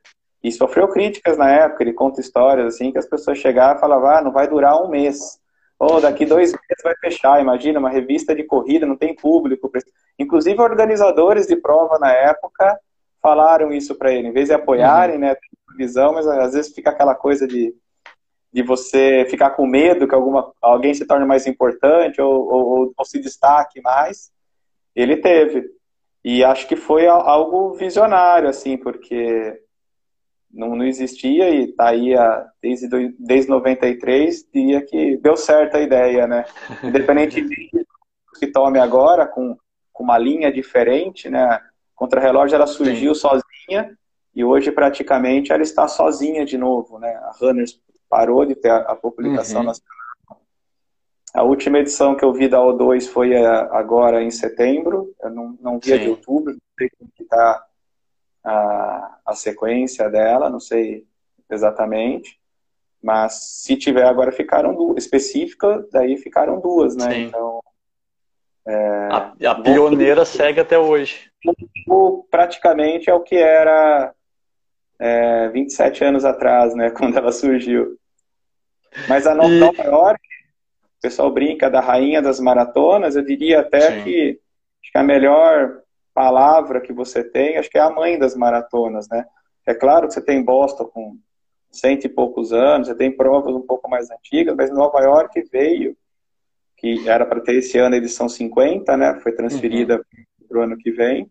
E 0.42 0.52
sofreu 0.52 0.88
críticas 0.88 1.36
na 1.36 1.50
época, 1.50 1.82
ele 1.82 1.92
conta 1.92 2.20
histórias 2.20 2.74
assim, 2.74 2.92
que 2.92 2.98
as 2.98 3.06
pessoas 3.06 3.38
chegavam 3.38 3.76
e 3.76 3.80
falavam, 3.80 4.10
ah, 4.10 4.22
não 4.22 4.32
vai 4.32 4.46
durar 4.46 4.80
um 4.82 4.88
mês. 4.88 5.40
Ou 5.78 6.00
daqui 6.00 6.26
dois 6.26 6.52
meses 6.52 6.82
vai 6.82 6.94
fechar. 6.96 7.40
Imagina, 7.40 7.78
uma 7.78 7.90
revista 7.90 8.34
de 8.34 8.44
corrida, 8.44 8.86
não 8.86 8.96
tem 8.96 9.14
público. 9.14 9.70
Inclusive, 10.18 10.60
organizadores 10.60 11.46
de 11.46 11.56
prova 11.56 11.98
na 11.98 12.12
época 12.12 12.78
falaram 13.22 13.72
isso 13.72 13.94
para 13.94 14.12
ele. 14.12 14.28
Em 14.28 14.32
vez 14.32 14.48
de 14.48 14.54
apoiarem, 14.54 15.16
uhum. 15.16 15.22
né, 15.22 15.36
visão, 15.76 16.12
mas 16.12 16.26
às 16.26 16.54
vezes 16.54 16.74
fica 16.74 16.90
aquela 16.90 17.14
coisa 17.14 17.46
de, 17.46 17.74
de 18.52 18.62
você 18.62 19.26
ficar 19.30 19.50
com 19.50 19.66
medo 19.66 20.08
que 20.08 20.14
alguma, 20.14 20.52
alguém 20.60 20.92
se 20.92 21.06
torne 21.06 21.24
mais 21.24 21.46
importante 21.46 22.20
ou, 22.20 22.32
ou, 22.32 22.92
ou 22.96 23.04
se 23.04 23.20
destaque 23.20 23.80
mais. 23.80 24.30
Ele 24.94 25.16
teve. 25.16 25.64
E 26.24 26.42
acho 26.42 26.66
que 26.66 26.76
foi 26.76 27.06
algo 27.06 27.74
visionário, 27.74 28.48
assim, 28.48 28.76
porque 28.76 29.56
não, 30.50 30.74
não 30.74 30.84
existia 30.84 31.50
e 31.50 31.68
tá 31.68 31.90
aí 31.90 32.14
a, 32.14 32.46
desde, 32.60 32.88
desde 33.18 33.50
93, 33.50 34.48
diria 34.52 34.82
que 34.82 35.16
deu 35.18 35.36
certo 35.36 35.76
a 35.76 35.80
ideia, 35.80 36.26
né? 36.26 36.44
Independente 36.82 37.40
de 37.40 37.70
que 38.38 38.46
tome 38.46 38.78
agora, 38.78 39.26
com, 39.26 39.56
com 39.98 40.04
uma 40.04 40.16
linha 40.16 40.52
diferente, 40.52 41.28
né? 41.28 41.60
Contra-relógio 41.96 42.54
ela 42.54 42.68
surgiu 42.68 43.16
Sim. 43.16 43.20
sozinha 43.20 43.98
e 44.32 44.44
hoje 44.44 44.70
praticamente 44.70 45.52
ela 45.52 45.64
está 45.64 45.88
sozinha 45.88 46.46
de 46.46 46.56
novo, 46.56 47.00
né? 47.00 47.16
A 47.16 47.32
Runners 47.40 47.82
parou 48.08 48.46
de 48.46 48.54
ter 48.54 48.70
a, 48.70 48.94
publicação 48.94 49.62
uhum. 49.62 49.66
nacional. 49.66 50.40
A 51.34 51.42
última 51.42 51.80
edição 51.80 52.14
que 52.14 52.24
eu 52.24 52.32
vi 52.32 52.48
da 52.48 52.58
O2 52.58 53.08
foi 53.08 53.44
a, 53.44 53.62
agora 53.76 54.22
em 54.22 54.30
setembro, 54.30 55.12
eu 55.20 55.30
não, 55.30 55.58
não 55.60 55.80
vi 55.80 55.92
a 55.92 55.98
de 55.98 56.08
outubro, 56.08 56.52
não 56.52 56.60
sei 56.78 56.88
como 56.96 57.10
está 57.18 57.66
a, 58.44 59.18
a 59.26 59.34
sequência 59.34 60.08
dela, 60.08 60.48
não 60.48 60.60
sei 60.60 61.08
exatamente. 61.50 62.38
Mas 63.02 63.32
se 63.64 63.76
tiver 63.76 64.04
agora 64.04 64.30
ficaram 64.30 64.76
duas, 64.76 65.02
específica, 65.02 65.84
daí 65.90 66.16
ficaram 66.16 66.60
duas, 66.60 66.94
né? 66.94 67.10
Sim. 67.10 67.22
Então. 67.22 67.47
É, 68.68 69.08
a, 69.10 69.50
a 69.50 69.54
pioneira 69.54 70.26
segue 70.26 70.60
até 70.60 70.78
hoje. 70.78 71.30
Praticamente 72.30 73.08
é 73.08 73.14
o 73.14 73.20
que 73.22 73.34
era 73.34 74.12
é, 74.98 75.48
27 75.48 76.04
anos 76.04 76.24
atrás, 76.26 76.74
né? 76.74 76.90
Quando 76.92 77.16
ela 77.16 77.32
surgiu. 77.32 77.96
Mas 79.08 79.26
a 79.26 79.34
Nova, 79.34 79.48
e... 79.50 79.86
York, 79.86 80.20
o 80.20 81.00
pessoal 81.00 81.30
brinca 81.30 81.70
da 81.70 81.80
rainha 81.80 82.20
das 82.20 82.38
maratonas, 82.38 83.16
eu 83.16 83.24
diria 83.24 83.60
até 83.60 83.80
Sim. 83.80 84.04
que, 84.04 84.40
que 84.82 84.98
a 84.98 85.02
melhor 85.02 85.80
palavra 86.12 86.80
que 86.80 86.92
você 86.92 87.24
tem, 87.24 87.56
acho 87.56 87.70
que 87.70 87.78
é 87.78 87.80
a 87.80 87.90
mãe 87.90 88.18
das 88.18 88.34
maratonas, 88.34 89.08
né? 89.08 89.24
É 89.64 89.72
claro 89.72 90.08
que 90.08 90.14
você 90.14 90.20
tem 90.20 90.42
Boston 90.42 90.84
com 90.86 91.18
cento 91.70 92.04
e 92.04 92.08
poucos 92.08 92.52
anos, 92.52 92.88
você 92.88 92.94
tem 92.94 93.10
provas 93.10 93.54
um 93.54 93.62
pouco 93.62 93.88
mais 93.88 94.10
antigas, 94.10 94.54
mas 94.56 94.70
Nova 94.70 95.00
York 95.00 95.40
veio, 95.50 95.96
que 96.78 97.08
era 97.08 97.26
para 97.26 97.40
ter 97.40 97.56
esse 97.56 97.76
ano 97.78 97.94
a 97.94 97.98
edição 97.98 98.28
50, 98.28 98.96
né? 98.96 99.18
Foi 99.20 99.32
transferida 99.32 99.96
uhum. 99.96 100.46
para 100.48 100.58
o 100.58 100.62
ano 100.62 100.76
que 100.76 100.90
vem. 100.90 101.30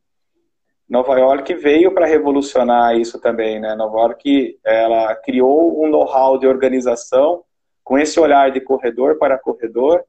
Nova 0.89 1.17
York 1.17 1.53
veio 1.55 1.93
para 1.93 2.05
revolucionar 2.05 2.95
isso 2.95 3.19
também, 3.19 3.59
né? 3.59 3.75
Nova 3.75 3.97
York, 3.99 4.59
ela 4.63 5.15
criou 5.15 5.83
um 5.83 5.89
know-how 5.89 6.37
de 6.37 6.47
organização 6.47 7.43
com 7.83 7.97
esse 7.97 8.19
olhar 8.19 8.51
de 8.51 8.61
corredor 8.61 9.17
para 9.17 9.37
corredor. 9.37 10.03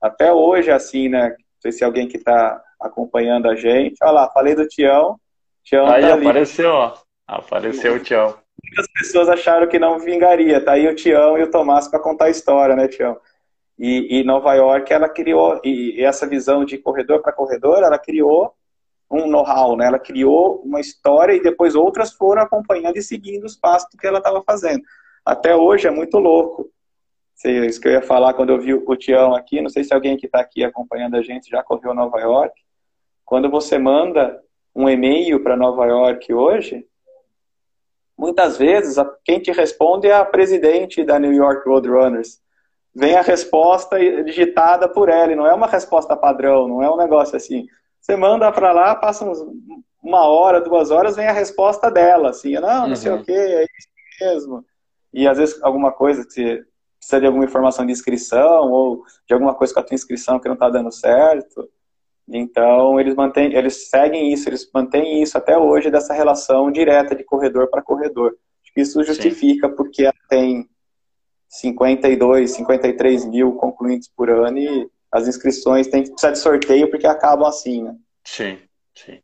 Até 0.00 0.32
hoje, 0.32 0.70
assim, 0.70 1.08
né? 1.08 1.30
Não 1.30 1.36
sei 1.60 1.72
se 1.72 1.84
alguém 1.84 2.06
que 2.06 2.16
está 2.16 2.60
acompanhando 2.80 3.48
a 3.48 3.56
gente. 3.56 3.96
Olha 4.02 4.12
lá, 4.12 4.30
falei 4.30 4.54
do 4.54 4.66
Tião. 4.66 5.18
Tião 5.64 5.86
Aí 5.86 6.02
tá 6.02 6.14
apareceu, 6.14 6.70
ó. 6.70 6.94
Apareceu 7.26 7.94
o 7.94 8.00
Tião. 8.00 8.36
Muitas 8.62 8.86
pessoas 8.92 9.28
acharam 9.28 9.66
que 9.66 9.78
não 9.78 9.98
vingaria. 9.98 10.60
Tá 10.60 10.72
aí 10.72 10.86
o 10.86 10.94
Tião 10.94 11.38
e 11.38 11.42
o 11.42 11.50
Tomás 11.50 11.88
para 11.88 12.00
contar 12.00 12.26
a 12.26 12.30
história, 12.30 12.76
né, 12.76 12.86
Tião? 12.88 13.18
E, 13.78 14.20
e 14.20 14.24
Nova 14.24 14.54
York, 14.54 14.92
ela 14.92 15.08
criou, 15.08 15.60
e 15.64 16.02
essa 16.02 16.26
visão 16.26 16.64
de 16.64 16.78
corredor 16.78 17.20
para 17.20 17.32
corredor, 17.32 17.82
ela 17.82 17.98
criou 17.98 18.54
um 19.10 19.26
know-how, 19.28 19.76
né? 19.76 19.86
Ela 19.86 19.98
criou 19.98 20.60
uma 20.64 20.80
história 20.80 21.34
e 21.34 21.42
depois 21.42 21.74
outras 21.74 22.12
foram 22.12 22.42
acompanhando 22.42 22.96
e 22.96 23.02
seguindo 23.02 23.44
os 23.44 23.56
passos 23.56 23.88
que 23.98 24.06
ela 24.06 24.18
estava 24.18 24.42
fazendo. 24.42 24.82
Até 25.24 25.54
hoje 25.54 25.86
é 25.86 25.90
muito 25.90 26.18
louco. 26.18 26.70
Isso 27.44 27.80
que 27.80 27.88
eu 27.88 27.92
ia 27.92 28.02
falar 28.02 28.34
quando 28.34 28.50
eu 28.50 28.60
vi 28.60 28.72
o 28.74 28.96
Tião 28.96 29.34
aqui, 29.34 29.60
não 29.60 29.68
sei 29.68 29.84
se 29.84 29.92
alguém 29.92 30.16
que 30.16 30.26
está 30.26 30.40
aqui 30.40 30.64
acompanhando 30.64 31.16
a 31.16 31.22
gente 31.22 31.50
já 31.50 31.62
correu 31.62 31.92
Nova 31.92 32.18
York. 32.20 32.54
Quando 33.24 33.50
você 33.50 33.78
manda 33.78 34.40
um 34.74 34.88
e-mail 34.88 35.42
para 35.42 35.56
Nova 35.56 35.84
York 35.86 36.32
hoje, 36.32 36.86
muitas 38.16 38.56
vezes 38.56 38.96
quem 39.24 39.40
te 39.40 39.52
responde 39.52 40.06
é 40.06 40.14
a 40.14 40.24
presidente 40.24 41.04
da 41.04 41.18
New 41.18 41.32
York 41.32 41.68
Roadrunners. 41.68 42.40
Vem 42.94 43.16
a 43.16 43.22
resposta 43.22 43.98
digitada 44.22 44.88
por 44.88 45.08
ela, 45.08 45.32
e 45.32 45.36
não 45.36 45.46
é 45.46 45.52
uma 45.52 45.66
resposta 45.66 46.16
padrão, 46.16 46.68
não 46.68 46.82
é 46.82 46.90
um 46.90 46.96
negócio 46.96 47.36
assim. 47.36 47.66
Você 48.00 48.16
manda 48.16 48.50
para 48.52 48.72
lá, 48.72 48.94
passa 48.94 49.24
uns, 49.24 49.38
uma 50.02 50.28
hora, 50.28 50.60
duas 50.60 50.90
horas, 50.90 51.16
vem 51.16 51.26
a 51.26 51.32
resposta 51.32 51.90
dela, 51.90 52.30
assim, 52.30 52.54
não, 52.54 52.82
não 52.82 52.88
uhum. 52.90 52.96
sei 52.96 53.12
o 53.12 53.24
que, 53.24 53.32
é 53.32 53.62
isso 53.62 53.88
mesmo. 54.20 54.64
E 55.12 55.26
às 55.26 55.38
vezes 55.38 55.62
alguma 55.62 55.90
coisa 55.90 56.24
que 56.24 56.32
você 56.32 56.64
precisa 56.98 57.20
de 57.20 57.26
alguma 57.26 57.44
informação 57.44 57.86
de 57.86 57.92
inscrição 57.92 58.70
ou 58.70 59.02
de 59.26 59.34
alguma 59.34 59.54
coisa 59.54 59.72
com 59.72 59.80
a 59.80 59.82
tua 59.82 59.94
inscrição 59.94 60.38
que 60.38 60.48
não 60.48 60.54
está 60.54 60.68
dando 60.68 60.92
certo. 60.92 61.68
Então 62.28 62.98
eles 62.98 63.14
mantêm, 63.14 63.54
eles 63.54 63.88
seguem 63.88 64.32
isso, 64.32 64.48
eles 64.48 64.68
mantêm 64.72 65.22
isso 65.22 65.36
até 65.36 65.56
hoje 65.56 65.90
dessa 65.90 66.14
relação 66.14 66.70
direta 66.70 67.14
de 67.14 67.24
corredor 67.24 67.68
para 67.68 67.82
corredor. 67.82 68.36
Isso 68.76 69.02
justifica 69.04 69.68
Sim. 69.68 69.74
porque 69.76 70.10
tem 70.28 70.68
52, 71.60 72.50
53 72.50 73.24
mil 73.26 73.52
concluintes 73.52 74.08
por 74.08 74.28
ano 74.30 74.58
e 74.58 74.88
as 75.10 75.28
inscrições 75.28 75.86
têm 75.86 76.02
que 76.02 76.10
precisar 76.10 76.32
de 76.32 76.38
sorteio 76.38 76.90
porque 76.90 77.06
acabam 77.06 77.46
assim, 77.46 77.82
né? 77.82 77.94
Sim, 78.24 78.58
sim. 78.94 79.20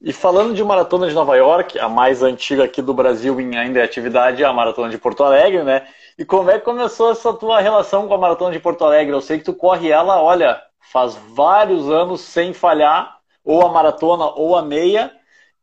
E 0.00 0.12
falando 0.12 0.54
de 0.54 0.62
Maratona 0.62 1.08
de 1.08 1.14
Nova 1.14 1.34
York, 1.36 1.78
a 1.78 1.88
mais 1.88 2.22
antiga 2.22 2.64
aqui 2.64 2.82
do 2.82 2.92
Brasil 2.94 3.40
em 3.40 3.56
ainda 3.56 3.80
é 3.80 3.82
atividade, 3.82 4.44
a 4.44 4.52
Maratona 4.52 4.90
de 4.90 4.98
Porto 4.98 5.24
Alegre, 5.24 5.64
né? 5.64 5.86
E 6.18 6.24
como 6.24 6.50
é 6.50 6.58
que 6.58 6.64
começou 6.64 7.10
essa 7.10 7.32
tua 7.32 7.60
relação 7.60 8.06
com 8.06 8.14
a 8.14 8.18
Maratona 8.18 8.52
de 8.52 8.60
Porto 8.60 8.84
Alegre? 8.84 9.12
Eu 9.12 9.20
sei 9.20 9.38
que 9.38 9.44
tu 9.44 9.54
corre 9.54 9.90
ela, 9.90 10.22
olha, 10.22 10.62
faz 10.92 11.16
vários 11.34 11.90
anos 11.90 12.20
sem 12.20 12.52
falhar, 12.52 13.18
ou 13.44 13.66
a 13.66 13.72
maratona 13.72 14.26
ou 14.26 14.56
a 14.56 14.62
meia. 14.62 15.10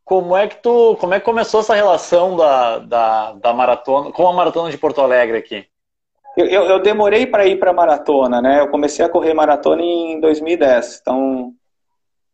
Como 0.04 0.36
é 0.36 0.48
que 0.48 0.58
tu, 0.58 0.96
como 0.98 1.14
é 1.14 1.20
que 1.20 1.26
começou 1.26 1.62
essa 1.62 1.76
relação 1.76 2.36
da, 2.36 2.80
da, 2.80 3.32
da 3.34 3.54
maratona 3.54 4.12
com 4.12 4.28
a 4.28 4.34
maratona 4.34 4.70
de 4.70 4.78
Porto 4.78 5.02
Alegre 5.02 5.38
aqui? 5.38 5.66
Eu, 6.38 6.46
eu, 6.46 6.64
eu 6.64 6.80
demorei 6.80 7.26
para 7.26 7.46
ir 7.46 7.60
para 7.60 7.74
maratona, 7.74 8.42
né? 8.42 8.62
Eu 8.62 8.70
comecei 8.70 9.04
a 9.04 9.10
correr 9.10 9.34
maratona 9.34 9.82
em 9.82 10.20
2010. 10.20 11.00
Então, 11.02 11.54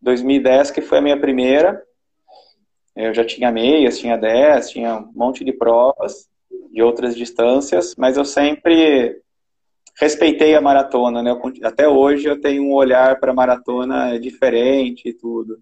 2010 0.02 0.72
que 0.72 0.82
foi 0.82 1.00
a 1.00 1.02
minha 1.02 1.20
primeira. 1.20 1.84
Eu 2.96 3.14
já 3.14 3.24
tinha 3.26 3.52
meias, 3.52 4.00
tinha 4.00 4.18
10, 4.18 4.70
tinha 4.70 4.98
um 4.98 5.12
monte 5.14 5.44
de 5.44 5.54
provas 5.54 6.28
de 6.72 6.82
outras 6.82 7.16
distâncias, 7.16 7.96
mas 7.98 8.18
eu 8.18 8.26
sempre 8.26 9.22
respeitei 10.00 10.56
a 10.56 10.62
maratona, 10.62 11.24
né? 11.24 11.32
Eu, 11.32 11.42
até 11.64 11.88
hoje 11.88 12.28
eu 12.28 12.40
tenho 12.40 12.64
um 12.64 12.74
olhar 12.74 13.20
para 13.20 13.34
maratona 13.34 14.20
diferente 14.20 15.10
e 15.10 15.14
tudo. 15.14 15.60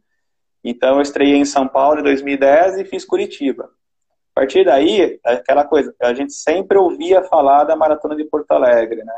Então 0.65 0.95
eu 0.95 1.01
estreiei 1.03 1.37
em 1.37 1.45
São 1.45 1.67
Paulo 1.67 1.99
em 1.99 2.03
2010 2.03 2.79
e 2.79 2.85
fiz 2.85 3.05
Curitiba. 3.05 3.65
A 3.65 4.41
partir 4.41 4.65
daí, 4.65 5.19
aquela 5.23 5.63
coisa, 5.63 5.95
a 6.01 6.13
gente 6.13 6.33
sempre 6.33 6.75
ouvia 6.75 7.23
falar 7.23 7.65
da 7.65 7.75
Maratona 7.75 8.15
de 8.15 8.25
Porto 8.25 8.51
Alegre, 8.51 9.03
né? 9.03 9.13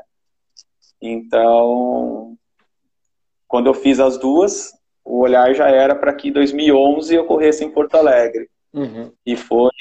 Então, 1.01 2.35
quando 3.47 3.67
eu 3.67 3.73
fiz 3.73 3.99
as 3.99 4.17
duas, 4.17 4.73
o 5.05 5.19
olhar 5.19 5.55
já 5.55 5.69
era 5.69 5.95
para 5.95 6.13
que 6.13 6.27
em 6.27 6.33
2011 6.33 7.15
eu 7.15 7.25
corresse 7.25 7.63
em 7.63 7.71
Porto 7.71 7.95
Alegre. 7.95 8.49
Uhum. 8.73 9.11
E 9.25 9.37
foi, 9.37 9.71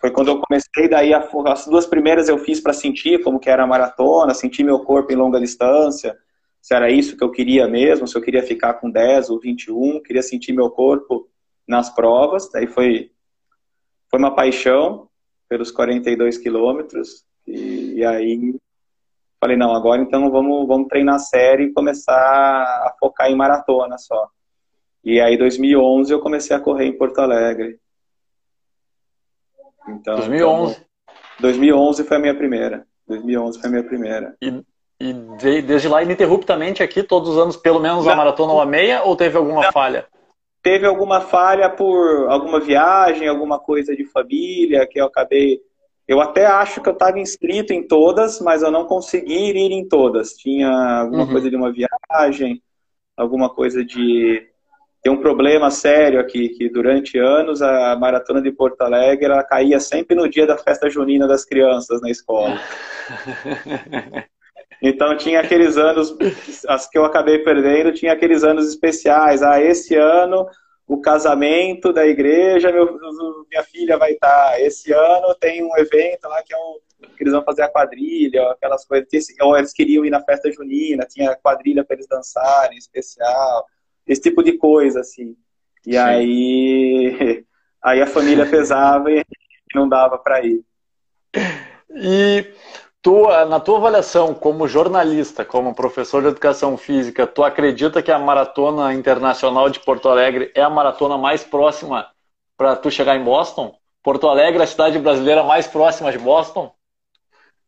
foi 0.00 0.10
quando 0.10 0.28
eu 0.28 0.40
comecei, 0.40 0.88
daí 0.88 1.14
as 1.14 1.66
duas 1.66 1.86
primeiras 1.86 2.28
eu 2.28 2.38
fiz 2.38 2.60
para 2.60 2.72
sentir 2.72 3.22
como 3.22 3.38
que 3.38 3.48
era 3.48 3.62
a 3.62 3.66
maratona, 3.66 4.34
sentir 4.34 4.64
meu 4.64 4.80
corpo 4.80 5.12
em 5.12 5.16
longa 5.16 5.40
distância, 5.40 6.14
se 6.64 6.74
era 6.74 6.90
isso 6.90 7.14
que 7.14 7.22
eu 7.22 7.30
queria 7.30 7.68
mesmo, 7.68 8.08
se 8.08 8.16
eu 8.16 8.22
queria 8.22 8.42
ficar 8.42 8.72
com 8.74 8.90
10 8.90 9.28
ou 9.28 9.38
21, 9.38 10.02
queria 10.02 10.22
sentir 10.22 10.54
meu 10.54 10.70
corpo 10.70 11.28
nas 11.68 11.94
provas, 11.94 12.50
daí 12.50 12.66
foi 12.66 13.10
foi 14.10 14.18
uma 14.18 14.34
paixão 14.34 15.10
pelos 15.46 15.70
42 15.70 16.38
quilômetros. 16.38 17.22
E, 17.46 17.96
e, 17.96 18.04
aí 18.06 18.58
falei, 19.38 19.58
não, 19.58 19.74
agora 19.74 20.00
então 20.00 20.30
vamos, 20.30 20.66
vamos 20.66 20.88
treinar 20.88 21.18
sério 21.18 21.66
e 21.66 21.72
começar 21.74 22.14
a 22.14 22.96
focar 22.98 23.30
em 23.30 23.36
maratona 23.36 23.98
só. 23.98 24.30
E 25.04 25.20
aí, 25.20 25.36
2011, 25.36 26.14
eu 26.14 26.20
comecei 26.20 26.56
a 26.56 26.60
correr 26.60 26.86
em 26.86 26.96
Porto 26.96 27.18
Alegre. 27.18 27.78
Então, 29.86 30.16
2011? 30.16 30.72
Então, 30.72 30.86
2011 31.40 32.04
foi 32.04 32.16
a 32.16 32.20
minha 32.20 32.34
primeira. 32.34 32.86
2011 33.06 33.60
foi 33.60 33.68
a 33.68 33.70
minha 33.70 33.84
primeira. 33.84 34.34
E, 34.40 34.64
e 35.00 35.62
desde 35.62 35.88
lá, 35.88 36.02
ininterruptamente 36.02 36.82
aqui, 36.82 37.02
todos 37.02 37.30
os 37.30 37.38
anos, 37.38 37.56
pelo 37.56 37.80
menos 37.80 38.06
a 38.06 38.14
maratona 38.14 38.52
ou 38.52 38.60
a 38.60 38.66
meia, 38.66 39.02
ou 39.02 39.16
teve 39.16 39.36
alguma 39.36 39.62
não, 39.62 39.72
falha? 39.72 40.06
teve 40.64 40.86
alguma 40.86 41.20
falha 41.20 41.68
por 41.68 42.26
alguma 42.30 42.58
viagem, 42.58 43.28
alguma 43.28 43.58
coisa 43.60 43.94
de 43.94 44.06
família, 44.06 44.86
que 44.86 44.98
eu 44.98 45.04
acabei. 45.04 45.60
Eu 46.08 46.22
até 46.22 46.46
acho 46.46 46.80
que 46.80 46.88
eu 46.88 46.94
estava 46.94 47.20
inscrito 47.20 47.74
em 47.74 47.86
todas, 47.86 48.40
mas 48.40 48.62
eu 48.62 48.70
não 48.70 48.86
consegui 48.86 49.50
ir 49.50 49.70
em 49.70 49.86
todas. 49.86 50.32
Tinha 50.32 50.70
alguma 50.70 51.24
uhum. 51.24 51.30
coisa 51.30 51.50
de 51.50 51.56
uma 51.56 51.70
viagem, 51.70 52.62
alguma 53.14 53.50
coisa 53.50 53.84
de. 53.84 54.48
Tem 55.02 55.12
um 55.12 55.20
problema 55.20 55.70
sério 55.70 56.18
aqui, 56.18 56.48
que 56.48 56.70
durante 56.70 57.18
anos 57.18 57.60
a 57.60 57.94
maratona 57.96 58.40
de 58.40 58.50
Porto 58.50 58.80
Alegre 58.80 59.26
ela 59.26 59.44
caía 59.44 59.78
sempre 59.78 60.16
no 60.16 60.26
dia 60.26 60.46
da 60.46 60.56
festa 60.56 60.88
junina 60.88 61.28
das 61.28 61.44
crianças 61.44 62.00
na 62.00 62.08
escola. 62.08 62.58
Então 64.82 65.16
tinha 65.16 65.40
aqueles 65.40 65.76
anos, 65.76 66.16
as 66.68 66.88
que 66.88 66.98
eu 66.98 67.04
acabei 67.04 67.38
perdendo, 67.38 67.92
tinha 67.92 68.12
aqueles 68.12 68.44
anos 68.44 68.68
especiais. 68.68 69.42
Ah, 69.42 69.60
esse 69.60 69.94
ano 69.94 70.46
o 70.86 71.00
casamento 71.00 71.92
da 71.92 72.06
igreja, 72.06 72.70
meu, 72.70 72.98
minha 73.48 73.62
filha 73.62 73.96
vai 73.96 74.12
estar. 74.12 74.60
Esse 74.60 74.92
ano 74.92 75.34
tem 75.40 75.64
um 75.64 75.76
evento 75.78 76.28
lá 76.28 76.42
que 76.42 76.54
é 76.54 76.58
um, 76.58 76.78
que 77.16 77.22
eles 77.22 77.32
vão 77.32 77.42
fazer 77.42 77.62
a 77.62 77.68
quadrilha, 77.68 78.50
aquelas 78.50 78.84
coisas. 78.84 79.08
Ou 79.40 79.56
eles 79.56 79.72
queriam 79.72 80.04
ir 80.04 80.10
na 80.10 80.22
festa 80.22 80.52
junina, 80.52 81.06
tinha 81.06 81.36
quadrilha 81.36 81.84
para 81.84 81.96
eles 81.96 82.06
dançarem, 82.06 82.76
especial, 82.76 83.66
esse 84.06 84.20
tipo 84.20 84.42
de 84.42 84.58
coisa, 84.58 85.00
assim. 85.00 85.34
E 85.86 85.92
Sim. 85.92 85.98
aí, 85.98 87.44
aí 87.82 88.02
a 88.02 88.06
família 88.06 88.46
pesava 88.46 89.10
e 89.10 89.24
não 89.74 89.88
dava 89.88 90.18
para 90.18 90.44
ir. 90.44 90.62
E 91.90 92.44
tua, 93.04 93.44
na 93.44 93.60
tua 93.60 93.76
avaliação 93.76 94.32
como 94.32 94.66
jornalista, 94.66 95.44
como 95.44 95.74
professor 95.74 96.22
de 96.22 96.28
educação 96.28 96.74
física, 96.78 97.26
tu 97.26 97.44
acredita 97.44 98.02
que 98.02 98.10
a 98.10 98.18
Maratona 98.18 98.94
Internacional 98.94 99.68
de 99.68 99.78
Porto 99.78 100.08
Alegre 100.08 100.50
é 100.54 100.62
a 100.62 100.70
maratona 100.70 101.18
mais 101.18 101.44
próxima 101.44 102.08
para 102.56 102.74
tu 102.74 102.90
chegar 102.90 103.14
em 103.14 103.22
Boston? 103.22 103.76
Porto 104.02 104.26
Alegre 104.26 104.62
é 104.62 104.64
a 104.64 104.66
cidade 104.66 104.98
brasileira 104.98 105.42
mais 105.42 105.66
próxima 105.66 106.10
de 106.10 106.18
Boston? 106.18 106.72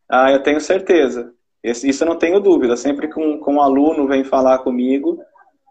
Ah, 0.08 0.32
eu 0.32 0.42
tenho 0.42 0.58
certeza. 0.58 1.34
Isso 1.62 2.02
eu 2.02 2.08
não 2.08 2.16
tenho 2.16 2.40
dúvida. 2.40 2.74
Sempre 2.74 3.06
que 3.06 3.20
um, 3.20 3.38
que 3.38 3.50
um 3.50 3.60
aluno 3.60 4.08
vem 4.08 4.24
falar 4.24 4.60
comigo 4.60 5.20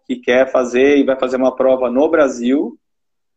que 0.06 0.17
quer 0.17 0.51
fazer 0.51 0.97
e 0.97 1.04
vai 1.04 1.17
fazer 1.17 1.38
uma 1.38 1.56
prova 1.56 1.89
no 1.89 2.08
Brasil, 2.08 2.78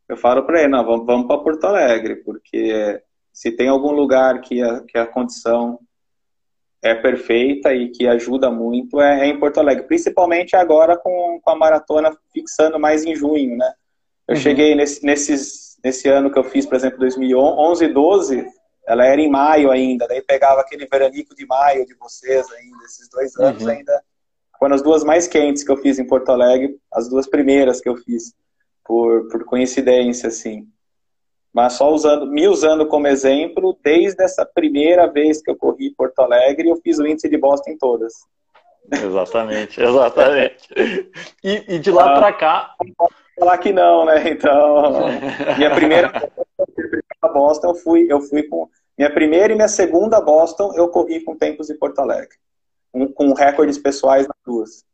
eu 0.06 0.16
falo 0.18 0.42
para 0.42 0.60
ele, 0.60 0.68
não, 0.68 0.84
vamos, 0.84 1.06
vamos 1.06 1.26
para 1.26 1.38
Porto 1.38 1.64
Alegre, 1.64 2.16
porque 2.16 3.00
se 3.32 3.50
tem 3.50 3.68
algum 3.68 3.92
lugar 3.92 4.42
que 4.42 4.60
a, 4.60 4.80
que 4.80 4.98
a 4.98 5.06
condição 5.06 5.78
é 6.82 6.94
perfeita 6.94 7.74
e 7.74 7.88
que 7.88 8.06
ajuda 8.06 8.50
muito 8.50 9.00
é, 9.00 9.26
é, 9.26 9.26
em 9.26 9.38
Porto 9.38 9.58
Alegre, 9.58 9.84
principalmente 9.84 10.54
agora 10.54 10.96
com, 10.96 11.40
com 11.42 11.50
a 11.50 11.56
maratona 11.56 12.16
fixando 12.32 12.78
mais 12.78 13.04
em 13.04 13.14
junho, 13.14 13.56
né? 13.56 13.72
Eu 14.26 14.34
uhum. 14.34 14.40
cheguei 14.40 14.74
nesse, 14.74 15.04
nesses, 15.04 15.76
nesse 15.82 16.08
ano 16.08 16.30
que 16.30 16.38
eu 16.38 16.44
fiz, 16.44 16.66
por 16.66 16.76
exemplo, 16.76 16.98
2011 16.98 17.84
e 17.84 17.88
12, 17.88 18.46
ela 18.86 19.04
era 19.04 19.20
em 19.20 19.28
maio 19.28 19.70
ainda, 19.70 20.06
daí 20.06 20.22
pegava 20.22 20.60
aquele 20.60 20.86
veranico 20.86 21.34
de 21.34 21.46
maio 21.46 21.84
de 21.84 21.94
vocês 21.94 22.46
ainda, 22.52 22.84
esses 22.84 23.08
dois 23.08 23.36
anos 23.36 23.62
uhum. 23.62 23.70
ainda. 23.70 24.02
Foram 24.58 24.74
as 24.74 24.82
duas 24.82 25.04
mais 25.04 25.28
quentes 25.28 25.62
que 25.62 25.70
eu 25.70 25.76
fiz 25.76 25.98
em 25.98 26.06
Porto 26.06 26.30
Alegre, 26.30 26.76
as 26.92 27.08
duas 27.08 27.28
primeiras 27.28 27.80
que 27.80 27.88
eu 27.88 27.96
fiz. 27.96 28.34
por, 28.84 29.28
por 29.28 29.44
coincidência, 29.44 30.28
assim. 30.28 30.66
Mas 31.58 31.72
só 31.72 31.92
usando, 31.92 32.24
me 32.24 32.46
usando 32.46 32.86
como 32.86 33.08
exemplo, 33.08 33.76
desde 33.82 34.22
essa 34.22 34.46
primeira 34.46 35.08
vez 35.08 35.42
que 35.42 35.50
eu 35.50 35.56
corri 35.56 35.90
Porto 35.90 36.20
Alegre, 36.20 36.68
eu 36.68 36.76
fiz 36.76 37.00
o 37.00 37.06
índice 37.06 37.28
de 37.28 37.36
Boston 37.36 37.72
em 37.72 37.76
todas. 37.76 38.12
Exatamente, 38.92 39.82
exatamente. 39.82 40.68
E, 41.42 41.64
e 41.74 41.78
de 41.80 41.90
lá 41.90 42.14
ah, 42.14 42.20
para 42.20 42.32
cá. 42.32 42.74
Falar 43.36 43.58
que 43.58 43.72
não, 43.72 44.04
né? 44.04 44.30
Então, 44.30 45.08
minha 45.56 45.74
primeira 45.74 46.30
Boston, 47.34 47.70
eu 47.70 47.74
fui, 47.74 48.06
eu 48.08 48.20
fui 48.20 48.44
com. 48.44 48.68
Minha 48.96 49.12
primeira 49.12 49.52
e 49.52 49.56
minha 49.56 49.66
segunda 49.66 50.20
Boston, 50.20 50.72
eu 50.76 50.86
corri 50.86 51.24
com 51.24 51.36
tempos 51.36 51.68
em 51.68 51.76
Porto 51.76 51.98
Alegre. 51.98 52.36
Um, 52.94 53.08
com 53.08 53.32
recordes 53.32 53.78
pessoais 53.78 54.28
nas 54.28 54.36
duas. 54.46 54.84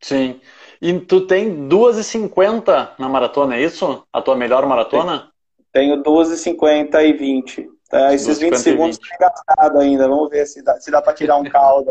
Sim. 0.00 0.40
E 0.80 0.98
tu 0.98 1.26
tem 1.26 1.68
2,50 1.68 2.92
na 2.98 3.06
maratona, 3.06 3.56
é 3.56 3.60
isso? 3.60 4.02
A 4.10 4.22
tua 4.22 4.34
melhor 4.34 4.64
maratona? 4.64 5.30
Tenho 5.72 6.02
2,50 6.02 7.02
e 7.04 7.12
20. 7.12 7.68
Tá? 7.88 8.14
Esses 8.14 8.38
20 8.38 8.56
segundos 8.56 8.98
estão 8.98 9.16
engastados 9.16 9.80
ainda. 9.80 10.08
Vamos 10.08 10.30
ver 10.30 10.46
se 10.46 10.62
dá, 10.62 10.80
se 10.80 10.90
dá 10.90 11.02
para 11.02 11.12
tirar 11.12 11.36
um 11.36 11.44
caldo. 11.44 11.90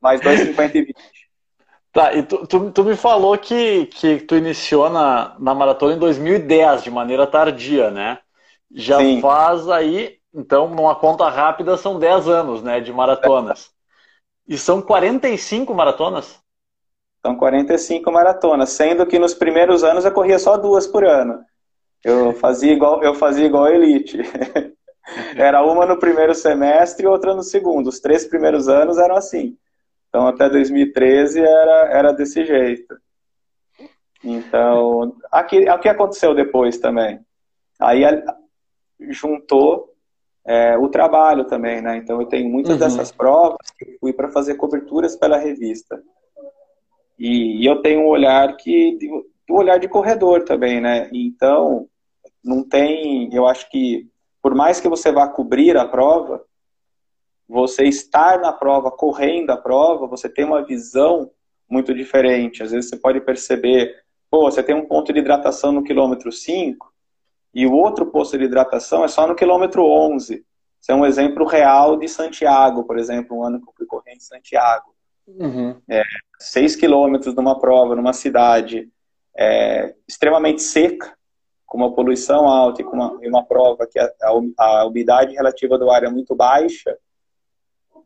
Mais 0.00 0.20
2,50 0.20 0.74
e 0.74 0.82
20. 0.82 0.94
Tá, 1.92 2.12
e 2.14 2.22
tu, 2.22 2.46
tu, 2.46 2.70
tu, 2.70 2.84
me 2.84 2.94
falou 2.94 3.36
que, 3.36 3.86
que 3.86 4.18
tu 4.20 4.36
iniciou 4.36 4.90
na, 4.90 5.34
na 5.38 5.54
maratona 5.54 5.94
em 5.94 5.98
2010, 5.98 6.84
de 6.84 6.90
maneira 6.90 7.26
tardia, 7.26 7.90
né? 7.90 8.18
Já 8.70 8.98
Sim. 8.98 9.20
faz 9.20 9.68
aí, 9.68 10.18
então, 10.32 10.68
numa 10.68 10.94
conta 10.94 11.28
rápida, 11.28 11.76
são 11.76 11.98
10 11.98 12.28
anos, 12.28 12.62
né, 12.62 12.80
de 12.80 12.92
maratonas. 12.92 13.70
E 14.46 14.56
são 14.58 14.82
45 14.82 15.74
maratonas? 15.74 16.38
São 17.24 17.36
45 17.36 18.12
maratonas, 18.12 18.70
sendo 18.70 19.06
que 19.06 19.18
nos 19.18 19.34
primeiros 19.34 19.82
anos 19.82 20.04
eu 20.04 20.12
corria 20.12 20.38
só 20.38 20.56
duas 20.56 20.86
por 20.86 21.04
ano. 21.04 21.40
Eu 22.04 22.32
fazia 22.34 22.72
igual, 22.72 23.02
eu 23.02 23.14
fazia 23.14 23.46
igual 23.46 23.64
a 23.64 23.74
elite. 23.74 24.18
Era 25.36 25.64
uma 25.64 25.86
no 25.86 25.98
primeiro 25.98 26.34
semestre 26.34 27.04
e 27.04 27.08
outra 27.08 27.34
no 27.34 27.42
segundo. 27.42 27.88
Os 27.88 28.00
três 28.00 28.26
primeiros 28.26 28.68
anos 28.68 28.98
eram 28.98 29.16
assim. 29.16 29.56
Então 30.08 30.26
até 30.26 30.48
2013 30.48 31.40
era, 31.40 31.88
era 31.90 32.12
desse 32.12 32.44
jeito. 32.44 32.96
Então, 34.22 35.16
aqui, 35.30 35.68
o 35.68 35.78
que 35.78 35.88
aconteceu 35.88 36.34
depois 36.34 36.78
também? 36.78 37.20
Aí 37.78 38.02
juntou 39.10 39.94
é, 40.44 40.76
o 40.76 40.88
trabalho 40.88 41.44
também, 41.44 41.80
né? 41.80 41.96
Então 41.96 42.20
eu 42.20 42.26
tenho 42.26 42.50
muitas 42.50 42.74
uhum. 42.74 42.78
dessas 42.78 43.12
provas 43.12 43.70
que 43.78 43.84
eu 43.84 43.96
fui 44.00 44.12
para 44.12 44.28
fazer 44.28 44.54
coberturas 44.56 45.14
pela 45.14 45.38
revista. 45.38 46.02
E, 47.18 47.62
e 47.62 47.66
eu 47.66 47.80
tenho 47.82 48.00
um 48.00 48.08
olhar 48.08 48.56
que 48.56 48.98
o 49.48 49.56
olhar 49.56 49.78
de 49.78 49.88
corredor 49.88 50.44
também, 50.44 50.80
né? 50.80 51.08
Então, 51.12 51.88
não 52.44 52.62
tem, 52.62 53.32
eu 53.34 53.46
acho 53.46 53.68
que 53.70 54.08
por 54.42 54.54
mais 54.54 54.80
que 54.80 54.88
você 54.88 55.10
vá 55.10 55.28
cobrir 55.28 55.76
a 55.76 55.86
prova, 55.86 56.44
você 57.48 57.84
estar 57.84 58.38
na 58.40 58.52
prova, 58.52 58.90
correndo 58.90 59.50
a 59.50 59.56
prova, 59.56 60.06
você 60.06 60.28
tem 60.28 60.44
uma 60.44 60.62
visão 60.62 61.30
muito 61.68 61.94
diferente. 61.94 62.62
Às 62.62 62.70
vezes 62.70 62.90
você 62.90 62.96
pode 62.96 63.20
perceber, 63.20 63.94
pô, 64.30 64.50
você 64.50 64.62
tem 64.62 64.74
um 64.74 64.86
ponto 64.86 65.12
de 65.12 65.18
hidratação 65.18 65.72
no 65.72 65.82
quilômetro 65.82 66.30
5 66.30 66.92
e 67.54 67.66
o 67.66 67.72
outro 67.72 68.06
posto 68.06 68.38
de 68.38 68.44
hidratação 68.44 69.04
é 69.04 69.08
só 69.08 69.26
no 69.26 69.34
quilômetro 69.34 69.84
11. 69.84 70.44
Isso 70.80 70.92
é 70.92 70.94
um 70.94 71.06
exemplo 71.06 71.44
real 71.44 71.96
de 71.96 72.08
Santiago, 72.08 72.84
por 72.84 72.98
exemplo, 72.98 73.36
um 73.36 73.44
ano 73.44 73.60
que 73.60 73.68
eu 73.68 73.74
fui 73.76 73.86
correr 73.86 74.12
em 74.12 74.20
Santiago. 74.20 74.94
Uhum. 75.26 75.76
É, 75.88 76.02
seis 76.38 76.76
quilômetros 76.76 77.34
numa 77.34 77.58
prova, 77.58 77.96
numa 77.96 78.12
cidade 78.12 78.88
é, 79.38 79.94
extremamente 80.08 80.62
seca, 80.62 81.16
com 81.64 81.78
uma 81.78 81.94
poluição 81.94 82.48
alta 82.48 82.82
e 82.82 82.84
com 82.84 82.96
uma, 82.96 83.12
uma 83.12 83.44
prova 83.44 83.86
que 83.86 83.98
a, 83.98 84.10
a, 84.56 84.84
umidade 84.84 85.34
relativa 85.34 85.78
do 85.78 85.90
ar 85.90 86.02
é 86.02 86.08
muito 86.08 86.34
baixa, 86.34 86.96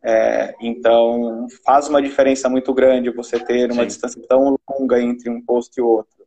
é, 0.05 0.55
então 0.61 1.47
faz 1.65 1.89
uma 1.89 2.03
diferença 2.03 2.49
muito 2.49 2.75
grande 2.75 3.09
você 3.11 3.39
ter 3.39 3.71
uma 3.71 3.83
Sim. 3.83 3.87
distância 3.87 4.23
tão 4.29 4.57
longa 4.69 5.01
entre 5.01 5.31
um 5.31 5.41
posto 5.41 5.79
e 5.79 5.81
outro. 5.81 6.23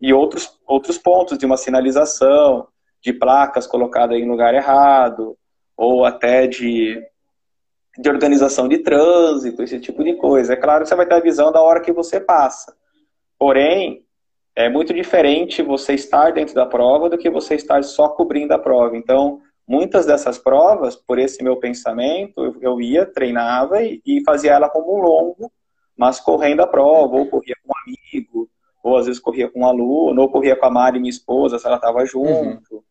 E 0.00 0.12
outros, 0.12 0.60
outros 0.66 0.98
pontos 0.98 1.38
de 1.38 1.46
uma 1.46 1.56
sinalização, 1.56 2.68
de 3.00 3.14
placas 3.14 3.66
colocadas 3.66 4.18
em 4.18 4.28
lugar 4.28 4.54
errado, 4.54 5.36
ou 5.76 6.04
até 6.04 6.46
de 6.46 7.02
de 7.98 8.10
organização 8.10 8.68
de 8.68 8.78
trânsito, 8.78 9.62
esse 9.62 9.80
tipo 9.80 10.04
de 10.04 10.14
coisa. 10.16 10.52
É 10.52 10.56
claro 10.56 10.82
que 10.82 10.88
você 10.90 10.94
vai 10.94 11.06
ter 11.06 11.14
a 11.14 11.20
visão 11.20 11.50
da 11.50 11.62
hora 11.62 11.80
que 11.80 11.92
você 11.92 12.20
passa. 12.20 12.76
Porém, 13.38 14.05
é 14.56 14.70
muito 14.70 14.94
diferente 14.94 15.62
você 15.62 15.92
estar 15.92 16.32
dentro 16.32 16.54
da 16.54 16.64
prova 16.64 17.10
do 17.10 17.18
que 17.18 17.28
você 17.28 17.54
estar 17.54 17.84
só 17.84 18.08
cobrindo 18.08 18.54
a 18.54 18.58
prova. 18.58 18.96
Então, 18.96 19.40
muitas 19.68 20.06
dessas 20.06 20.38
provas, 20.38 20.96
por 20.96 21.18
esse 21.18 21.44
meu 21.44 21.58
pensamento, 21.58 22.56
eu 22.62 22.80
ia, 22.80 23.04
treinava 23.04 23.82
e, 23.82 24.00
e 24.06 24.22
fazia 24.24 24.52
ela 24.52 24.70
como 24.70 24.96
um 24.96 25.02
longo, 25.02 25.52
mas 25.94 26.18
correndo 26.18 26.62
a 26.62 26.66
prova, 26.66 27.16
ou 27.16 27.26
corria 27.26 27.54
com 27.62 27.70
um 27.70 27.76
amigo, 27.84 28.48
ou 28.82 28.96
às 28.96 29.04
vezes 29.04 29.20
corria 29.20 29.50
com 29.50 29.60
um 29.60 29.66
aluno, 29.66 30.22
ou 30.22 30.30
corria 30.30 30.56
com 30.56 30.64
a 30.64 30.70
Mari, 30.70 30.98
minha 30.98 31.10
esposa, 31.10 31.58
se 31.58 31.66
ela 31.66 31.76
estava 31.76 32.06
junto. 32.06 32.76
Uhum. 32.76 32.82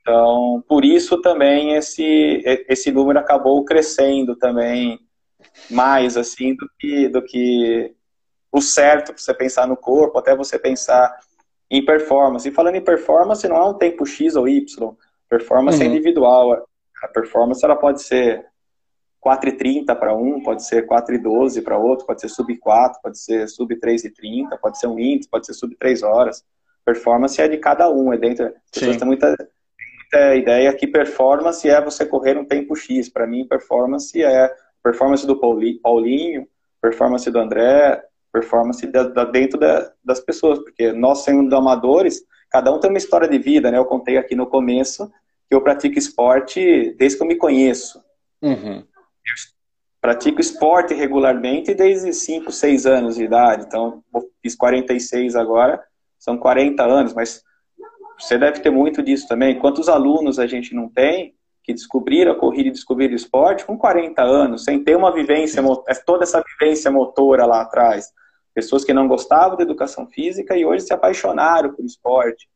Então, 0.00 0.64
por 0.66 0.86
isso 0.86 1.20
também 1.20 1.74
esse, 1.74 2.42
esse 2.66 2.90
número 2.90 3.18
acabou 3.18 3.62
crescendo 3.64 4.34
também 4.36 4.98
mais 5.70 6.16
assim 6.16 6.54
do 6.54 6.66
que, 6.78 7.08
do 7.08 7.22
que 7.22 7.94
o 8.54 8.60
certo 8.60 9.12
para 9.12 9.20
você 9.20 9.34
pensar 9.34 9.66
no 9.66 9.76
corpo, 9.76 10.16
até 10.16 10.34
você 10.36 10.56
pensar 10.56 11.12
em 11.68 11.84
performance. 11.84 12.48
E 12.48 12.52
falando 12.52 12.76
em 12.76 12.84
performance, 12.84 13.48
não 13.48 13.56
é 13.56 13.64
um 13.64 13.74
tempo 13.74 14.06
X 14.06 14.36
ou 14.36 14.48
Y. 14.48 14.94
Performance 15.28 15.82
é 15.82 15.86
uhum. 15.86 15.90
é 15.90 15.92
individual. 15.92 16.68
A 17.02 17.08
performance 17.08 17.64
ela 17.64 17.74
pode 17.74 18.00
ser 18.00 18.46
4,30 19.26 19.86
para 19.98 20.14
um, 20.14 20.40
pode 20.40 20.64
ser 20.64 20.86
4,12 20.86 21.64
para 21.64 21.76
outro, 21.76 22.06
pode 22.06 22.20
ser 22.20 22.28
sub 22.28 22.56
4, 22.56 23.00
pode 23.02 23.18
ser 23.18 23.48
sub 23.48 23.74
3,30, 23.74 24.56
pode 24.60 24.78
ser 24.78 24.86
um 24.86 25.00
índice, 25.00 25.28
pode 25.28 25.46
ser 25.46 25.54
sub 25.54 25.74
3 25.74 26.04
horas. 26.04 26.44
Performance 26.84 27.40
é 27.42 27.48
de 27.48 27.56
cada 27.56 27.90
um, 27.90 28.12
é 28.12 28.18
dentro. 28.18 28.46
As 28.46 28.52
pessoas 28.70 28.96
têm 28.96 29.06
muita 29.06 29.34
a 30.12 30.36
ideia 30.36 30.72
que 30.72 30.86
performance 30.86 31.68
é 31.68 31.80
você 31.80 32.06
correr 32.06 32.38
um 32.38 32.44
tempo 32.44 32.76
X. 32.76 33.08
Para 33.08 33.26
mim, 33.26 33.48
performance 33.48 34.22
é 34.22 34.54
performance 34.80 35.26
do 35.26 35.40
Paulinho, 35.40 36.46
performance 36.80 37.28
do 37.28 37.38
André, 37.40 38.00
performance 38.34 38.84
da, 38.88 39.04
da 39.04 39.24
dentro 39.24 39.56
da, 39.58 39.92
das 40.04 40.18
pessoas, 40.18 40.58
porque 40.58 40.92
nós 40.92 41.22
sendo 41.22 41.54
amadores, 41.54 42.24
cada 42.50 42.74
um 42.74 42.80
tem 42.80 42.90
uma 42.90 42.98
história 42.98 43.28
de 43.28 43.38
vida, 43.38 43.70
né? 43.70 43.78
Eu 43.78 43.84
contei 43.84 44.18
aqui 44.18 44.34
no 44.34 44.48
começo 44.48 45.08
que 45.48 45.54
eu 45.54 45.62
pratico 45.62 45.96
esporte 45.96 46.92
desde 46.98 47.16
que 47.16 47.22
eu 47.22 47.28
me 47.28 47.36
conheço. 47.36 48.02
Uhum. 48.42 48.78
Eu 48.78 49.34
pratico 50.00 50.40
esporte 50.40 50.92
regularmente 50.92 51.72
desde 51.74 52.12
5, 52.12 52.50
6 52.50 52.86
anos 52.86 53.14
de 53.14 53.22
idade, 53.22 53.64
então 53.66 54.02
fiz 54.42 54.56
46 54.56 55.36
agora, 55.36 55.80
são 56.18 56.36
40 56.36 56.82
anos, 56.82 57.14
mas 57.14 57.42
você 58.18 58.36
deve 58.36 58.60
ter 58.60 58.70
muito 58.70 59.02
disso 59.02 59.28
também. 59.28 59.58
Quantos 59.60 59.88
alunos 59.88 60.40
a 60.40 60.46
gente 60.46 60.74
não 60.74 60.88
tem 60.88 61.34
que 61.62 61.72
descobriram 61.72 62.32
a 62.32 62.38
corrida 62.38 62.68
e 62.68 62.72
descobriram 62.72 63.14
o 63.14 63.16
esporte 63.16 63.64
com 63.64 63.78
40 63.78 64.22
anos, 64.22 64.64
sem 64.64 64.84
ter 64.84 64.96
uma 64.96 65.10
vivência, 65.10 65.62
é 65.88 65.94
toda 65.94 66.24
essa 66.24 66.42
vivência 66.42 66.90
motora 66.90 67.46
lá 67.46 67.62
atrás. 67.62 68.12
Pessoas 68.54 68.84
que 68.84 68.94
não 68.94 69.08
gostavam 69.08 69.56
da 69.56 69.64
educação 69.64 70.06
física 70.06 70.56
e 70.56 70.64
hoje 70.64 70.84
se 70.84 70.94
apaixonaram 70.94 71.74
por 71.74 71.84
esporte, 71.84 72.48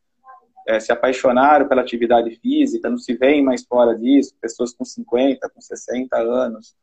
é, 0.68 0.78
se 0.78 0.92
apaixonaram 0.92 1.66
pela 1.66 1.80
atividade 1.80 2.30
física, 2.37 2.90
não 2.90 2.98
se 2.98 3.14
veem 3.14 3.42
mais 3.42 3.64
fora 3.64 3.96
disso. 3.96 4.34
Pessoas 4.40 4.72
com 4.72 4.84
50, 4.84 5.48
com 5.48 5.61
60 5.61 6.16
anos, 6.16 6.76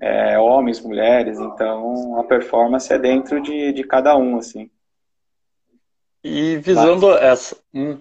é, 0.00 0.38
homens, 0.38 0.80
mulheres. 0.80 1.38
Então, 1.38 2.18
a 2.18 2.24
performance 2.24 2.92
é 2.92 2.98
dentro 2.98 3.40
de, 3.42 3.72
de 3.72 3.84
cada 3.84 4.16
um, 4.16 4.38
assim. 4.38 4.70
E 6.24 6.56
visando 6.58 7.08
Mas... 7.08 7.22
essa. 7.22 7.56
Hum. 7.74 7.98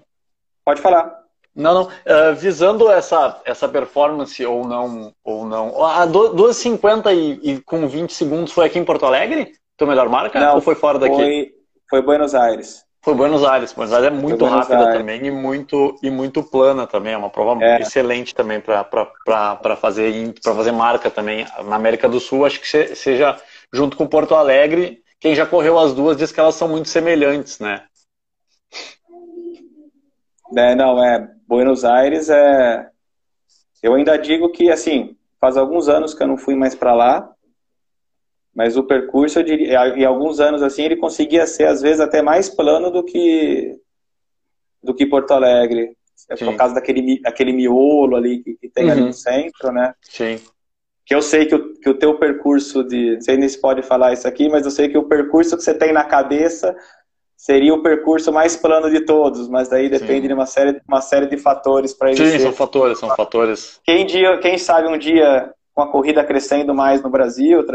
Pode 0.63 0.81
falar. 0.81 1.19
Não, 1.53 1.73
não. 1.73 1.83
Uh, 1.83 2.35
visando 2.35 2.89
essa, 2.89 3.41
essa 3.43 3.67
performance 3.67 4.45
ou 4.45 4.65
não, 4.65 5.13
ou 5.23 5.45
não. 5.45 5.83
A 5.83 6.07
2,50 6.07 7.13
e, 7.13 7.51
e 7.51 7.61
com 7.61 7.87
20 7.87 8.13
segundos 8.13 8.53
foi 8.53 8.67
aqui 8.67 8.79
em 8.79 8.85
Porto 8.85 9.05
Alegre? 9.05 9.53
Tua 9.81 9.87
melhor 9.87 10.09
marca? 10.09 10.39
Não, 10.39 10.53
ou 10.53 10.61
foi 10.61 10.75
fora 10.75 10.99
daqui? 10.99 11.15
Foi, 11.15 11.51
foi 11.89 12.01
Buenos 12.03 12.35
Aires. 12.35 12.85
Foi 13.01 13.15
Buenos 13.15 13.43
Aires. 13.43 13.73
Buenos 13.73 13.91
Aires 13.91 14.09
é 14.09 14.11
muito 14.11 14.45
rápida 14.45 14.77
Aires. 14.77 14.99
também 14.99 15.25
e 15.25 15.31
muito, 15.31 15.97
e 16.03 16.11
muito 16.11 16.43
plana 16.43 16.85
também. 16.85 17.13
É 17.13 17.17
uma 17.17 17.31
prova 17.31 17.59
é. 17.63 17.81
excelente 17.81 18.35
também 18.35 18.61
para 18.61 19.75
fazer, 19.75 20.35
fazer 20.43 20.71
marca 20.71 21.09
também. 21.09 21.47
Na 21.65 21.77
América 21.77 22.07
do 22.07 22.19
Sul, 22.19 22.45
acho 22.45 22.61
que 22.61 22.95
seja 22.95 23.35
junto 23.73 23.97
com 23.97 24.05
Porto 24.05 24.35
Alegre. 24.35 25.01
Quem 25.19 25.33
já 25.33 25.47
correu 25.47 25.79
as 25.79 25.95
duas 25.95 26.15
diz 26.15 26.31
que 26.31 26.39
elas 26.39 26.53
são 26.53 26.67
muito 26.67 26.87
semelhantes, 26.87 27.57
né? 27.57 27.81
É, 30.55 30.75
não, 30.75 31.03
é. 31.03 31.27
Buenos 31.47 31.83
Aires 31.83 32.29
é. 32.29 32.87
Eu 33.81 33.95
ainda 33.95 34.15
digo 34.15 34.51
que, 34.51 34.69
assim, 34.69 35.17
faz 35.39 35.57
alguns 35.57 35.89
anos 35.89 36.13
que 36.13 36.21
eu 36.21 36.27
não 36.27 36.37
fui 36.37 36.53
mais 36.53 36.75
para 36.75 36.93
lá, 36.93 37.33
mas 38.53 38.75
o 38.75 38.83
percurso, 38.83 39.39
eu 39.39 39.43
diria, 39.43 39.87
em 39.95 40.03
alguns 40.03 40.39
anos, 40.39 40.61
assim, 40.61 40.83
ele 40.83 40.97
conseguia 40.97 41.47
ser, 41.47 41.67
às 41.67 41.81
vezes, 41.81 42.01
até 42.01 42.21
mais 42.21 42.49
plano 42.49 42.91
do 42.91 43.03
que, 43.03 43.77
do 44.83 44.93
que 44.93 45.05
Porto 45.05 45.31
Alegre. 45.31 45.95
É 46.29 46.35
por 46.35 46.55
causa 46.55 46.75
daquele, 46.75 47.19
daquele 47.21 47.51
miolo 47.51 48.15
ali 48.15 48.43
que, 48.43 48.53
que 48.53 48.69
tem 48.69 48.85
uhum. 48.85 48.91
ali 48.91 49.01
no 49.01 49.13
centro, 49.13 49.71
né? 49.71 49.93
Sim. 50.01 50.39
Que 51.05 51.15
eu 51.15 51.21
sei 51.21 51.45
que 51.45 51.55
o, 51.55 51.73
que 51.73 51.89
o 51.89 51.97
teu 51.97 52.17
percurso 52.19 52.83
de. 52.83 53.15
Não 53.15 53.21
sei 53.21 53.37
nem 53.37 53.49
se 53.49 53.59
pode 53.59 53.81
falar 53.81 54.13
isso 54.13 54.27
aqui, 54.27 54.47
mas 54.47 54.63
eu 54.63 54.71
sei 54.71 54.87
que 54.87 54.97
o 54.97 55.07
percurso 55.07 55.57
que 55.57 55.63
você 55.63 55.73
tem 55.73 55.91
na 55.91 56.03
cabeça 56.03 56.75
seria 57.35 57.73
o 57.73 57.81
percurso 57.81 58.31
mais 58.31 58.55
plano 58.55 58.89
de 58.91 59.01
todos, 59.01 59.49
mas 59.49 59.67
daí 59.67 59.89
depende 59.89 60.21
Sim. 60.21 60.27
de 60.27 60.33
uma 60.33 60.45
série, 60.45 60.79
uma 60.87 61.01
série 61.01 61.25
de 61.25 61.37
fatores 61.37 61.91
para 61.91 62.11
ele. 62.11 62.17
Sim, 62.17 62.31
ser. 62.31 62.39
são 62.39 62.53
fatores, 62.53 62.99
são 62.99 63.09
fatores. 63.15 63.81
Quem, 63.83 64.05
dia, 64.05 64.37
quem 64.37 64.59
sabe 64.59 64.87
um 64.87 64.97
dia, 64.97 65.51
com 65.73 65.81
a 65.81 65.91
corrida 65.91 66.23
crescendo 66.23 66.73
mais 66.73 67.01
no 67.01 67.09
Brasil, 67.09 67.65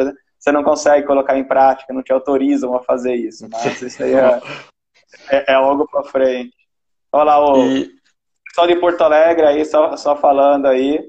você 0.46 0.52
não 0.52 0.62
consegue 0.62 1.04
colocar 1.04 1.36
em 1.36 1.42
prática, 1.42 1.92
não 1.92 2.04
te 2.04 2.12
autorizam 2.12 2.76
a 2.76 2.80
fazer 2.80 3.16
isso. 3.16 3.48
Mas 3.50 3.82
isso 3.82 4.00
aí 4.00 4.14
é, 4.14 4.40
é, 5.28 5.52
é 5.52 5.54
algo 5.54 5.88
para 5.90 6.04
frente. 6.04 6.54
Olha 7.10 7.24
lá, 7.24 7.52
o 7.52 7.66
e... 7.66 7.90
pessoal 8.44 8.68
de 8.68 8.76
Porto 8.76 9.02
Alegre 9.02 9.44
aí, 9.44 9.64
só, 9.64 9.96
só 9.96 10.14
falando 10.14 10.66
aí. 10.66 11.00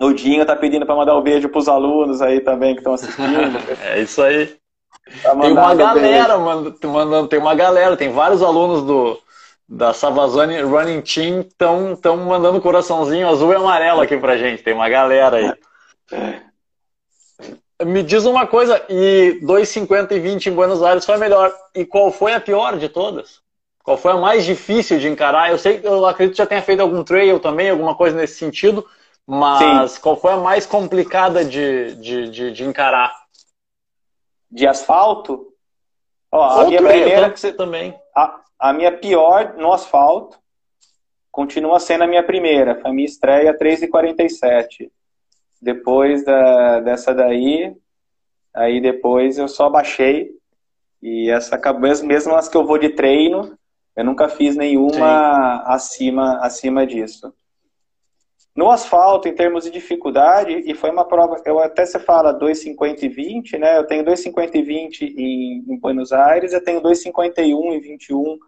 O 0.00 0.12
Dinho 0.12 0.46
tá 0.46 0.54
pedindo 0.54 0.86
para 0.86 0.94
mandar 0.94 1.18
um 1.18 1.22
beijo 1.22 1.48
pros 1.48 1.68
alunos 1.68 2.22
aí 2.22 2.40
também 2.40 2.74
que 2.74 2.80
estão 2.80 2.94
assistindo. 2.94 3.58
é 3.82 4.00
isso 4.00 4.22
aí. 4.22 4.56
Tá 5.20 5.34
tem 5.34 5.50
uma 5.50 5.74
galera, 5.74 6.38
mano, 6.38 6.74
mandando, 6.84 7.28
tem 7.28 7.38
uma 7.40 7.54
galera, 7.54 7.96
tem 7.96 8.10
vários 8.10 8.42
alunos 8.42 8.84
do 8.84 9.20
da 9.68 9.92
Savazone 9.92 10.60
Running 10.60 11.00
Team 11.00 11.40
estão 11.40 11.96
tão 11.96 12.18
mandando 12.18 12.60
coraçãozinho 12.60 13.28
azul 13.28 13.50
e 13.50 13.56
amarelo 13.56 14.02
aqui 14.02 14.16
pra 14.16 14.36
gente. 14.36 14.62
Tem 14.62 14.74
uma 14.74 14.88
galera 14.88 15.36
aí. 15.36 15.52
Me 17.84 18.02
diz 18.02 18.24
uma 18.24 18.46
coisa, 18.46 18.84
e 18.88 19.40
2,50 19.42 20.12
e 20.12 20.20
20 20.20 20.46
em 20.46 20.52
Buenos 20.52 20.82
Aires 20.82 21.04
foi 21.04 21.14
a 21.14 21.18
melhor. 21.18 21.52
E 21.74 21.84
qual 21.84 22.10
foi 22.10 22.32
a 22.32 22.40
pior 22.40 22.78
de 22.78 22.88
todas? 22.88 23.42
Qual 23.82 23.98
foi 23.98 24.12
a 24.12 24.16
mais 24.16 24.44
difícil 24.44 24.98
de 24.98 25.08
encarar? 25.08 25.50
Eu 25.50 25.58
sei 25.58 25.78
que 25.78 25.86
eu 25.86 26.06
acredito 26.06 26.34
que 26.34 26.38
já 26.38 26.46
tenha 26.46 26.62
feito 26.62 26.80
algum 26.80 27.04
trail 27.04 27.38
também, 27.38 27.68
alguma 27.68 27.94
coisa 27.94 28.16
nesse 28.16 28.36
sentido, 28.36 28.86
mas 29.26 29.92
Sim. 29.92 30.00
qual 30.00 30.16
foi 30.16 30.32
a 30.32 30.38
mais 30.38 30.64
complicada 30.64 31.44
de, 31.44 31.94
de, 31.96 32.30
de, 32.30 32.52
de 32.52 32.64
encarar? 32.64 33.24
de 34.54 34.68
asfalto, 34.68 35.52
ó, 36.30 36.60
a 36.60 36.64
minha 36.66 36.80
primeira 36.80 37.28
que 37.28 37.40
você 37.40 37.52
também. 37.52 37.92
A, 38.14 38.40
a 38.56 38.72
minha 38.72 38.96
pior 38.96 39.54
no 39.56 39.72
asfalto 39.72 40.38
continua 41.32 41.80
sendo 41.80 42.04
a 42.04 42.06
minha 42.06 42.22
primeira, 42.22 42.80
foi 42.80 42.88
a 42.88 42.94
minha 42.94 43.04
estreia 43.04 43.58
3,47. 43.58 44.92
Depois 45.64 46.22
da, 46.24 46.80
dessa 46.80 47.14
daí, 47.14 47.74
aí 48.52 48.82
depois 48.82 49.38
eu 49.38 49.48
só 49.48 49.70
baixei 49.70 50.30
e 51.02 51.30
essa 51.30 51.58
mesmo, 51.72 52.06
mesmo 52.06 52.34
as 52.34 52.48
que 52.48 52.56
eu 52.56 52.66
vou 52.66 52.78
de 52.78 52.90
treino, 52.90 53.58
eu 53.96 54.04
nunca 54.04 54.28
fiz 54.28 54.56
nenhuma 54.56 55.62
acima 55.66 56.38
acima 56.38 56.86
disso. 56.86 57.32
No 58.54 58.70
asfalto, 58.70 59.26
em 59.26 59.34
termos 59.34 59.64
de 59.64 59.70
dificuldade, 59.70 60.52
e 60.52 60.74
foi 60.74 60.90
uma 60.90 61.04
prova, 61.04 61.42
eu 61.44 61.58
até 61.58 61.84
você 61.84 61.98
fala 61.98 62.38
2,50 62.38 63.02
e 63.02 63.08
20, 63.08 63.58
né? 63.58 63.78
Eu 63.78 63.86
tenho 63.86 64.04
2,50 64.04 64.54
e 64.54 64.62
20 64.62 65.02
em, 65.02 65.64
em 65.66 65.78
Buenos 65.80 66.12
Aires, 66.12 66.52
eu 66.52 66.62
tenho 66.62 66.80
2,51 66.80 67.74
e 67.74 67.80
21, 67.80 68.38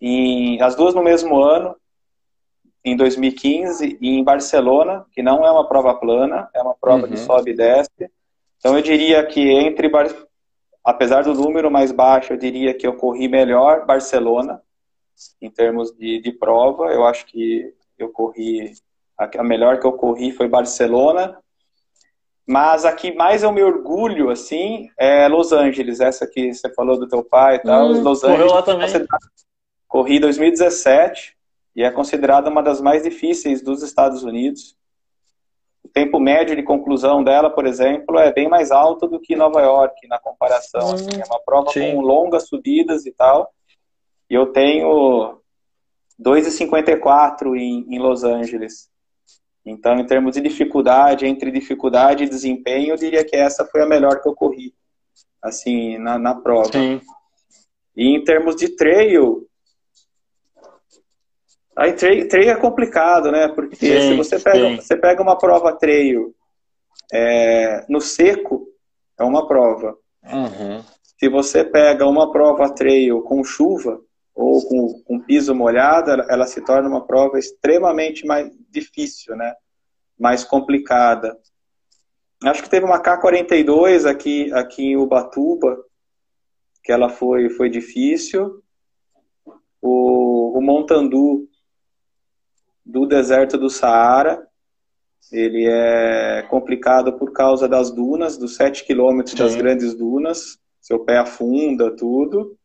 em, 0.00 0.62
as 0.62 0.74
duas 0.74 0.94
no 0.94 1.02
mesmo 1.02 1.36
ano, 1.42 1.76
em 2.86 2.96
2015, 2.96 3.98
e 4.00 4.10
em 4.10 4.22
Barcelona, 4.22 5.04
que 5.10 5.20
não 5.20 5.44
é 5.44 5.50
uma 5.50 5.68
prova 5.68 5.92
plana, 5.92 6.48
é 6.54 6.62
uma 6.62 6.74
prova 6.74 7.02
uhum. 7.02 7.10
de 7.10 7.18
sobe 7.18 7.50
e 7.50 7.56
desce. 7.56 7.90
Então 8.58 8.76
eu 8.76 8.80
diria 8.80 9.26
que 9.26 9.50
entre, 9.50 9.90
apesar 10.84 11.24
do 11.24 11.34
número 11.34 11.68
mais 11.68 11.90
baixo, 11.90 12.32
eu 12.32 12.36
diria 12.36 12.72
que 12.72 12.86
eu 12.86 12.94
corri 12.94 13.26
melhor 13.26 13.84
Barcelona, 13.84 14.62
em 15.42 15.50
termos 15.50 15.90
de, 15.96 16.20
de 16.20 16.30
prova. 16.30 16.92
Eu 16.92 17.04
acho 17.04 17.26
que 17.26 17.74
eu 17.98 18.08
corri 18.10 18.72
a 19.18 19.42
melhor 19.42 19.80
que 19.80 19.86
eu 19.86 19.92
corri 19.92 20.30
foi 20.30 20.46
Barcelona. 20.46 21.36
Mas 22.46 22.84
a 22.84 22.92
que 22.92 23.12
mais 23.12 23.42
eu 23.42 23.50
me 23.50 23.64
orgulho, 23.64 24.30
assim, 24.30 24.88
é 24.96 25.26
Los 25.26 25.50
Angeles. 25.50 25.98
Essa 25.98 26.24
que 26.24 26.54
você 26.54 26.72
falou 26.72 26.96
do 26.96 27.08
teu 27.08 27.24
pai 27.24 27.56
e 27.56 27.58
tal. 27.58 27.90
Hum, 27.90 28.02
Los 28.02 28.22
Angeles. 28.22 28.52
Lá 28.52 28.62
também. 28.62 28.88
Corri 29.88 30.20
2017 30.20 31.35
e 31.76 31.82
é 31.82 31.90
considerada 31.90 32.48
uma 32.48 32.62
das 32.62 32.80
mais 32.80 33.02
difíceis 33.02 33.60
dos 33.60 33.82
Estados 33.82 34.24
Unidos. 34.24 34.74
O 35.84 35.88
tempo 35.88 36.18
médio 36.18 36.56
de 36.56 36.62
conclusão 36.62 37.22
dela, 37.22 37.50
por 37.50 37.66
exemplo, 37.66 38.18
é 38.18 38.32
bem 38.32 38.48
mais 38.48 38.72
alto 38.72 39.06
do 39.06 39.20
que 39.20 39.36
Nova 39.36 39.60
York, 39.60 40.08
na 40.08 40.18
comparação. 40.18 40.88
Hum, 40.88 40.94
assim. 40.94 41.20
É 41.20 41.24
uma 41.26 41.38
prova 41.44 41.70
sim. 41.70 41.92
com 41.92 42.00
longas 42.00 42.48
subidas 42.48 43.04
e 43.04 43.12
tal. 43.12 43.52
E 44.28 44.34
eu 44.34 44.46
tenho 44.46 45.38
2,54 46.18 47.54
em, 47.54 47.86
em 47.94 47.98
Los 47.98 48.24
Angeles. 48.24 48.88
Então, 49.64 49.98
em 49.98 50.06
termos 50.06 50.34
de 50.34 50.40
dificuldade, 50.40 51.26
entre 51.26 51.50
dificuldade 51.50 52.24
e 52.24 52.28
desempenho, 52.28 52.90
eu 52.90 52.96
diria 52.96 53.24
que 53.24 53.36
essa 53.36 53.66
foi 53.66 53.82
a 53.82 53.86
melhor 53.86 54.22
que 54.22 54.28
eu 54.28 54.34
corri, 54.34 54.72
assim, 55.42 55.98
na, 55.98 56.18
na 56.18 56.34
prova. 56.34 56.72
Sim. 56.72 57.00
E 57.94 58.16
em 58.16 58.24
termos 58.24 58.56
de 58.56 58.70
trail, 58.70 59.46
aí 61.76 61.92
trail, 61.92 62.28
trail 62.28 62.50
é 62.50 62.56
complicado, 62.56 63.30
né? 63.30 63.48
Porque 63.48 63.76
sim, 63.76 64.00
se 64.00 64.14
você 64.16 64.38
pega, 64.38 64.76
você 64.76 64.96
pega 64.96 65.22
uma 65.22 65.36
prova 65.36 65.72
trail 65.72 66.34
é, 67.12 67.84
no 67.88 68.00
seco, 68.00 68.66
é 69.18 69.24
uma 69.24 69.46
prova. 69.46 69.96
Uhum. 70.24 70.82
Se 71.18 71.28
você 71.28 71.64
pega 71.64 72.06
uma 72.06 72.32
prova 72.32 72.74
trail 72.74 73.22
com 73.22 73.44
chuva, 73.44 74.00
ou 74.34 74.62
com, 74.66 75.02
com 75.02 75.20
piso 75.20 75.54
molhado, 75.54 76.10
ela, 76.10 76.26
ela, 76.28 76.46
se 76.46 76.60
torna 76.60 76.88
uma 76.88 77.06
prova 77.06 77.38
extremamente 77.38 78.26
mais 78.26 78.50
difícil, 78.68 79.34
né? 79.34 79.54
mais 80.18 80.44
complicada. 80.44 81.38
Acho 82.44 82.62
que 82.62 82.70
teve 82.70 82.84
uma 82.84 83.00
K-42 83.00 84.08
aqui, 84.08 84.52
aqui 84.52 84.84
em 84.84 84.96
Ubatuba, 84.96 85.78
que 86.82 86.92
ela 86.92 87.08
foi, 87.08 87.48
foi 87.50 87.68
difícil. 87.70 88.62
O, 89.80 90.58
o 90.58 90.60
Montandu 90.60 91.48
do 92.86 93.04
deserto 93.04 93.58
do 93.58 93.68
Saara, 93.68 94.46
ele 95.32 95.66
é 95.66 96.42
complicado 96.48 97.12
por 97.14 97.32
causa 97.32 97.68
das 97.68 97.90
dunas, 97.90 98.38
dos 98.38 98.54
7 98.54 98.84
quilômetros 98.84 99.34
das 99.34 99.56
grandes 99.56 99.92
dunas, 99.92 100.56
seu 100.80 101.00
pé 101.00 101.18
afunda, 101.18 101.90
tudo. 101.90 102.56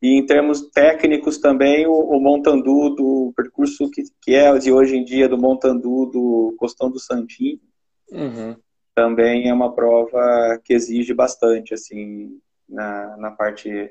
E 0.00 0.16
em 0.16 0.24
termos 0.24 0.62
técnicos 0.70 1.38
também, 1.38 1.86
o, 1.86 1.92
o 1.92 2.20
Montandu, 2.20 2.90
do 2.90 3.32
percurso 3.36 3.90
que, 3.90 4.04
que 4.22 4.34
é 4.34 4.56
de 4.56 4.72
hoje 4.72 4.96
em 4.96 5.04
dia 5.04 5.28
do 5.28 5.36
Montandu 5.36 6.06
do 6.06 6.54
Costão 6.56 6.88
do 6.88 7.00
Santim, 7.00 7.60
uhum. 8.10 8.56
também 8.94 9.48
é 9.48 9.52
uma 9.52 9.74
prova 9.74 10.60
que 10.64 10.72
exige 10.72 11.12
bastante, 11.12 11.74
assim, 11.74 12.40
na, 12.68 13.16
na 13.16 13.30
parte 13.32 13.90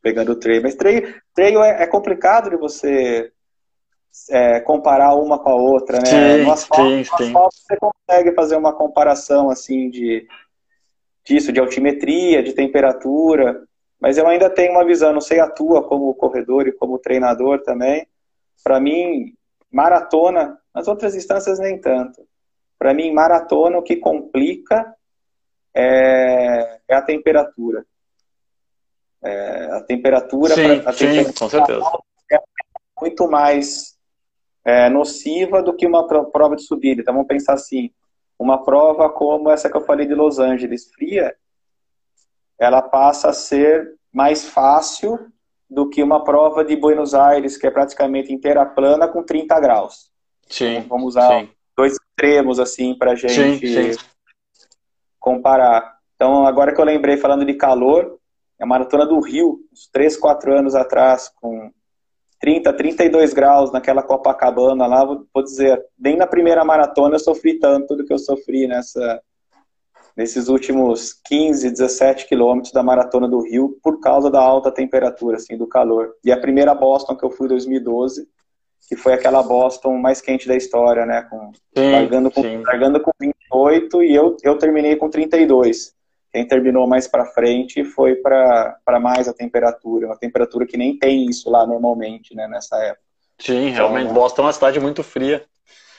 pegando 0.00 0.32
o 0.32 0.36
treino. 0.36 0.62
Mas 0.62 0.76
treino, 0.76 1.60
é, 1.60 1.82
é 1.82 1.86
complicado 1.86 2.48
de 2.48 2.56
você 2.56 3.32
é, 4.30 4.60
comparar 4.60 5.14
uma 5.14 5.38
com 5.38 5.50
a 5.50 5.54
outra, 5.54 5.98
né? 5.98 6.04
Sim, 6.06 6.44
no 6.44 6.52
asfalto, 6.52 6.82
sim, 6.82 6.94
no 6.94 7.26
asfalto 7.26 7.56
você 7.56 7.76
consegue 7.76 8.32
fazer 8.34 8.56
uma 8.56 8.72
comparação, 8.72 9.50
assim, 9.50 9.88
de 9.90 10.26
disso, 11.24 11.52
de 11.52 11.60
altimetria, 11.60 12.42
de 12.42 12.52
temperatura, 12.52 13.62
mas 14.00 14.18
eu 14.18 14.26
ainda 14.26 14.50
tenho 14.50 14.72
uma 14.72 14.84
visão, 14.84 15.12
não 15.12 15.20
sei 15.20 15.38
a 15.38 15.48
tua 15.48 15.86
como 15.86 16.14
corredor 16.14 16.66
e 16.66 16.72
como 16.72 16.98
treinador 16.98 17.62
também. 17.62 18.06
Para 18.64 18.80
mim, 18.80 19.32
maratona, 19.70 20.58
nas 20.74 20.88
outras 20.88 21.14
instâncias 21.14 21.60
nem 21.60 21.80
tanto. 21.80 22.26
Para 22.78 22.92
mim, 22.92 23.12
maratona, 23.12 23.78
o 23.78 23.82
que 23.82 23.94
complica 23.94 24.92
é, 25.72 26.80
é 26.88 26.94
a 26.94 27.02
temperatura. 27.02 27.86
É, 29.22 29.66
a 29.66 29.80
temperatura, 29.82 30.54
sim, 30.54 30.82
a 30.84 30.92
sim, 30.92 31.06
temperatura 31.06 31.32
com 31.38 31.48
certeza. 31.48 31.98
é 32.32 32.38
muito 33.00 33.30
mais 33.30 33.96
é, 34.64 34.88
nociva 34.88 35.62
do 35.62 35.74
que 35.74 35.86
uma 35.86 36.06
prova 36.06 36.56
de 36.56 36.62
subida. 36.62 37.00
Então 37.00 37.14
vamos 37.14 37.28
pensar 37.28 37.54
assim, 37.54 37.90
uma 38.38 38.62
prova 38.62 39.08
como 39.08 39.50
essa 39.50 39.70
que 39.70 39.76
eu 39.76 39.84
falei 39.84 40.06
de 40.06 40.14
Los 40.14 40.38
Angeles, 40.38 40.90
fria, 40.92 41.34
ela 42.58 42.82
passa 42.82 43.30
a 43.30 43.32
ser 43.32 43.94
mais 44.12 44.48
fácil 44.48 45.18
do 45.68 45.88
que 45.88 46.02
uma 46.02 46.22
prova 46.22 46.64
de 46.64 46.76
Buenos 46.76 47.14
Aires, 47.14 47.56
que 47.56 47.66
é 47.66 47.70
praticamente 47.70 48.32
inteira 48.32 48.64
plana, 48.66 49.08
com 49.08 49.22
30 49.22 49.58
graus. 49.58 50.10
Sim. 50.48 50.76
Então, 50.76 50.88
vamos 50.88 51.08
usar 51.08 51.40
sim. 51.40 51.48
dois 51.76 51.94
extremos, 51.94 52.60
assim, 52.60 52.94
para 52.94 53.12
a 53.12 53.14
gente 53.14 53.66
sim, 53.66 53.94
sim. 53.94 54.04
comparar. 55.18 55.98
Então, 56.14 56.46
agora 56.46 56.74
que 56.74 56.80
eu 56.80 56.84
lembrei, 56.84 57.16
falando 57.16 57.44
de 57.44 57.54
calor, 57.54 58.18
a 58.60 58.66
maratona 58.66 59.06
do 59.06 59.18
Rio, 59.18 59.60
uns 59.72 59.88
3, 59.90 60.16
4 60.16 60.58
anos 60.58 60.74
atrás, 60.74 61.28
com 61.40 61.72
30, 62.42 62.72
32 62.72 63.32
graus 63.32 63.70
naquela 63.70 64.02
Copacabana 64.02 64.84
lá, 64.88 65.04
vou 65.04 65.44
dizer, 65.44 65.80
nem 65.96 66.16
na 66.16 66.26
primeira 66.26 66.64
maratona 66.64 67.14
eu 67.14 67.20
sofri 67.20 67.60
tanto 67.60 67.94
do 67.94 68.04
que 68.04 68.12
eu 68.12 68.18
sofri 68.18 68.66
nessa, 68.66 69.22
nesses 70.16 70.48
últimos 70.48 71.12
15, 71.24 71.70
17 71.70 72.26
quilômetros 72.26 72.72
da 72.72 72.82
maratona 72.82 73.28
do 73.28 73.40
Rio 73.40 73.78
por 73.80 74.00
causa 74.00 74.28
da 74.28 74.40
alta 74.40 74.72
temperatura, 74.72 75.36
assim, 75.36 75.56
do 75.56 75.68
calor. 75.68 76.16
E 76.24 76.32
a 76.32 76.36
primeira 76.36 76.74
Boston 76.74 77.14
que 77.16 77.24
eu 77.24 77.30
fui 77.30 77.46
em 77.46 77.50
2012, 77.50 78.26
que 78.88 78.96
foi 78.96 79.12
aquela 79.12 79.40
Boston 79.44 79.96
mais 79.98 80.20
quente 80.20 80.48
da 80.48 80.56
história, 80.56 81.06
né? 81.06 81.22
Com, 81.30 81.52
sim, 81.78 81.92
largando, 81.92 82.28
com, 82.28 82.42
sim. 82.42 82.60
largando 82.64 83.00
com 83.00 83.12
28 83.20 84.02
e 84.02 84.14
eu, 84.16 84.36
eu 84.42 84.58
terminei 84.58 84.96
com 84.96 85.08
32. 85.08 85.94
Quem 86.32 86.46
terminou 86.46 86.86
mais 86.86 87.06
para 87.06 87.26
frente 87.26 87.84
foi 87.84 88.16
para 88.16 89.00
mais 89.00 89.28
a 89.28 89.34
temperatura, 89.34 90.06
uma 90.06 90.18
temperatura 90.18 90.66
que 90.66 90.76
nem 90.76 90.98
tem 90.98 91.26
isso 91.26 91.50
lá 91.50 91.66
normalmente, 91.66 92.34
né, 92.34 92.48
nessa 92.48 92.76
época. 92.78 93.02
Sim, 93.38 93.70
realmente, 93.70 94.04
então, 94.04 94.14
Boston 94.14 94.42
é 94.42 94.44
uma 94.46 94.52
cidade 94.52 94.80
muito 94.80 95.02
fria. 95.02 95.44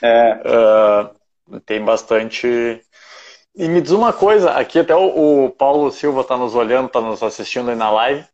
É. 0.02 1.12
Uh, 1.50 1.60
tem 1.60 1.82
bastante 1.82 2.80
e 3.56 3.68
me 3.68 3.80
diz 3.80 3.92
uma 3.92 4.12
coisa, 4.12 4.50
aqui 4.50 4.80
até 4.80 4.96
o, 4.96 5.44
o 5.44 5.50
Paulo 5.50 5.92
Silva 5.92 6.22
está 6.22 6.36
nos 6.36 6.56
olhando, 6.56 6.86
está 6.86 7.00
nos 7.00 7.22
assistindo 7.22 7.70
aí 7.70 7.76
na 7.76 7.88
live. 7.88 8.24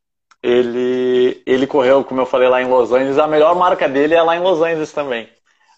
Ele, 0.42 1.42
ele 1.44 1.66
correu, 1.66 2.03
como 2.03 2.22
eu 2.22 2.26
falei, 2.26 2.48
lá 2.48 2.62
em 2.62 2.66
Los 2.66 2.90
Angeles. 2.90 3.18
A 3.18 3.28
melhor 3.28 3.55
marca 3.55 3.86
dele 3.86 4.14
é 4.14 4.22
lá 4.22 4.34
em 4.34 4.40
Los 4.40 4.62
Angeles 4.62 4.92
também. 4.92 5.28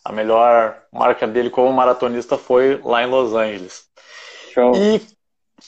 A 0.05 0.13
melhor 0.13 0.77
marca 0.93 1.27
dele 1.27 1.51
como 1.51 1.73
maratonista 1.73 2.39
foi 2.39 2.81
lá 2.85 3.03
em 3.03 3.07
Los 3.07 3.35
Angeles. 3.35 3.85
Show. 4.55 4.77
E 4.77 5.03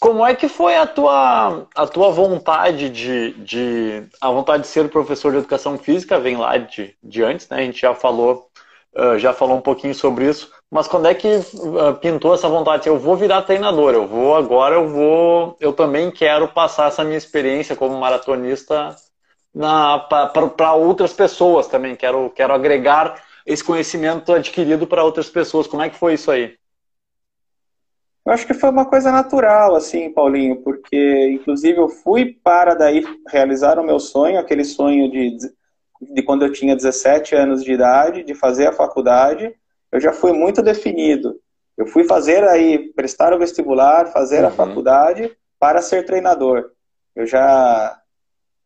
como 0.00 0.24
é 0.24 0.34
que 0.34 0.48
foi 0.48 0.76
a 0.76 0.86
tua, 0.86 1.66
a 1.74 1.86
tua 1.86 2.10
vontade 2.10 2.88
de, 2.90 3.32
de. 3.32 4.02
A 4.20 4.30
vontade 4.30 4.62
de 4.62 4.68
ser 4.68 4.88
professor 4.88 5.32
de 5.32 5.38
educação 5.38 5.78
física 5.78 6.18
vem 6.18 6.36
lá 6.36 6.56
de, 6.56 6.94
de 7.02 7.22
antes, 7.22 7.48
né? 7.48 7.58
A 7.58 7.62
gente 7.62 7.80
já 7.80 7.94
falou, 7.94 8.48
uh, 8.96 9.18
já 9.18 9.32
falou 9.32 9.56
um 9.56 9.60
pouquinho 9.60 9.94
sobre 9.94 10.28
isso. 10.28 10.52
Mas 10.70 10.88
quando 10.88 11.06
é 11.06 11.14
que 11.14 11.28
uh, 11.28 11.94
pintou 12.00 12.34
essa 12.34 12.48
vontade? 12.48 12.88
Eu 12.88 12.98
vou 12.98 13.16
virar 13.16 13.42
treinador, 13.42 13.94
eu 13.94 14.06
vou 14.06 14.36
agora, 14.36 14.74
eu 14.74 14.88
vou, 14.88 15.56
eu 15.60 15.72
também 15.72 16.10
quero 16.10 16.48
passar 16.48 16.88
essa 16.88 17.04
minha 17.04 17.18
experiência 17.18 17.76
como 17.76 17.98
maratonista 17.98 18.96
para 20.56 20.72
outras 20.74 21.12
pessoas 21.12 21.66
também. 21.68 21.94
Quero, 21.94 22.30
quero 22.30 22.52
agregar 22.52 23.22
esse 23.46 23.62
conhecimento 23.62 24.32
adquirido 24.32 24.86
para 24.86 25.04
outras 25.04 25.28
pessoas. 25.28 25.66
Como 25.66 25.82
é 25.82 25.88
que 25.88 25.98
foi 25.98 26.14
isso 26.14 26.30
aí? 26.30 26.56
Eu 28.26 28.32
acho 28.32 28.46
que 28.46 28.54
foi 28.54 28.70
uma 28.70 28.86
coisa 28.86 29.12
natural, 29.12 29.76
assim, 29.76 30.10
Paulinho, 30.10 30.56
porque 30.62 31.28
inclusive 31.28 31.78
eu 31.78 31.88
fui 31.88 32.38
para 32.42 32.74
daí 32.74 33.04
realizar 33.28 33.78
o 33.78 33.84
meu 33.84 34.00
sonho, 34.00 34.38
aquele 34.38 34.64
sonho 34.64 35.10
de, 35.10 35.36
de 36.00 36.22
quando 36.22 36.44
eu 36.44 36.52
tinha 36.52 36.74
17 36.74 37.34
anos 37.34 37.62
de 37.62 37.72
idade, 37.72 38.24
de 38.24 38.34
fazer 38.34 38.66
a 38.66 38.72
faculdade 38.72 39.54
eu 39.94 40.00
já 40.00 40.12
fui 40.12 40.32
muito 40.32 40.60
definido. 40.60 41.40
Eu 41.78 41.86
fui 41.86 42.02
fazer 42.02 42.42
aí, 42.42 42.92
prestar 42.94 43.32
o 43.32 43.38
vestibular, 43.38 44.08
fazer 44.08 44.40
uhum. 44.40 44.48
a 44.48 44.50
faculdade 44.50 45.30
para 45.56 45.80
ser 45.80 46.04
treinador. 46.04 46.72
Eu 47.14 47.24
já 47.24 48.00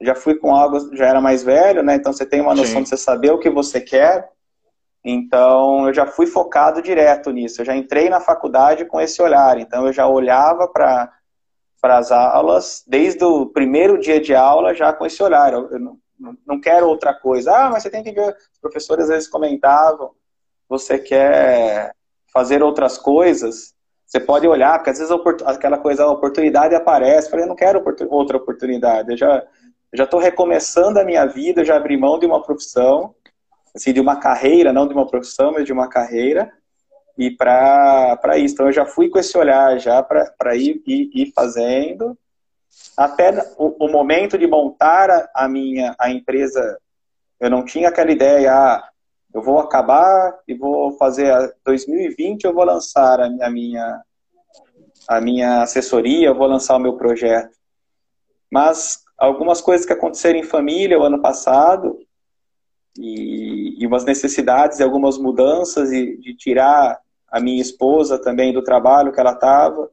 já 0.00 0.14
fui 0.14 0.36
com 0.36 0.54
algo, 0.54 0.96
já 0.96 1.06
era 1.06 1.20
mais 1.20 1.42
velho, 1.42 1.82
né? 1.82 1.96
Então 1.96 2.14
você 2.14 2.24
tem 2.24 2.40
uma 2.40 2.54
noção 2.54 2.76
Sim. 2.76 2.82
de 2.84 2.88
você 2.88 2.96
saber 2.96 3.30
o 3.30 3.38
que 3.38 3.50
você 3.50 3.78
quer. 3.78 4.26
Então 5.04 5.86
eu 5.86 5.94
já 5.94 6.06
fui 6.06 6.26
focado 6.26 6.82
direto 6.82 7.30
nisso. 7.30 7.60
Eu 7.60 7.66
já 7.66 7.76
entrei 7.76 8.08
na 8.08 8.20
faculdade 8.20 8.84
com 8.84 9.00
esse 9.00 9.20
olhar. 9.22 9.58
Então 9.58 9.86
eu 9.86 9.92
já 9.92 10.06
olhava 10.06 10.68
para 10.68 11.10
as 11.82 12.12
aulas 12.12 12.84
desde 12.86 13.24
o 13.24 13.46
primeiro 13.46 13.98
dia 13.98 14.20
de 14.20 14.34
aula 14.34 14.74
já 14.74 14.92
com 14.92 15.06
esse 15.06 15.22
olhar. 15.22 15.52
Eu, 15.52 15.70
eu 15.70 15.78
não, 15.78 15.98
não 16.46 16.60
quero 16.60 16.88
outra 16.88 17.14
coisa. 17.14 17.56
Ah, 17.56 17.70
mas 17.70 17.82
você 17.82 17.90
tem 17.90 18.02
que 18.02 18.12
ver. 18.12 18.36
Os 18.52 18.60
professores 18.60 19.04
às 19.04 19.10
vezes 19.10 19.28
comentavam 19.28 20.10
você 20.68 20.98
quer 20.98 21.94
fazer 22.32 22.62
outras 22.62 22.98
coisas, 22.98 23.74
você 24.04 24.20
pode 24.20 24.46
olhar, 24.46 24.78
porque 24.78 24.90
às 24.90 24.98
vezes 24.98 25.14
aquela 25.44 25.78
coisa, 25.78 26.04
a 26.04 26.10
oportunidade 26.10 26.74
aparece, 26.74 27.30
falei, 27.30 27.44
eu 27.44 27.48
não 27.48 27.56
quero 27.56 27.82
outra 28.10 28.36
oportunidade, 28.36 29.10
eu 29.10 29.16
já 29.16 30.04
estou 30.04 30.20
recomeçando 30.20 31.00
a 31.00 31.04
minha 31.04 31.24
vida, 31.24 31.64
já 31.64 31.76
abri 31.76 31.96
mão 31.96 32.18
de 32.18 32.26
uma 32.26 32.42
profissão, 32.42 33.14
assim, 33.74 33.92
de 33.92 34.00
uma 34.00 34.16
carreira, 34.16 34.72
não 34.72 34.86
de 34.86 34.94
uma 34.94 35.06
profissão, 35.06 35.52
mas 35.52 35.64
de 35.64 35.72
uma 35.72 35.88
carreira, 35.88 36.52
e 37.16 37.30
para 37.30 38.38
isso. 38.38 38.54
Então 38.54 38.66
eu 38.66 38.72
já 38.72 38.86
fui 38.86 39.08
com 39.08 39.18
esse 39.18 39.36
olhar 39.36 39.78
já 39.78 40.02
para 40.02 40.56
ir, 40.56 40.82
ir, 40.86 41.10
ir, 41.12 41.32
fazendo, 41.32 42.16
até 42.96 43.30
o, 43.56 43.86
o, 43.86 43.88
momento 43.90 44.38
de 44.38 44.46
montar 44.46 45.10
a, 45.10 45.28
a, 45.34 45.48
minha 45.48 45.94
a 45.98 46.10
empresa, 46.10 46.78
eu 47.40 47.50
não 47.50 47.64
tinha 47.64 47.88
aquela 47.88 48.12
ideia, 48.12 48.52
ah, 48.54 48.88
eu 49.34 49.42
vou 49.42 49.58
acabar 49.58 50.38
e 50.46 50.54
vou 50.54 50.92
fazer 50.92 51.32
2020 51.64 52.44
eu 52.44 52.54
vou 52.54 52.64
lançar 52.64 53.20
a 53.20 53.50
minha 53.50 54.02
a 55.06 55.20
minha 55.22 55.62
assessoria, 55.62 56.28
eu 56.28 56.34
vou 56.34 56.46
lançar 56.46 56.76
o 56.76 56.80
meu 56.80 56.94
projeto. 56.94 57.56
Mas 58.50 59.02
algumas 59.16 59.60
coisas 59.60 59.86
que 59.86 59.92
aconteceram 59.92 60.38
em 60.38 60.42
família 60.42 60.98
o 60.98 61.02
ano 61.02 61.20
passado 61.20 61.98
e, 62.98 63.82
e 63.82 63.86
umas 63.86 64.04
necessidades 64.04 64.80
e 64.80 64.82
algumas 64.82 65.16
mudanças 65.16 65.92
e 65.92 66.16
de 66.16 66.34
tirar 66.34 67.00
a 67.30 67.40
minha 67.40 67.62
esposa 67.62 68.18
também 68.18 68.52
do 68.52 68.62
trabalho 68.62 69.12
que 69.12 69.20
ela 69.20 69.32
estava, 69.32 69.88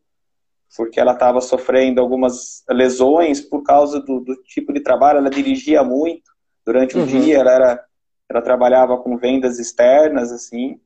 porque 0.76 1.00
ela 1.00 1.14
estava 1.14 1.40
sofrendo 1.40 2.02
algumas 2.02 2.64
lesões 2.70 3.40
por 3.40 3.62
causa 3.62 4.00
do, 4.00 4.22
do, 4.22 4.36
tipo 4.44 4.74
de 4.74 4.80
trabalho. 4.80 5.20
Ela 5.20 5.30
dirigia 5.30 5.84
muito 5.84 6.32
durante 6.66 6.98
o 6.98 7.02
uhum. 7.02 7.06
dia, 7.06 7.38
ela 7.38 7.52
era 7.52 7.86
ela 8.28 8.42
trabalhava 8.42 8.98
com 8.98 9.18
vendas 9.18 9.60
externas, 9.60 10.32
assim, 10.32 10.80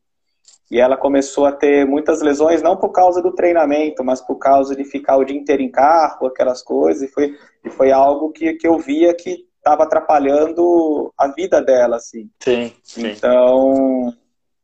e 0.70 0.78
ela 0.78 0.98
começou 0.98 1.46
a 1.46 1.54
ter 1.54 1.86
muitas 1.86 2.22
lesões, 2.22 2.62
não 2.62 2.76
por 2.76 2.90
causa 2.90 3.22
do 3.22 3.34
treinamento, 3.34 4.04
mas 4.04 4.20
por 4.20 4.36
causa 4.36 4.76
de 4.76 4.84
ficar 4.84 5.16
o 5.16 5.24
dia 5.24 5.38
inteiro 5.38 5.62
em 5.62 5.72
carro, 5.72 6.28
aquelas 6.28 6.62
coisas, 6.62 7.02
e 7.02 7.08
foi, 7.08 7.34
e 7.64 7.70
foi 7.70 7.94
algo 7.94 8.32
que, 8.32 8.56
que 8.56 8.68
eu 8.68 8.78
via 8.78 9.14
que 9.14 9.48
estava 9.60 9.84
atrapalhando 9.84 11.14
a 11.18 11.28
vida 11.28 11.62
dela, 11.62 11.98
assim. 11.98 12.30
Sim, 12.40 12.74
sim. 12.84 13.08
Então, 13.08 14.14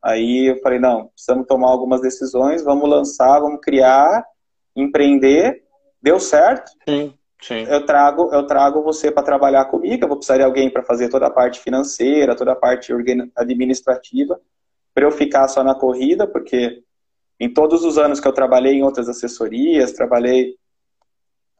aí 0.02 0.50
eu 0.50 0.60
falei, 0.60 0.78
não, 0.78 1.08
precisamos 1.08 1.46
tomar 1.46 1.70
algumas 1.70 2.00
decisões, 2.00 2.64
vamos 2.64 2.88
lançar, 2.88 3.38
vamos 3.40 3.60
criar, 3.60 4.24
empreender, 4.74 5.62
deu 6.02 6.18
certo. 6.18 6.72
Sim. 6.88 7.14
Sim. 7.40 7.64
Eu 7.68 7.84
trago, 7.84 8.30
eu 8.32 8.46
trago 8.46 8.82
você 8.82 9.10
para 9.10 9.22
trabalhar 9.22 9.66
comigo, 9.66 10.02
eu 10.02 10.08
vou 10.08 10.16
precisar 10.16 10.38
de 10.38 10.42
alguém 10.42 10.70
para 10.70 10.82
fazer 10.82 11.08
toda 11.10 11.26
a 11.26 11.30
parte 11.30 11.60
financeira, 11.60 12.34
toda 12.34 12.52
a 12.52 12.56
parte 12.56 12.92
administrativa, 13.36 14.40
para 14.94 15.04
eu 15.04 15.10
ficar 15.10 15.46
só 15.46 15.62
na 15.62 15.74
corrida, 15.74 16.26
porque 16.26 16.82
em 17.38 17.52
todos 17.52 17.84
os 17.84 17.98
anos 17.98 18.18
que 18.18 18.26
eu 18.26 18.32
trabalhei 18.32 18.74
em 18.74 18.82
outras 18.82 19.08
assessorias, 19.08 19.92
trabalhei 19.92 20.56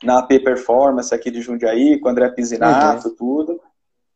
na 0.02 0.18
AP 0.18 0.42
Performance 0.44 1.14
aqui 1.14 1.30
de 1.30 1.40
Jundiaí, 1.40 1.98
com 1.98 2.08
o 2.08 2.10
André 2.10 2.28
Pisinato, 2.30 3.08
uhum. 3.08 3.14
tudo, 3.14 3.60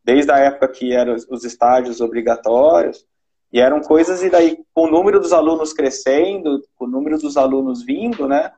desde 0.05 0.31
a 0.31 0.39
época 0.39 0.68
que 0.68 0.93
eram 0.93 1.14
os 1.14 1.45
estágios 1.45 2.01
obrigatórios, 2.01 3.07
e 3.53 3.61
eram 3.61 3.81
coisas, 3.81 4.22
e 4.22 4.31
daí, 4.31 4.59
com 4.72 4.85
o 4.85 4.91
número 4.91 5.18
dos 5.18 5.33
alunos 5.33 5.72
crescendo, 5.72 6.62
com 6.76 6.85
o 6.85 6.89
número 6.89 7.18
dos 7.18 7.37
alunos 7.37 7.85
vindo, 7.85 8.28
né, 8.28 8.53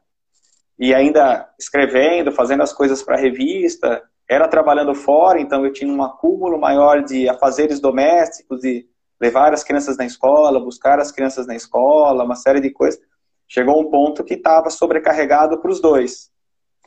e 0.79 0.95
ainda 0.95 1.49
escrevendo, 1.59 2.33
fazendo 2.33 2.62
as 2.62 2.73
coisas 2.73 3.03
para 3.03 3.16
a 3.16 3.20
revista, 3.20 4.03
era 4.29 4.49
trabalhando 4.49 4.95
fora, 4.95 5.41
então 5.41 5.64
eu 5.64 5.73
tinha 5.73 5.93
um 5.93 6.03
acúmulo 6.03 6.59
maior 6.59 7.03
de 7.03 7.29
afazeres 7.29 7.81
domésticos, 7.81 8.61
de 8.61 8.87
levar 9.20 9.53
as 9.53 9.62
crianças 9.62 9.97
na 9.97 10.05
escola, 10.05 10.59
buscar 10.59 10.99
as 10.99 11.12
crianças 11.12 11.47
na 11.47 11.55
escola, 11.55 12.25
uma 12.25 12.35
série 12.35 12.61
de 12.61 12.70
coisas. 12.70 13.01
Chegou 13.47 13.81
um 13.81 13.89
ponto 13.89 14.25
que 14.25 14.35
estava 14.35 14.70
sobrecarregado 14.70 15.61
para 15.61 15.70
os 15.70 15.81
dois. 15.81 16.32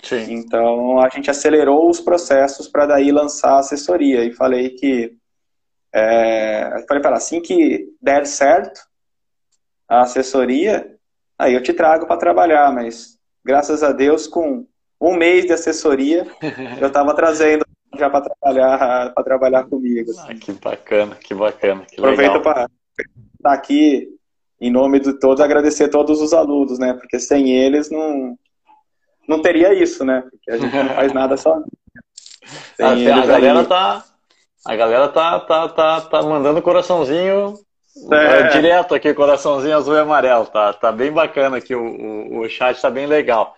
Sim. 0.03 0.33
Então 0.33 0.99
a 0.99 1.09
gente 1.09 1.29
acelerou 1.29 1.89
os 1.89 1.99
processos 1.99 2.67
para 2.67 2.85
daí 2.85 3.11
lançar 3.11 3.55
a 3.55 3.59
assessoria 3.59 4.23
e 4.23 4.33
falei 4.33 4.69
que 4.71 5.15
é, 5.93 6.83
falei 6.87 7.01
para 7.01 7.15
assim 7.15 7.41
que 7.41 7.87
der 8.01 8.25
certo 8.25 8.81
a 9.87 10.01
assessoria, 10.01 10.93
aí 11.39 11.53
eu 11.53 11.63
te 11.63 11.73
trago 11.73 12.05
para 12.05 12.17
trabalhar, 12.17 12.71
mas 12.73 13.17
graças 13.43 13.83
a 13.83 13.91
Deus, 13.91 14.27
com 14.27 14.65
um 14.99 15.15
mês 15.15 15.45
de 15.45 15.53
assessoria, 15.53 16.27
eu 16.81 16.87
estava 16.87 17.13
trazendo 17.13 17.65
já 17.97 18.09
para 18.09 18.25
trabalhar, 18.29 19.13
para 19.13 19.23
trabalhar 19.23 19.63
comigo. 19.65 20.11
Assim. 20.11 20.27
Ah, 20.27 20.35
que 20.35 20.51
bacana, 20.51 21.15
que 21.15 21.33
bacana. 21.33 21.85
Que 21.85 21.99
Aproveito 21.99 22.41
para 22.41 22.67
estar 23.37 23.53
aqui, 23.53 24.09
em 24.59 24.71
nome 24.71 24.99
de 24.99 25.17
todos, 25.17 25.39
agradecer 25.39 25.85
a 25.85 25.89
todos 25.89 26.21
os 26.21 26.33
alunos, 26.33 26.77
né? 26.77 26.93
Porque 26.93 27.19
sem 27.19 27.51
eles 27.51 27.89
não, 27.89 28.37
não 29.28 29.41
teria 29.41 29.73
isso, 29.73 30.03
né? 30.03 30.23
Porque 30.30 30.51
a 30.51 30.57
gente 30.57 30.76
não 30.76 30.95
faz 30.95 31.11
nada 31.13 31.38
só. 31.38 31.61
Ah, 32.80 32.91
a, 32.91 33.26
galera 33.26 33.59
aí... 33.59 33.65
tá. 33.65 34.03
A 34.65 34.76
galera 34.76 35.07
tá, 35.09 35.39
tá, 35.39 35.69
tá, 35.69 36.01
tá 36.01 36.21
mandando 36.23 36.61
coraçãozinho 36.61 37.55
é. 38.11 38.49
Direto 38.49 38.93
aqui, 38.93 39.13
coraçãozinho 39.13 39.78
azul 39.78 39.95
e 39.95 39.99
amarelo, 39.99 40.45
tá, 40.47 40.73
tá 40.73 40.91
bem 40.91 41.11
bacana 41.11 41.57
aqui, 41.57 41.73
o, 41.73 41.82
o, 41.82 42.39
o 42.41 42.49
chat 42.49 42.80
tá 42.82 42.89
bem 42.89 43.07
legal. 43.07 43.55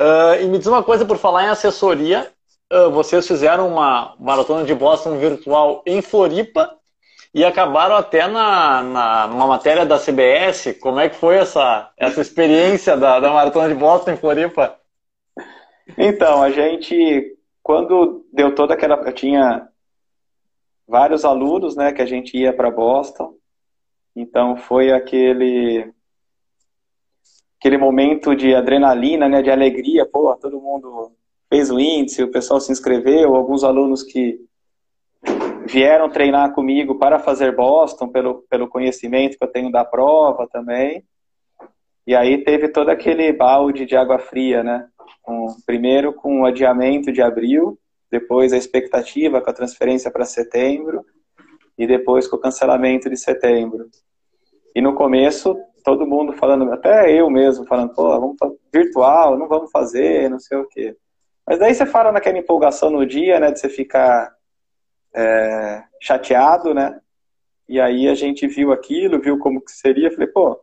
Uh, 0.00 0.42
e 0.42 0.46
me 0.46 0.56
diz 0.58 0.66
uma 0.66 0.82
coisa, 0.82 1.04
por 1.04 1.18
falar 1.18 1.44
em 1.44 1.48
assessoria, 1.48 2.30
uh, 2.72 2.90
vocês 2.90 3.26
fizeram 3.26 3.68
uma 3.68 4.14
maratona 4.18 4.64
de 4.64 4.74
Boston 4.74 5.18
virtual 5.18 5.82
em 5.86 6.00
Floripa 6.00 6.74
e 7.34 7.44
acabaram 7.44 7.94
até 7.94 8.26
na, 8.26 8.82
na 8.82 9.26
numa 9.26 9.46
matéria 9.46 9.84
da 9.84 9.98
CBS. 9.98 10.78
Como 10.80 10.98
é 10.98 11.08
que 11.08 11.16
foi 11.16 11.36
essa, 11.36 11.90
essa 11.98 12.22
experiência 12.22 12.96
da, 12.96 13.20
da 13.20 13.30
maratona 13.30 13.68
de 13.68 13.74
Boston 13.74 14.12
em 14.12 14.16
Floripa? 14.16 14.76
Então, 15.98 16.42
a 16.42 16.50
gente, 16.50 17.36
quando 17.62 18.26
deu 18.32 18.54
toda 18.54 18.74
aquela. 18.74 18.96
Eu 18.96 19.12
tinha 19.12 19.68
vários 20.86 21.24
alunos, 21.24 21.76
né, 21.76 21.92
que 21.92 22.02
a 22.02 22.06
gente 22.06 22.36
ia 22.36 22.52
para 22.52 22.70
Boston. 22.70 23.34
Então, 24.16 24.56
foi 24.56 24.92
aquele. 24.92 25.92
Aquele 27.58 27.78
momento 27.78 28.34
de 28.34 28.54
adrenalina, 28.54 29.28
né, 29.28 29.40
de 29.40 29.50
alegria, 29.50 30.04
pô, 30.04 30.34
todo 30.36 30.60
mundo 30.60 31.12
fez 31.48 31.70
o 31.70 31.80
índice, 31.80 32.22
o 32.22 32.30
pessoal 32.30 32.60
se 32.60 32.70
inscreveu, 32.70 33.34
alguns 33.34 33.64
alunos 33.64 34.02
que 34.02 34.38
vieram 35.66 36.10
treinar 36.10 36.52
comigo 36.52 36.98
para 36.98 37.18
fazer 37.18 37.56
Boston, 37.56 38.08
pelo, 38.08 38.44
pelo 38.50 38.68
conhecimento 38.68 39.38
que 39.38 39.44
eu 39.44 39.48
tenho 39.48 39.72
da 39.72 39.84
prova 39.84 40.46
também. 40.46 41.02
E 42.06 42.14
aí 42.14 42.44
teve 42.44 42.68
todo 42.68 42.90
aquele 42.90 43.32
balde 43.32 43.86
de 43.86 43.96
água 43.96 44.18
fria, 44.18 44.62
né? 44.62 44.86
Com, 45.22 45.46
primeiro 45.66 46.12
com 46.12 46.42
o 46.42 46.46
adiamento 46.46 47.12
de 47.12 47.22
abril, 47.22 47.78
depois 48.10 48.52
a 48.52 48.56
expectativa 48.56 49.40
com 49.40 49.50
a 49.50 49.54
transferência 49.54 50.10
para 50.10 50.24
setembro, 50.24 51.04
e 51.76 51.86
depois 51.86 52.26
com 52.28 52.36
o 52.36 52.40
cancelamento 52.40 53.10
de 53.10 53.16
setembro. 53.16 53.88
E 54.74 54.80
no 54.80 54.94
começo, 54.94 55.56
todo 55.84 56.06
mundo 56.06 56.32
falando, 56.32 56.72
até 56.72 57.12
eu 57.12 57.28
mesmo, 57.28 57.66
falando, 57.66 57.92
pô, 57.94 58.08
vamos 58.08 58.36
virtual, 58.72 59.38
não 59.38 59.48
vamos 59.48 59.70
fazer, 59.70 60.30
não 60.30 60.38
sei 60.38 60.58
o 60.58 60.66
quê. 60.66 60.96
Mas 61.46 61.58
daí 61.58 61.74
você 61.74 61.84
fala 61.84 62.10
naquela 62.10 62.38
empolgação 62.38 62.90
no 62.90 63.04
dia, 63.04 63.38
né, 63.38 63.50
de 63.50 63.60
você 63.60 63.68
ficar 63.68 64.34
é, 65.14 65.84
chateado, 66.00 66.72
né? 66.72 66.98
E 67.68 67.80
aí 67.80 68.08
a 68.08 68.14
gente 68.14 68.46
viu 68.46 68.72
aquilo, 68.72 69.20
viu 69.20 69.38
como 69.38 69.60
que 69.60 69.72
seria, 69.72 70.10
falei, 70.10 70.26
pô, 70.28 70.60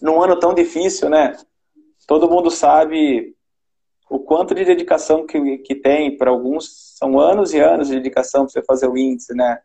num 0.00 0.20
ano 0.22 0.38
tão 0.38 0.54
difícil, 0.54 1.08
né? 1.08 1.36
Todo 2.06 2.28
mundo 2.28 2.50
sabe 2.50 3.33
o 4.08 4.18
quanto 4.18 4.54
de 4.54 4.64
dedicação 4.64 5.26
que, 5.26 5.58
que 5.58 5.74
tem, 5.74 6.16
para 6.16 6.30
alguns 6.30 6.94
são 6.96 7.18
anos 7.18 7.52
e 7.54 7.60
anos 7.60 7.88
de 7.88 7.94
dedicação 7.94 8.44
para 8.44 8.52
você 8.52 8.62
fazer 8.62 8.86
o 8.86 8.96
índice, 8.96 9.34
né? 9.34 9.58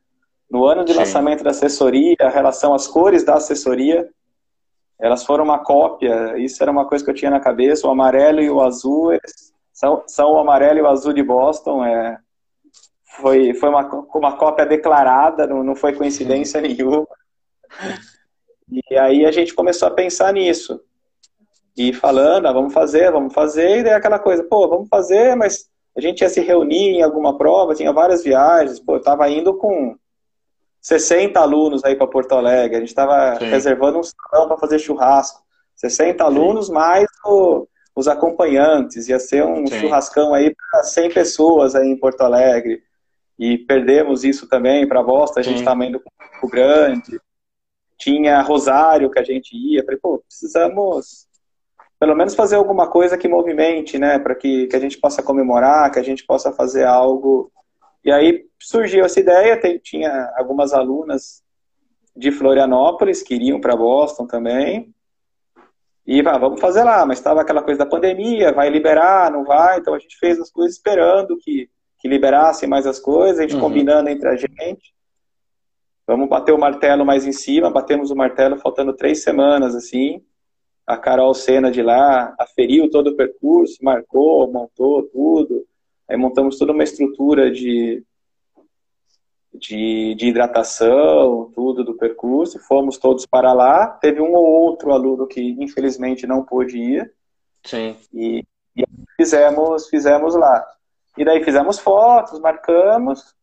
No 0.49 0.65
ano 0.65 0.83
de 0.83 0.93
Sim. 0.93 0.99
lançamento 0.99 1.43
da 1.43 1.51
assessoria, 1.51 2.15
a 2.21 2.29
relação 2.29 2.73
às 2.73 2.87
cores 2.87 3.23
da 3.23 3.35
assessoria, 3.35 4.09
elas 4.99 5.23
foram 5.23 5.43
uma 5.43 5.59
cópia, 5.59 6.37
isso 6.37 6.61
era 6.61 6.71
uma 6.71 6.85
coisa 6.85 7.03
que 7.03 7.11
eu 7.11 7.15
tinha 7.15 7.31
na 7.31 7.39
cabeça, 7.39 7.87
o 7.87 7.91
amarelo 7.91 8.41
e 8.41 8.49
o 8.49 8.61
azul, 8.61 9.11
são, 9.71 10.03
são 10.07 10.33
o 10.33 10.39
amarelo 10.39 10.79
e 10.79 10.81
o 10.81 10.87
azul 10.87 11.13
de 11.13 11.23
Boston, 11.23 11.85
é, 11.85 12.17
foi, 13.17 13.53
foi 13.53 13.69
uma, 13.69 13.87
uma 14.13 14.37
cópia 14.37 14.65
declarada, 14.65 15.47
não, 15.47 15.63
não 15.63 15.75
foi 15.75 15.93
coincidência 15.93 16.59
nenhuma. 16.59 17.07
E 18.89 18.97
aí 18.97 19.25
a 19.25 19.31
gente 19.31 19.53
começou 19.53 19.87
a 19.87 19.91
pensar 19.91 20.33
nisso. 20.33 20.81
E 21.77 21.93
falando, 21.93 22.47
ah, 22.47 22.51
vamos 22.51 22.73
fazer, 22.73 23.11
vamos 23.11 23.33
fazer, 23.33 23.79
e 23.79 23.83
daí 23.83 23.93
aquela 23.93 24.19
coisa, 24.19 24.43
pô, 24.43 24.67
vamos 24.67 24.89
fazer, 24.89 25.35
mas 25.35 25.69
a 25.95 26.01
gente 26.01 26.21
ia 26.21 26.29
se 26.29 26.41
reunir 26.41 26.97
em 26.97 27.01
alguma 27.01 27.37
prova, 27.37 27.75
tinha 27.75 27.93
várias 27.93 28.23
viagens, 28.23 28.79
pô, 28.79 28.95
eu 28.95 29.01
tava 29.01 29.29
indo 29.29 29.55
com 29.55 29.95
60 30.81 31.39
alunos 31.39 31.83
aí 31.83 31.95
para 31.95 32.07
Porto 32.07 32.33
Alegre, 32.33 32.77
a 32.77 32.79
gente 32.79 32.89
estava 32.89 33.33
reservando 33.33 33.99
um 33.99 34.03
salão 34.03 34.47
para 34.47 34.57
fazer 34.57 34.79
churrasco. 34.79 35.41
60 35.75 36.23
alunos 36.23 36.67
Sim. 36.67 36.73
mais 36.73 37.07
o, 37.25 37.67
os 37.95 38.07
acompanhantes, 38.07 39.07
ia 39.07 39.19
ser 39.19 39.43
um 39.45 39.65
Sim. 39.67 39.79
churrascão 39.79 40.33
aí 40.33 40.53
para 40.53 40.83
100 40.83 41.13
pessoas 41.13 41.75
aí 41.75 41.87
em 41.87 41.97
Porto 41.97 42.21
Alegre. 42.21 42.81
E 43.37 43.57
perdemos 43.57 44.25
isso 44.25 44.47
também 44.47 44.85
para 44.85 45.01
Boston, 45.01 45.39
a 45.39 45.43
gente 45.43 45.59
estava 45.59 45.85
indo 45.85 46.01
com 46.01 46.47
o 46.47 46.49
Grande. 46.49 47.19
Tinha 47.97 48.41
Rosário 48.41 49.09
que 49.09 49.19
a 49.19 49.23
gente 49.23 49.55
ia. 49.55 49.83
Falei, 49.83 49.99
pô, 50.01 50.21
precisamos 50.27 51.28
pelo 51.99 52.15
menos 52.15 52.33
fazer 52.33 52.55
alguma 52.55 52.87
coisa 52.87 53.17
que 53.17 53.27
movimente, 53.27 53.99
né? 53.99 54.17
Para 54.17 54.33
que, 54.33 54.67
que 54.67 54.75
a 54.75 54.79
gente 54.79 54.97
possa 54.97 55.21
comemorar, 55.21 55.91
que 55.91 55.99
a 55.99 56.03
gente 56.03 56.25
possa 56.25 56.51
fazer 56.51 56.85
algo. 56.85 57.51
E 58.03 58.11
aí 58.11 58.45
surgiu 58.57 59.03
essa 59.03 59.19
ideia, 59.19 59.59
tem, 59.59 59.77
tinha 59.79 60.31
algumas 60.37 60.73
alunas 60.73 61.43
de 62.15 62.31
Florianópolis 62.31 63.21
que 63.21 63.35
iriam 63.35 63.59
para 63.59 63.75
Boston 63.75 64.25
também. 64.25 64.93
E 66.07 66.21
ah, 66.21 66.37
vamos 66.37 66.59
fazer 66.59 66.83
lá, 66.83 67.05
mas 67.05 67.19
estava 67.19 67.41
aquela 67.41 67.61
coisa 67.61 67.79
da 67.79 67.85
pandemia, 67.85 68.51
vai 68.51 68.69
liberar, 68.69 69.31
não 69.31 69.43
vai, 69.43 69.77
então 69.77 69.93
a 69.93 69.99
gente 69.99 70.17
fez 70.17 70.39
as 70.39 70.49
coisas 70.49 70.75
esperando 70.75 71.37
que, 71.37 71.69
que 71.99 72.07
liberassem 72.07 72.67
mais 72.67 72.87
as 72.87 72.97
coisas, 72.97 73.37
a 73.39 73.41
gente 73.43 73.55
uhum. 73.55 73.61
combinando 73.61 74.09
entre 74.09 74.27
a 74.27 74.35
gente. 74.35 74.93
Vamos 76.07 76.27
bater 76.27 76.51
o 76.51 76.57
martelo 76.57 77.05
mais 77.05 77.27
em 77.27 77.31
cima, 77.31 77.69
batemos 77.69 78.09
o 78.09 78.15
martelo 78.15 78.57
faltando 78.57 78.95
três 78.95 79.21
semanas, 79.21 79.75
assim. 79.75 80.23
A 80.89 80.97
Carol 80.97 81.35
Sena 81.35 81.69
de 81.69 81.83
lá 81.83 82.33
aferiu 82.39 82.89
todo 82.89 83.11
o 83.11 83.15
percurso, 83.15 83.77
marcou, 83.83 84.51
montou 84.51 85.03
tudo. 85.03 85.63
Aí 86.09 86.17
montamos 86.17 86.57
toda 86.57 86.71
uma 86.71 86.83
estrutura 86.83 87.51
de, 87.51 88.03
de, 89.53 90.15
de, 90.15 90.27
hidratação, 90.29 91.51
tudo 91.53 91.83
do 91.83 91.93
percurso, 91.93 92.57
fomos 92.67 92.97
todos 92.97 93.27
para 93.27 93.53
lá. 93.53 93.85
Teve 93.85 94.19
um 94.19 94.33
ou 94.33 94.43
outro 94.43 94.91
aluno 94.91 95.27
que 95.27 95.55
infelizmente 95.59 96.25
não 96.25 96.43
pôde 96.43 96.79
ir. 96.79 97.13
Sim. 97.63 97.95
E, 98.11 98.43
e 98.75 98.83
fizemos, 99.15 99.87
fizemos 99.89 100.33
lá. 100.33 100.65
E 101.15 101.23
daí 101.23 101.43
fizemos 101.43 101.77
fotos, 101.77 102.39
marcamos, 102.39 103.35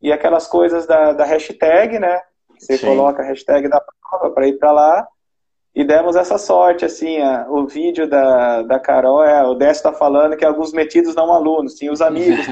e 0.00 0.10
aquelas 0.10 0.46
coisas 0.46 0.86
da, 0.86 1.12
da 1.12 1.26
hashtag, 1.26 1.98
né? 1.98 2.22
Você 2.58 2.78
Sim. 2.78 2.86
coloca 2.86 3.20
a 3.20 3.26
hashtag 3.26 3.68
da 3.68 3.82
prova 3.82 4.32
para 4.32 4.48
ir 4.48 4.58
para 4.58 4.72
lá. 4.72 5.08
E 5.76 5.84
demos 5.84 6.16
essa 6.16 6.38
sorte, 6.38 6.86
assim, 6.86 7.20
a, 7.20 7.46
o 7.50 7.66
vídeo 7.66 8.08
da, 8.08 8.62
da 8.62 8.80
Carol, 8.80 9.22
é, 9.22 9.46
o 9.46 9.52
Décio 9.52 9.80
está 9.80 9.92
falando 9.92 10.34
que 10.34 10.44
alguns 10.44 10.72
metidos 10.72 11.14
não 11.14 11.30
alunos, 11.30 11.74
tinha 11.74 11.92
os 11.92 12.00
amigos 12.00 12.46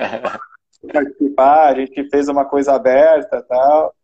participar, 0.90 1.66
a 1.66 1.74
gente 1.74 2.08
fez 2.08 2.28
uma 2.28 2.46
coisa 2.46 2.72
aberta 2.72 3.44
tal. 3.46 3.94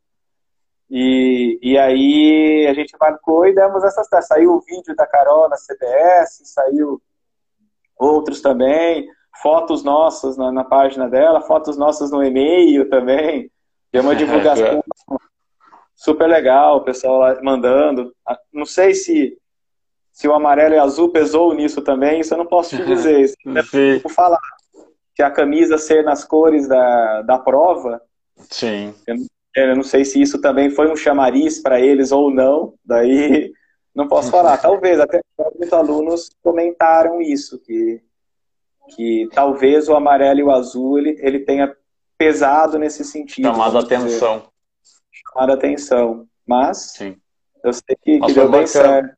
E, 0.91 1.59
e 1.63 1.79
aí 1.79 2.67
a 2.69 2.75
gente 2.75 2.95
marcou 3.01 3.47
e 3.47 3.55
demos 3.55 3.83
essas 3.85 4.07
testes. 4.07 4.29
Saiu 4.29 4.53
o 4.53 4.61
vídeo 4.61 4.95
da 4.95 5.07
Carol 5.07 5.49
na 5.49 5.57
CBS, 5.57 6.43
saiu 6.45 7.01
outros 7.99 8.43
também, 8.43 9.09
fotos 9.43 9.83
nossas 9.83 10.37
na, 10.37 10.53
na 10.53 10.65
página 10.65 11.09
dela, 11.09 11.41
fotos 11.41 11.79
nossas 11.79 12.11
no 12.11 12.23
e-mail 12.23 12.91
também. 12.91 13.51
Deu 13.91 14.03
uma 14.03 14.15
divulgação 14.15 14.85
super 16.03 16.29
legal, 16.29 16.79
o 16.79 16.85
pessoal 16.85 17.21
lá 17.21 17.41
mandando. 17.43 18.13
Ah, 18.27 18.37
não 18.53 18.67
sei 18.67 18.93
se, 18.93 19.39
se 20.13 20.27
o 20.27 20.35
amarelo 20.35 20.75
e 20.75 20.79
azul 20.79 21.11
pesou 21.11 21.55
nisso 21.55 21.81
também, 21.81 22.21
isso 22.21 22.35
eu 22.35 22.39
não 22.39 22.47
posso 22.47 22.77
te 22.77 22.83
dizer. 22.85 23.33
Vou 24.03 24.11
falar 24.11 24.41
que 25.15 25.23
a 25.23 25.31
camisa 25.31 25.79
ser 25.79 26.03
nas 26.03 26.25
cores 26.25 26.67
da, 26.67 27.23
da 27.23 27.39
prova. 27.39 28.03
Sim. 28.51 28.93
Eu, 29.07 29.15
eu 29.55 29.77
não 29.77 29.85
sei 29.85 30.05
se 30.05 30.21
isso 30.21 30.41
também 30.41 30.71
foi 30.71 30.91
um 30.91 30.97
chamariz 30.97 31.63
para 31.63 31.81
eles 31.81 32.11
ou 32.11 32.33
não, 32.33 32.75
daí 32.85 33.53
não 33.95 34.09
posso 34.09 34.29
falar. 34.31 34.57
Talvez, 34.61 34.99
até 34.99 35.21
alguns 35.39 35.73
alunos 35.73 36.31
comentaram 36.43 37.23
isso, 37.23 37.61
que, 37.61 38.03
que 38.97 39.29
talvez 39.33 39.89
o 39.89 39.95
amarelo 39.95 40.41
e 40.41 40.43
o 40.43 40.51
azul 40.51 40.99
ele, 40.99 41.17
ele 41.21 41.39
tenha 41.41 41.73
pesado 42.19 42.77
nesse 42.77 43.05
sentido. 43.05 43.45
Chamado 43.45 43.79
atenção. 43.79 44.51
Chamar 45.33 45.51
atenção. 45.51 46.27
Mas 46.47 46.93
Sim. 46.97 47.17
eu 47.65 47.73
sei 47.73 47.97
que, 48.03 48.21
que 48.21 48.33
deu 48.33 48.51
bem 48.51 48.67
certo. 48.67 49.17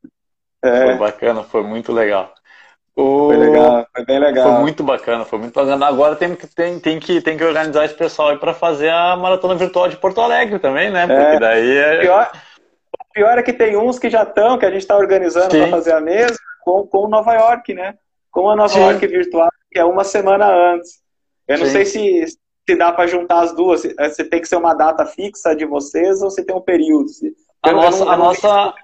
É. 0.63 0.87
Foi 0.87 0.95
bacana, 0.97 1.43
foi 1.43 1.63
muito 1.63 1.93
legal. 1.93 2.33
O... 2.97 3.27
Foi 3.27 3.37
legal, 3.37 3.87
foi 3.95 4.05
bem 4.05 4.19
legal. 4.21 4.53
Foi 4.53 4.61
muito 4.61 4.85
bacana, 4.85 5.25
foi 5.25 5.39
muito 5.39 5.55
bacana. 5.55 5.87
Agora 5.87 6.15
tem 6.15 6.35
que, 6.35 6.47
tem, 6.47 6.79
tem 6.79 7.01
que, 7.01 7.21
tem 7.21 7.37
que 7.37 7.45
organizar 7.45 7.85
esse 7.85 7.95
pessoal 7.95 8.29
aí 8.29 8.39
para 8.39 8.55
fazer 8.55 8.89
a 8.89 9.17
maratona 9.17 9.57
virtual 9.57 9.89
de 9.89 9.97
Porto 9.97 10.21
Alegre 10.21 10.59
também, 10.59 10.91
né? 10.91 11.07
Porque 11.07 11.37
é. 11.37 11.41
daí 11.41 11.77
é... 11.77 11.99
O 11.99 12.01
pior, 12.01 12.33
o 13.01 13.13
pior 13.13 13.39
é 13.39 13.43
que 13.43 13.53
tem 13.53 13.77
uns 13.77 13.99
que 13.99 14.09
já 14.09 14.23
estão, 14.23 14.57
que 14.57 14.65
a 14.65 14.71
gente 14.71 14.83
está 14.83 14.97
organizando 14.97 15.49
para 15.49 15.69
fazer 15.69 15.93
a 15.93 16.01
mesma, 16.01 16.37
com, 16.63 16.87
com 16.87 17.09
Nova 17.09 17.35
York, 17.35 17.75
né? 17.75 17.95
Com 18.31 18.49
a 18.49 18.57
Nova 18.57 18.73
Sim. 18.73 18.81
York 18.81 19.07
virtual, 19.07 19.51
que 19.71 19.79
é 19.79 19.85
uma 19.85 20.05
semana 20.05 20.47
antes. 20.47 21.03
Eu 21.49 21.59
não 21.59 21.67
Sim. 21.67 21.73
sei 21.73 21.85
se, 21.85 22.27
se 22.69 22.77
dá 22.77 22.93
para 22.93 23.07
juntar 23.07 23.41
as 23.41 23.55
duas, 23.55 23.85
eh, 23.85 24.09
se, 24.11 24.25
tem 24.25 24.41
que 24.41 24.49
ser 24.49 24.57
uma 24.57 24.75
data 24.75 25.05
fixa 25.05 25.55
de 25.55 25.67
vocês 25.67 26.23
ou 26.23 26.31
se 26.31 26.45
tem 26.45 26.57
um 26.57 26.61
período. 26.61 27.07
A 27.63 27.73
nossa, 27.73 28.05
a 28.05 28.17
nossa, 28.17 28.75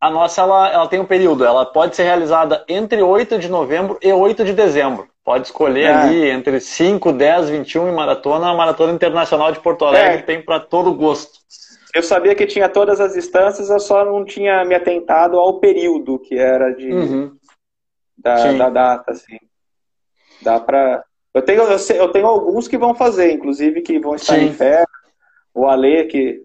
a 0.00 0.10
nossa 0.10 0.40
ela, 0.40 0.72
ela 0.72 0.88
tem 0.88 1.00
um 1.00 1.04
período, 1.04 1.44
ela 1.44 1.66
pode 1.66 1.96
ser 1.96 2.04
realizada 2.04 2.64
entre 2.68 3.02
8 3.02 3.38
de 3.38 3.48
novembro 3.48 3.98
e 4.00 4.12
8 4.12 4.44
de 4.44 4.52
dezembro. 4.52 5.08
Pode 5.24 5.46
escolher 5.46 5.84
é. 5.84 5.92
ali 5.92 6.30
entre 6.30 6.60
5, 6.60 7.12
10, 7.12 7.50
21 7.50 7.88
e 7.88 7.92
maratona. 7.92 8.48
A 8.48 8.54
Maratona 8.54 8.92
Internacional 8.92 9.52
de 9.52 9.60
Porto 9.60 9.84
Alegre 9.84 10.18
é. 10.18 10.22
tem 10.22 10.42
para 10.42 10.58
todo 10.58 10.94
gosto. 10.94 11.38
Eu 11.94 12.02
sabia 12.02 12.34
que 12.34 12.46
tinha 12.46 12.68
todas 12.68 13.00
as 13.00 13.16
instâncias, 13.16 13.68
eu 13.68 13.80
só 13.80 14.04
não 14.04 14.24
tinha 14.24 14.64
me 14.64 14.74
atentado 14.74 15.38
ao 15.38 15.58
período 15.58 16.18
que 16.18 16.38
era 16.38 16.70
de 16.70 16.90
uhum. 16.90 17.36
da, 18.16 18.52
da, 18.52 18.70
data, 18.70 19.10
assim. 19.10 19.38
Dá 20.40 20.58
para 20.58 21.04
eu 21.32 21.42
tenho, 21.42 21.62
eu, 21.62 21.78
sei, 21.78 22.00
eu, 22.00 22.10
tenho 22.10 22.26
alguns 22.26 22.66
que 22.66 22.76
vão 22.76 22.94
fazer, 22.94 23.32
inclusive, 23.32 23.82
que 23.82 23.98
vão 23.98 24.14
estar 24.14 24.34
Sim. 24.34 24.46
em 24.46 24.52
fé. 24.52 24.84
O 25.54 25.66
Ale, 25.66 26.04
que. 26.04 26.42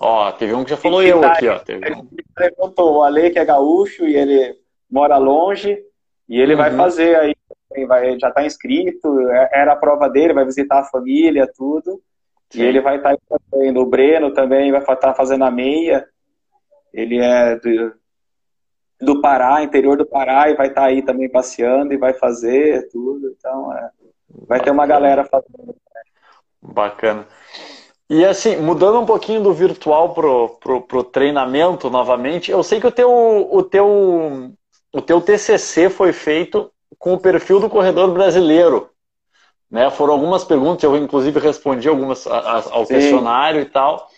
Ó, 0.00 0.30
teve 0.32 0.54
um 0.54 0.62
que 0.62 0.70
já 0.70 0.76
falou 0.76 1.02
eu 1.02 1.20
tá, 1.20 1.32
aqui, 1.32 1.48
ó. 1.48 1.58
Teve 1.58 1.92
um. 1.92 2.06
perguntou, 2.34 2.98
o 2.98 3.02
Ale, 3.02 3.30
que 3.30 3.38
é 3.38 3.44
gaúcho 3.44 4.04
e 4.04 4.14
ele 4.14 4.56
mora 4.90 5.16
longe. 5.16 5.78
E 6.28 6.40
ele 6.40 6.52
uhum. 6.52 6.58
vai 6.58 6.70
fazer 6.76 7.16
aí, 7.16 7.34
vai, 7.86 8.18
já 8.18 8.28
está 8.28 8.44
inscrito, 8.44 9.28
é, 9.30 9.50
era 9.52 9.72
a 9.72 9.76
prova 9.76 10.08
dele, 10.08 10.34
vai 10.34 10.44
visitar 10.44 10.80
a 10.80 10.84
família, 10.84 11.50
tudo. 11.56 12.00
Sim. 12.50 12.62
E 12.62 12.64
ele 12.64 12.80
vai 12.80 12.96
estar 12.96 13.16
tá 13.16 13.38
fazendo. 13.50 13.80
O 13.80 13.86
Breno 13.86 14.32
também 14.32 14.70
vai 14.70 14.80
estar 14.80 14.96
tá 14.96 15.14
fazendo 15.14 15.44
a 15.44 15.50
meia. 15.50 16.06
Ele 16.92 17.18
é 17.18 17.56
do, 17.56 17.92
do 19.00 19.20
Pará, 19.20 19.62
interior 19.62 19.96
do 19.96 20.06
Pará, 20.06 20.50
e 20.50 20.54
vai 20.54 20.68
estar 20.68 20.82
tá 20.82 20.86
aí 20.86 21.02
também 21.02 21.28
passeando 21.28 21.92
e 21.92 21.98
vai 21.98 22.14
fazer 22.14 22.88
tudo. 22.90 23.34
Então, 23.36 23.72
é, 23.76 23.90
vai 24.46 24.60
ter 24.60 24.70
uma 24.70 24.86
galera 24.86 25.24
fazendo. 25.24 25.74
Bacana. 26.60 27.26
E 28.10 28.24
assim, 28.24 28.56
mudando 28.56 29.00
um 29.00 29.06
pouquinho 29.06 29.42
do 29.42 29.52
virtual 29.52 30.14
pro, 30.14 30.56
pro, 30.60 30.80
pro 30.80 31.04
treinamento 31.04 31.90
novamente, 31.90 32.50
eu 32.50 32.62
sei 32.62 32.80
que 32.80 32.86
o 32.86 32.92
teu, 32.92 33.10
o, 33.10 33.62
teu, 33.62 34.52
o 34.92 35.02
teu 35.02 35.20
TCC 35.20 35.90
foi 35.90 36.12
feito 36.12 36.70
com 36.98 37.14
o 37.14 37.20
perfil 37.20 37.60
do 37.60 37.68
corredor 37.68 38.10
brasileiro. 38.12 38.90
Né? 39.70 39.90
Foram 39.90 40.14
algumas 40.14 40.42
perguntas, 40.42 40.82
eu 40.84 40.96
inclusive 40.96 41.38
respondi 41.38 41.88
algumas 41.88 42.26
ao 42.26 42.86
Sim. 42.86 42.94
questionário 42.94 43.60
e 43.60 43.66
tal. 43.66 44.08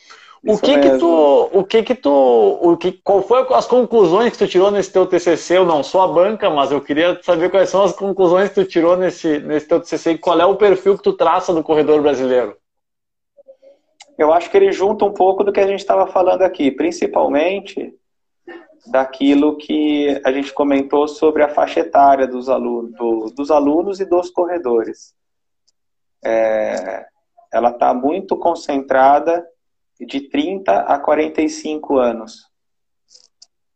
O 0.46 0.58
que 0.58 0.76
mesmo. 0.76 0.92
que 0.92 0.98
tu, 0.98 1.50
o 1.52 1.64
que 1.64 1.82
que 1.82 1.94
tu, 1.94 2.58
o 2.62 2.76
que, 2.76 2.92
qual 2.92 3.22
foi 3.22 3.46
as 3.50 3.66
conclusões 3.66 4.32
que 4.32 4.38
tu 4.38 4.48
tirou 4.48 4.70
nesse 4.70 4.92
teu 4.92 5.06
TCC? 5.06 5.58
Eu 5.58 5.66
não 5.66 5.82
sou 5.82 6.00
a 6.00 6.08
banca, 6.08 6.48
mas 6.48 6.72
eu 6.72 6.80
queria 6.80 7.20
saber 7.22 7.50
quais 7.50 7.68
são 7.68 7.82
as 7.82 7.92
conclusões 7.92 8.48
que 8.48 8.54
tu 8.54 8.64
tirou 8.64 8.96
nesse, 8.96 9.38
nesse 9.40 9.68
teu 9.68 9.80
TCC 9.80 10.12
e 10.12 10.18
qual 10.18 10.40
é 10.40 10.46
o 10.46 10.56
perfil 10.56 10.96
que 10.96 11.02
tu 11.02 11.12
traça 11.12 11.52
do 11.52 11.62
corredor 11.62 12.00
brasileiro 12.00 12.56
eu 14.20 14.34
acho 14.34 14.50
que 14.50 14.56
ele 14.58 14.70
junta 14.70 15.02
um 15.06 15.14
pouco 15.14 15.42
do 15.42 15.50
que 15.50 15.60
a 15.60 15.66
gente 15.66 15.80
estava 15.80 16.06
falando 16.06 16.42
aqui, 16.42 16.70
principalmente 16.70 17.94
daquilo 18.86 19.56
que 19.56 20.20
a 20.22 20.30
gente 20.30 20.52
comentou 20.52 21.08
sobre 21.08 21.42
a 21.42 21.48
faixa 21.48 21.80
etária 21.80 22.26
dos 22.26 22.50
alunos, 22.50 22.92
do, 22.92 23.32
dos 23.34 23.50
alunos 23.50 23.98
e 23.98 24.04
dos 24.04 24.28
corredores. 24.28 25.14
É, 26.22 27.06
ela 27.50 27.70
está 27.70 27.94
muito 27.94 28.36
concentrada 28.36 29.42
de 30.06 30.28
30 30.28 30.72
a 30.72 30.98
45 30.98 31.98
anos. 31.98 32.50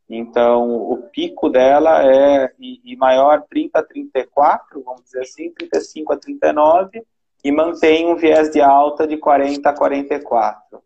Então, 0.09 0.71
o 0.71 1.09
pico 1.11 1.49
dela 1.49 2.05
é 2.05 2.53
e, 2.59 2.97
maior 2.97 3.43
30 3.49 3.79
a 3.79 3.83
34, 3.83 4.83
vamos 4.83 5.05
dizer 5.05 5.23
assim, 5.23 5.51
35 5.53 6.13
a 6.13 6.17
39, 6.17 7.03
e 7.43 7.53
mantém 7.53 8.07
um 8.07 8.17
viés 8.17 8.51
de 8.51 8.61
alta 8.61 9.07
de 9.07 9.17
40 9.17 9.69
a 9.69 9.75
44. 9.75 10.83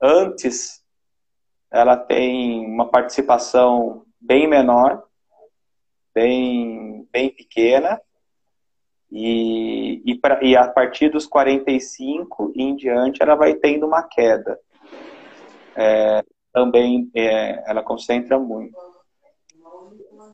Antes, 0.00 0.82
ela 1.70 1.96
tem 1.96 2.66
uma 2.66 2.88
participação 2.88 4.04
bem 4.20 4.46
menor, 4.46 5.04
bem, 6.14 7.08
bem 7.12 7.30
pequena, 7.30 8.00
e, 9.10 10.02
e, 10.04 10.14
pra, 10.14 10.42
e 10.42 10.56
a 10.56 10.68
partir 10.68 11.08
dos 11.08 11.26
45 11.26 12.52
em 12.54 12.76
diante 12.76 13.22
ela 13.22 13.34
vai 13.34 13.54
tendo 13.54 13.86
uma 13.86 14.02
queda. 14.02 14.58
É, 15.76 16.22
também 16.52 17.10
é, 17.14 17.62
ela 17.70 17.82
concentra 17.82 18.38
muito. 18.38 18.76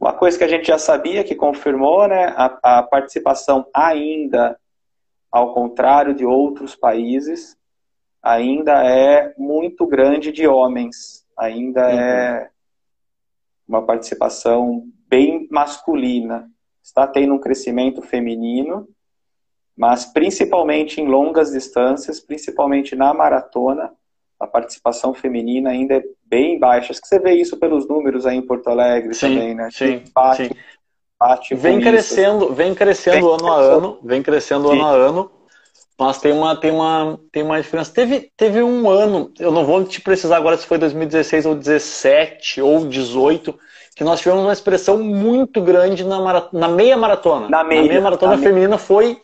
Uma 0.00 0.12
coisa 0.12 0.36
que 0.36 0.44
a 0.44 0.48
gente 0.48 0.66
já 0.66 0.78
sabia, 0.78 1.24
que 1.24 1.34
confirmou, 1.34 2.06
né, 2.06 2.26
a, 2.36 2.78
a 2.78 2.82
participação 2.82 3.66
ainda 3.72 4.58
ao 5.30 5.52
contrário 5.52 6.14
de 6.14 6.24
outros 6.24 6.74
países, 6.74 7.56
ainda 8.22 8.84
é 8.84 9.34
muito 9.36 9.86
grande 9.86 10.32
de 10.32 10.46
homens, 10.46 11.26
ainda 11.36 11.86
uhum. 11.86 12.00
é 12.00 12.50
uma 13.68 13.84
participação 13.84 14.86
bem 15.08 15.46
masculina. 15.50 16.50
Está 16.82 17.06
tendo 17.06 17.34
um 17.34 17.38
crescimento 17.38 18.00
feminino, 18.00 18.88
mas 19.76 20.06
principalmente 20.06 21.00
em 21.00 21.06
longas 21.06 21.50
distâncias, 21.50 22.20
principalmente 22.20 22.94
na 22.94 23.12
maratona, 23.12 23.92
a 24.38 24.46
participação 24.46 25.14
feminina 25.14 25.70
ainda 25.70 25.94
é 25.94 26.04
bem 26.24 26.58
baixa. 26.58 26.92
Acho 26.92 27.00
que 27.00 27.08
você 27.08 27.18
vê 27.18 27.34
isso 27.34 27.56
pelos 27.56 27.88
números 27.88 28.26
aí 28.26 28.36
em 28.36 28.42
Porto 28.42 28.68
Alegre 28.68 29.14
sim, 29.14 29.28
também, 29.34 29.54
né? 29.54 29.68
Sim, 29.72 30.02
bate, 30.14 30.48
sim 30.48 30.54
vem 31.54 31.80
crescendo, 31.80 32.52
vem 32.52 32.74
crescendo 32.74 33.26
vem 33.26 33.34
ano 33.34 33.52
a 33.52 33.56
ano, 33.56 33.98
vem 34.02 34.22
crescendo 34.22 34.68
Sim. 34.68 34.74
ano 34.74 34.84
a 34.84 34.90
ano, 34.90 35.30
mas 35.98 36.18
tem 36.18 36.32
uma, 36.32 36.54
tem 36.54 36.70
uma, 36.70 37.18
tem 37.32 37.42
uma 37.42 37.60
diferença. 37.60 37.92
Teve, 37.92 38.30
teve 38.36 38.62
um 38.62 38.88
ano, 38.88 39.32
eu 39.38 39.50
não 39.50 39.64
vou 39.64 39.82
te 39.84 40.00
precisar 40.00 40.36
agora 40.36 40.56
se 40.56 40.66
foi 40.66 40.76
2016 40.76 41.46
ou 41.46 41.54
17 41.54 42.60
ou 42.60 42.86
18, 42.86 43.58
que 43.94 44.04
nós 44.04 44.20
tivemos 44.20 44.42
uma 44.42 44.52
expressão 44.52 44.98
muito 44.98 45.62
grande 45.62 46.04
na, 46.04 46.48
na 46.52 46.68
meia 46.68 46.98
maratona. 46.98 47.48
Na 47.48 47.64
meia, 47.64 47.82
na 47.82 47.88
meia 47.88 48.00
maratona 48.02 48.36
na 48.36 48.42
feminina 48.42 48.68
meia. 48.68 48.78
foi, 48.78 49.18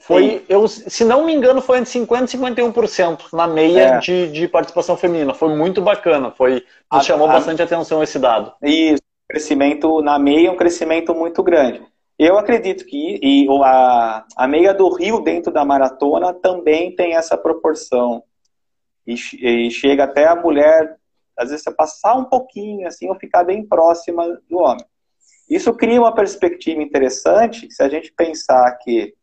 foi 0.00 0.44
eu, 0.48 0.66
se 0.66 1.04
não 1.04 1.24
me 1.24 1.32
engano, 1.32 1.62
foi 1.62 1.78
entre 1.78 1.92
50% 1.92 2.34
e 2.34 2.38
51% 2.38 3.32
na 3.32 3.46
meia 3.46 3.80
é. 3.80 3.98
de, 3.98 4.30
de 4.32 4.48
participação 4.48 4.96
feminina. 4.96 5.34
Foi 5.34 5.54
muito 5.54 5.80
bacana, 5.80 6.30
foi, 6.30 6.64
nos 6.92 7.00
a, 7.00 7.00
chamou 7.00 7.28
a, 7.28 7.34
bastante 7.34 7.62
atenção 7.62 8.02
esse 8.02 8.18
dado. 8.18 8.52
Isso 8.62 9.02
crescimento 9.28 10.00
na 10.00 10.18
meia 10.18 10.48
é 10.48 10.50
um 10.50 10.56
crescimento 10.56 11.14
muito 11.14 11.42
grande. 11.42 11.82
Eu 12.18 12.38
acredito 12.38 12.84
que 12.84 13.20
e 13.22 13.46
a, 13.62 14.24
a 14.36 14.48
meia 14.48 14.72
do 14.72 14.88
Rio 14.88 15.20
dentro 15.20 15.52
da 15.52 15.64
maratona 15.64 16.32
também 16.32 16.94
tem 16.94 17.14
essa 17.14 17.36
proporção. 17.36 18.22
E, 19.06 19.14
e 19.14 19.70
chega 19.70 20.04
até 20.04 20.26
a 20.26 20.34
mulher, 20.34 20.96
às 21.36 21.50
vezes, 21.50 21.64
passar 21.76 22.14
um 22.14 22.24
pouquinho 22.24 22.88
assim 22.88 23.08
ou 23.08 23.14
ficar 23.14 23.44
bem 23.44 23.64
próxima 23.64 24.26
do 24.48 24.58
homem. 24.58 24.84
Isso 25.48 25.72
cria 25.72 26.00
uma 26.00 26.14
perspectiva 26.14 26.82
interessante 26.82 27.70
se 27.70 27.82
a 27.82 27.88
gente 27.88 28.12
pensar 28.12 28.70
que 28.82 29.14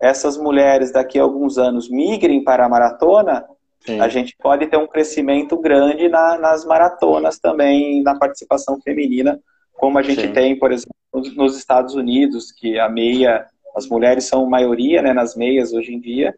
essas 0.00 0.36
mulheres 0.36 0.92
daqui 0.92 1.18
a 1.18 1.22
alguns 1.22 1.58
anos 1.58 1.90
migrem 1.90 2.42
para 2.42 2.64
a 2.64 2.68
maratona, 2.68 3.44
Sim. 3.84 4.00
A 4.00 4.08
gente 4.08 4.36
pode 4.36 4.66
ter 4.66 4.76
um 4.76 4.86
crescimento 4.86 5.56
grande 5.56 6.08
na, 6.08 6.38
nas 6.38 6.64
maratonas 6.64 7.38
também, 7.38 8.02
na 8.02 8.18
participação 8.18 8.80
feminina, 8.80 9.40
como 9.72 9.98
a 9.98 10.02
gente 10.02 10.20
Sim. 10.20 10.32
tem, 10.32 10.58
por 10.58 10.70
exemplo, 10.70 10.94
nos 11.34 11.56
Estados 11.56 11.94
Unidos, 11.94 12.52
que 12.52 12.78
a 12.78 12.88
meia, 12.88 13.46
as 13.74 13.88
mulheres 13.88 14.24
são 14.24 14.48
maioria 14.48 15.00
né, 15.00 15.12
nas 15.12 15.34
meias 15.34 15.72
hoje 15.72 15.94
em 15.94 16.00
dia, 16.00 16.34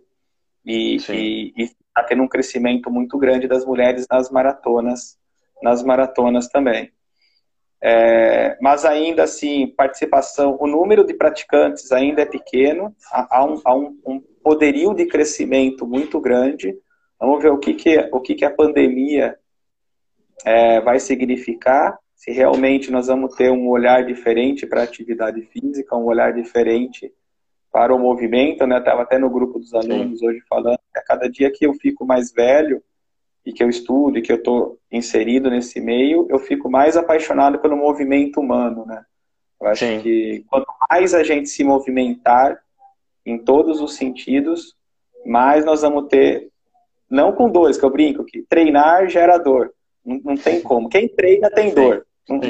e 0.64 0.96
está 1.56 2.04
tendo 2.06 2.22
um 2.22 2.28
crescimento 2.28 2.88
muito 2.88 3.18
grande 3.18 3.48
das 3.48 3.66
mulheres 3.66 4.06
nas 4.08 4.30
maratonas, 4.30 5.18
nas 5.60 5.82
maratonas 5.82 6.46
também. 6.48 6.92
É, 7.84 8.56
mas 8.60 8.84
ainda 8.84 9.24
assim, 9.24 9.66
participação, 9.66 10.56
o 10.60 10.66
número 10.68 11.04
de 11.04 11.14
praticantes 11.14 11.90
ainda 11.90 12.22
é 12.22 12.26
pequeno, 12.26 12.94
há, 13.10 13.44
um, 13.44 13.60
há 13.64 13.74
um, 13.74 13.98
um 14.06 14.20
poderio 14.42 14.94
de 14.94 15.06
crescimento 15.06 15.84
muito 15.86 16.20
grande, 16.20 16.78
Vamos 17.22 17.40
ver 17.40 17.52
o 17.52 17.58
que, 17.58 17.74
que, 17.74 17.96
o 18.12 18.20
que, 18.20 18.34
que 18.34 18.44
a 18.44 18.50
pandemia 18.50 19.38
é, 20.44 20.80
vai 20.80 20.98
significar, 20.98 21.96
se 22.16 22.32
realmente 22.32 22.90
nós 22.90 23.06
vamos 23.06 23.36
ter 23.36 23.48
um 23.48 23.68
olhar 23.68 24.04
diferente 24.04 24.66
para 24.66 24.80
a 24.80 24.84
atividade 24.84 25.40
física, 25.42 25.96
um 25.96 26.06
olhar 26.06 26.32
diferente 26.32 27.12
para 27.70 27.94
o 27.94 27.98
movimento. 27.98 28.66
Né? 28.66 28.76
Estava 28.78 29.02
até 29.02 29.18
no 29.18 29.30
grupo 29.30 29.60
dos 29.60 29.72
alunos 29.72 30.18
Sim. 30.18 30.26
hoje 30.26 30.42
falando 30.48 30.80
que 30.92 30.98
a 30.98 31.04
cada 31.04 31.30
dia 31.30 31.48
que 31.48 31.64
eu 31.64 31.74
fico 31.74 32.04
mais 32.04 32.32
velho 32.32 32.82
e 33.44 33.52
que 33.52 33.62
eu 33.62 33.68
estudo 33.68 34.18
e 34.18 34.22
que 34.22 34.30
eu 34.30 34.36
estou 34.36 34.78
inserido 34.90 35.50
nesse 35.50 35.80
meio, 35.80 36.26
eu 36.30 36.38
fico 36.38 36.70
mais 36.70 36.96
apaixonado 36.96 37.58
pelo 37.58 37.76
movimento 37.76 38.40
humano. 38.40 38.86
Né? 38.86 39.04
Eu 39.60 39.66
acho 39.68 39.84
Sim. 39.84 40.00
que 40.00 40.44
quanto 40.48 40.66
mais 40.88 41.14
a 41.14 41.22
gente 41.22 41.48
se 41.48 41.64
movimentar 41.64 42.58
em 43.24 43.38
todos 43.38 43.80
os 43.80 43.94
sentidos, 43.94 44.76
mais 45.24 45.64
nós 45.64 45.82
vamos 45.82 46.08
ter 46.08 46.50
não 47.10 47.32
com 47.32 47.50
dores, 47.50 47.76
que 47.76 47.84
eu 47.84 47.90
brinco, 47.90 48.24
que 48.24 48.42
treinar 48.42 49.08
gera 49.08 49.36
dor. 49.38 49.72
Não, 50.04 50.20
não 50.24 50.36
tem 50.36 50.62
como. 50.62 50.88
Quem 50.88 51.08
treina 51.08 51.50
tem 51.50 51.74
dor. 51.74 52.06
Não, 52.28 52.40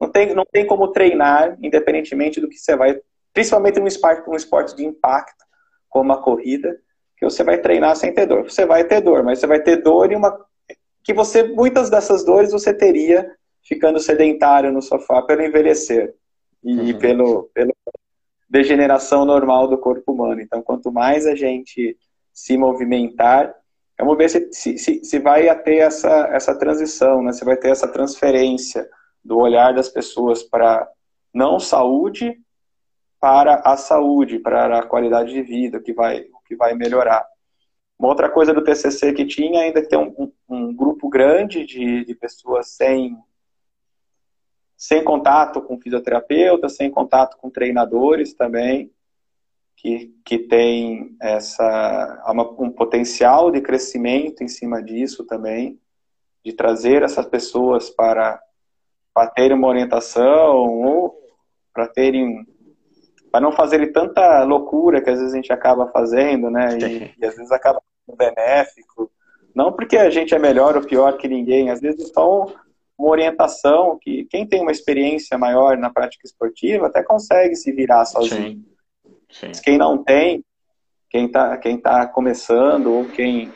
não, 0.00 0.10
tem, 0.10 0.34
não 0.34 0.44
tem 0.44 0.66
como 0.66 0.88
treinar, 0.88 1.56
independentemente 1.62 2.40
do 2.40 2.48
que 2.48 2.58
você 2.58 2.76
vai. 2.76 3.00
Principalmente 3.32 3.78
num 3.78 3.86
esporte, 3.86 4.28
um 4.28 4.34
esporte 4.34 4.74
de 4.74 4.84
impacto, 4.84 5.44
como 5.88 6.12
a 6.12 6.22
corrida, 6.22 6.76
que 7.18 7.24
você 7.24 7.42
vai 7.42 7.58
treinar 7.58 7.96
sem 7.96 8.12
ter 8.12 8.26
dor. 8.26 8.44
Você 8.44 8.64
vai 8.64 8.84
ter 8.84 9.00
dor, 9.00 9.22
mas 9.24 9.38
você 9.38 9.46
vai 9.46 9.60
ter 9.60 9.82
dor 9.82 10.12
e 10.12 10.16
uma. 10.16 10.38
Que 11.02 11.12
você, 11.12 11.42
muitas 11.42 11.90
dessas 11.90 12.24
dores 12.24 12.52
você 12.52 12.72
teria 12.72 13.30
ficando 13.62 13.98
sedentário 13.98 14.72
no 14.72 14.80
sofá 14.80 15.22
pelo 15.22 15.42
envelhecer 15.42 16.14
e 16.62 16.92
uhum. 16.92 16.98
pelo, 16.98 17.50
pela 17.52 17.72
degeneração 18.48 19.24
normal 19.24 19.68
do 19.68 19.78
corpo 19.78 20.12
humano. 20.12 20.40
Então, 20.40 20.62
quanto 20.62 20.92
mais 20.92 21.26
a 21.26 21.34
gente 21.34 21.96
se 22.32 22.56
movimentar, 22.56 23.54
Vamos 24.00 24.16
ver 24.16 24.30
se, 24.30 24.48
se, 24.52 25.04
se 25.04 25.18
vai 25.18 25.52
ter 25.64 25.78
essa, 25.78 26.28
essa 26.28 26.56
transição, 26.56 27.20
né? 27.20 27.32
se 27.32 27.44
vai 27.44 27.56
ter 27.56 27.70
essa 27.70 27.88
transferência 27.88 28.88
do 29.24 29.36
olhar 29.36 29.74
das 29.74 29.88
pessoas 29.88 30.40
para 30.40 30.88
não 31.34 31.58
saúde 31.58 32.40
para 33.20 33.56
a 33.64 33.76
saúde, 33.76 34.38
para 34.38 34.78
a 34.78 34.86
qualidade 34.86 35.32
de 35.32 35.42
vida, 35.42 35.80
que 35.80 35.92
vai, 35.92 36.24
que 36.48 36.56
vai 36.56 36.74
melhorar. 36.74 37.24
Uma 37.98 38.08
outra 38.08 38.30
coisa 38.30 38.54
do 38.54 38.64
TCC 38.64 39.12
que 39.12 39.26
tinha 39.26 39.60
ainda 39.60 39.86
tem 39.86 39.98
um, 39.98 40.14
um, 40.18 40.32
um 40.48 40.74
grupo 40.74 41.08
grande 41.08 41.66
de, 41.66 42.04
de 42.04 42.14
pessoas 42.14 42.70
sem 42.70 43.16
sem 44.78 45.02
contato 45.02 45.60
com 45.60 45.76
fisioterapeuta, 45.80 46.68
sem 46.68 46.88
contato 46.88 47.36
com 47.36 47.50
treinadores 47.50 48.32
também, 48.32 48.92
que, 49.76 50.14
que 50.24 50.38
tem 50.38 51.16
essa, 51.20 52.22
uma, 52.28 52.48
um 52.62 52.70
potencial 52.70 53.50
de 53.50 53.60
crescimento 53.60 54.44
em 54.44 54.48
cima 54.48 54.80
disso 54.80 55.24
também, 55.24 55.80
de 56.44 56.52
trazer 56.52 57.02
essas 57.02 57.26
pessoas 57.26 57.90
para, 57.90 58.40
para 59.12 59.28
terem 59.30 59.56
uma 59.56 59.66
orientação 59.66 60.56
ou 60.56 61.18
para 61.72 61.88
terem 61.88 62.46
para 63.30 63.40
não 63.40 63.52
fazerem 63.52 63.92
tanta 63.92 64.42
loucura 64.44 65.00
que 65.00 65.10
às 65.10 65.18
vezes 65.18 65.34
a 65.34 65.36
gente 65.36 65.52
acaba 65.52 65.86
fazendo, 65.88 66.50
né? 66.50 66.78
E, 66.78 67.14
e 67.20 67.26
às 67.26 67.36
vezes 67.36 67.52
acaba 67.52 67.82
sendo 68.04 68.16
benéfico. 68.16 69.10
Não 69.54 69.72
porque 69.72 69.96
a 69.96 70.10
gente 70.10 70.34
é 70.34 70.38
melhor 70.38 70.76
ou 70.76 70.82
pior 70.82 71.16
que 71.16 71.28
ninguém, 71.28 71.70
às 71.70 71.80
vezes 71.80 72.10
só 72.12 72.46
uma 72.98 73.10
orientação 73.10 73.98
que 74.00 74.24
quem 74.24 74.46
tem 74.46 74.60
uma 74.60 74.72
experiência 74.72 75.38
maior 75.38 75.76
na 75.76 75.90
prática 75.90 76.26
esportiva 76.26 76.86
até 76.86 77.02
consegue 77.02 77.54
se 77.54 77.70
virar 77.72 78.04
sozinho. 78.04 78.62
Sim. 79.30 79.52
Sim. 79.52 79.62
Quem 79.62 79.78
não 79.78 80.02
tem, 80.02 80.44
quem 81.10 81.26
está 81.26 81.56
quem 81.58 81.78
tá 81.78 82.06
começando 82.06 82.92
ou 82.92 83.04
quem 83.04 83.52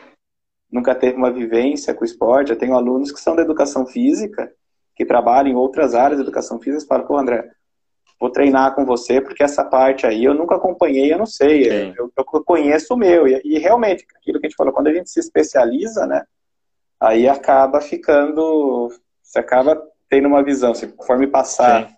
nunca 0.71 0.95
teve 0.95 1.17
uma 1.17 1.31
vivência 1.31 1.93
com 1.93 2.03
o 2.03 2.07
esporte, 2.07 2.51
eu 2.51 2.59
tenho 2.59 2.75
alunos 2.75 3.13
que 3.13 3.21
são 3.21 3.37
da 3.37 3.43
educação 3.43 3.87
física, 3.87 4.51
que 4.97 5.05
trabalham 5.05 5.53
em 5.53 5.57
outras 5.57 5.95
áreas 5.95 6.19
da 6.19 6.25
educação 6.25 6.59
física, 6.59 6.85
e 6.85 6.89
falam, 6.89 7.07
pô, 7.07 7.17
André, 7.17 7.51
vou 8.23 8.31
treinar 8.31 8.75
com 8.75 8.85
você, 8.85 9.21
porque 9.21 9.43
essa 9.43 9.65
parte 9.65 10.07
aí 10.07 10.25
eu 10.25 10.33
nunca 10.33 10.55
acompanhei, 10.55 11.13
eu 11.13 11.19
não 11.19 11.27
sei, 11.27 11.93
eu, 11.99 12.11
eu, 12.17 12.25
conheço 12.45 12.95
o 12.95 12.97
meu. 12.97 13.27
E, 13.27 13.41
e, 13.45 13.59
realmente, 13.59 14.07
aquilo 14.17 14.39
que 14.39 14.47
a 14.47 14.49
gente 14.49 14.57
falou, 14.57 14.73
quando 14.73 14.87
a 14.87 14.95
gente 14.95 15.11
se 15.11 15.19
especializa, 15.19 16.07
né, 16.07 16.25
aí 17.01 17.29
acaba 17.29 17.81
ficando, 17.81 18.93
você 19.21 19.41
acaba 19.41 19.83
tendo 20.09 20.29
uma 20.29 20.43
visão, 20.43 20.73
você, 20.73 20.87
conforme 20.87 21.27
passar 21.27 21.89
Sim 21.89 21.95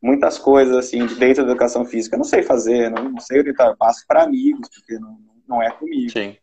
muitas 0.00 0.38
coisas 0.38 0.76
assim 0.76 1.04
dentro 1.06 1.44
da 1.44 1.50
educação 1.50 1.84
física. 1.84 2.14
Eu 2.14 2.18
não 2.18 2.24
sei 2.24 2.42
fazer, 2.42 2.90
não, 2.90 3.10
não 3.10 3.20
sei 3.20 3.40
orientar, 3.40 3.68
eu 3.68 3.76
passo 3.76 4.04
para 4.06 4.22
amigos, 4.22 4.68
porque 4.68 4.98
não, 4.98 5.18
não 5.46 5.62
é 5.62 5.70
comigo. 5.70 6.10
Sim. 6.10 6.36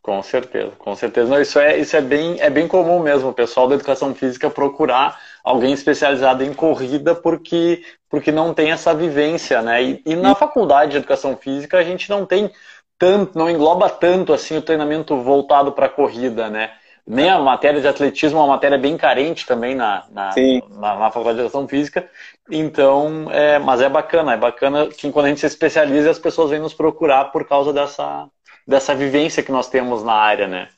Com 0.00 0.20
certeza, 0.20 0.72
com 0.78 0.96
certeza. 0.96 1.30
Não, 1.30 1.40
isso 1.40 1.60
é, 1.60 1.78
isso 1.78 1.96
é, 1.96 2.00
bem, 2.00 2.40
é 2.40 2.50
bem 2.50 2.66
comum 2.66 2.98
mesmo, 2.98 3.28
o 3.28 3.32
pessoal 3.32 3.68
da 3.68 3.76
educação 3.76 4.12
física 4.12 4.50
procurar 4.50 5.20
alguém 5.44 5.72
especializado 5.72 6.42
em 6.42 6.52
corrida 6.52 7.14
porque, 7.14 7.84
porque 8.12 8.30
não 8.30 8.52
tem 8.52 8.70
essa 8.70 8.92
vivência, 8.92 9.62
né? 9.62 9.82
E, 9.82 10.02
e 10.04 10.14
na 10.14 10.34
faculdade 10.34 10.90
de 10.90 10.96
educação 10.98 11.34
física 11.34 11.78
a 11.78 11.82
gente 11.82 12.10
não 12.10 12.26
tem 12.26 12.52
tanto, 12.98 13.38
não 13.38 13.48
engloba 13.48 13.88
tanto 13.88 14.34
assim 14.34 14.58
o 14.58 14.62
treinamento 14.62 15.16
voltado 15.22 15.72
para 15.72 15.86
a 15.86 15.88
corrida, 15.88 16.50
né? 16.50 16.72
Nem 17.06 17.30
a 17.30 17.38
matéria 17.38 17.80
de 17.80 17.88
atletismo 17.88 18.38
é 18.38 18.42
uma 18.42 18.52
matéria 18.52 18.76
bem 18.76 18.98
carente 18.98 19.46
também 19.46 19.74
na, 19.74 20.04
na, 20.10 20.34
na, 20.78 20.94
na 20.98 21.10
faculdade 21.10 21.36
de 21.36 21.40
educação 21.40 21.66
física. 21.66 22.06
Então, 22.50 23.28
é, 23.30 23.58
mas 23.58 23.80
é 23.80 23.88
bacana, 23.88 24.34
é 24.34 24.36
bacana 24.36 24.88
que 24.88 25.10
quando 25.10 25.24
a 25.24 25.28
gente 25.30 25.40
se 25.40 25.46
especializa, 25.46 26.10
as 26.10 26.18
pessoas 26.18 26.50
vêm 26.50 26.60
nos 26.60 26.74
procurar 26.74 27.32
por 27.32 27.48
causa 27.48 27.72
dessa, 27.72 28.28
dessa 28.68 28.94
vivência 28.94 29.42
que 29.42 29.50
nós 29.50 29.70
temos 29.70 30.04
na 30.04 30.12
área, 30.12 30.46
né? 30.46 30.68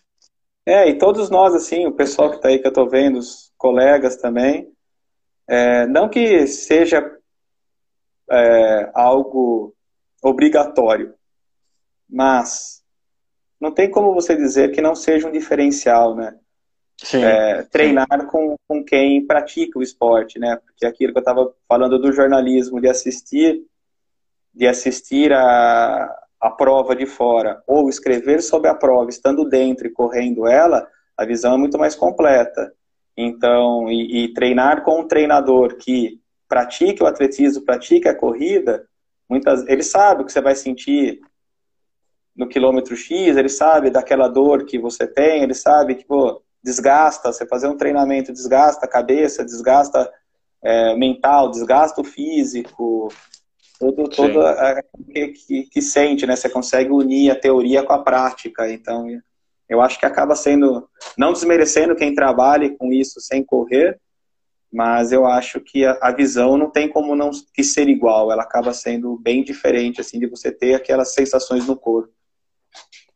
É, 0.64 0.89
e 0.89 0.99
todos 0.99 1.28
nós, 1.28 1.53
assim, 1.53 1.85
o 1.85 1.93
pessoal 1.93 2.30
que 2.30 2.37
está 2.37 2.49
aí 2.49 2.61
que 2.61 2.66
eu 2.66 2.70
estou 2.70 2.89
vendo, 2.89 3.18
os 3.18 3.53
colegas 3.59 4.16
também, 4.16 4.68
é, 5.49 5.85
não 5.87 6.09
que 6.09 6.47
seja 6.47 7.03
é, 8.31 8.91
algo 8.95 9.75
obrigatório, 10.22 11.14
mas 12.09 12.83
não 13.61 13.72
tem 13.72 13.91
como 13.91 14.14
você 14.14 14.37
dizer 14.37 14.72
que 14.72 14.81
não 14.81 14.95
seja 14.95 15.29
um 15.29 15.33
diferencial, 15.33 16.14
né? 16.14 16.37
Sim, 16.97 17.25
é, 17.25 17.62
treinar 17.64 18.07
sim. 18.20 18.27
Com, 18.27 18.57
com 18.68 18.85
quem 18.85 19.27
pratica 19.27 19.79
o 19.79 19.83
esporte, 19.83 20.39
né? 20.39 20.57
Porque 20.57 20.87
aquilo 20.87 21.12
que 21.12 21.18
eu 21.18 21.22
estava 21.22 21.53
falando 21.68 21.99
do 21.99 22.12
jornalismo, 22.12 22.81
de 22.81 22.89
assistir, 22.89 23.62
de 24.55 24.66
assistir 24.66 25.33
a, 25.33 26.14
a 26.41 26.51
prova 26.51 26.95
de 26.95 27.07
fora, 27.07 27.62
ou 27.66 27.89
escrever 27.89 28.43
sobre 28.43 28.68
a 28.68 28.75
prova, 28.75 29.11
estando 29.11 29.45
dentro 29.49 29.87
e 29.87 29.93
correndo 29.93 30.47
ela, 30.47 30.87
a 31.16 31.25
visão 31.25 31.55
é 31.55 31.59
muito 31.59 31.79
mais 31.79 31.95
completa. 31.95 32.72
Então, 33.16 33.91
e, 33.91 34.25
e 34.25 34.35
treinar 34.35 34.83
com 34.83 35.01
um 35.01 35.09
treinador 35.09 35.77
que 35.77 36.20
pratique 36.55 37.03
o 37.03 37.07
atletismo, 37.07 37.65
pratique 37.65 38.09
a 38.09 38.15
corrida, 38.15 38.87
muitas, 39.29 39.67
ele 39.67 39.83
sabe 39.83 40.23
o 40.23 40.25
que 40.25 40.31
você 40.31 40.41
vai 40.41 40.55
sentir 40.55 41.21
no 42.37 42.47
quilômetro 42.47 42.97
X, 42.97 43.37
ele 43.37 43.49
sabe 43.49 43.91
daquela 43.91 44.29
dor 44.29 44.65
que 44.65 44.79
você 44.79 45.05
tem, 45.05 45.43
ele 45.43 45.53
sabe 45.53 45.97
que, 45.97 46.05
pô, 46.05 46.41
desgasta, 46.63 47.33
você 47.33 47.45
fazer 47.45 47.67
um 47.67 47.77
treinamento 47.77 48.33
desgasta 48.33 48.87
a 48.87 48.89
cabeça, 48.89 49.45
desgasta 49.45 50.09
é, 50.63 50.97
mental, 50.97 51.51
desgasta 51.51 52.01
o 52.01 52.05
físico, 52.05 53.13
tudo, 53.77 54.09
tudo 54.09 54.41
a, 54.47 54.81
que, 55.13 55.29
que, 55.31 55.63
que, 55.65 55.83
sente, 55.83 56.25
né? 56.25 56.37
Você 56.37 56.49
consegue 56.49 56.93
unir 56.93 57.33
a 57.33 57.37
teoria 57.37 57.83
com 57.83 57.93
a 57.93 57.99
prática, 57.99 58.71
então 58.71 59.09
eu 59.69 59.83
acho 59.83 59.99
que 59.99 60.07
acaba 60.07 60.37
sendo, 60.37 60.89
não 61.19 61.33
desmerecendo 61.33 61.97
quem 61.97 62.15
trabalhe 62.15 62.77
com 62.79 62.93
isso 62.93 63.21
sem 63.21 63.43
correr, 63.45 63.99
mas 64.75 65.12
eu 65.12 65.25
acho 65.25 65.61
que 65.61 65.87
a, 65.87 65.97
a 66.03 66.11
visão 66.11 66.57
não 66.57 66.68
tem 66.68 66.89
como 66.89 67.14
não 67.14 67.31
que 67.55 67.62
ser 67.62 67.89
igual, 67.89 68.33
ela 68.33 68.43
acaba 68.43 68.72
sendo 68.72 69.16
bem 69.16 69.45
diferente, 69.45 70.01
assim, 70.01 70.18
de 70.18 70.27
você 70.27 70.51
ter 70.51 70.75
aquelas 70.75 71.14
sensações 71.14 71.64
no 71.64 71.77
corpo. 71.77 72.12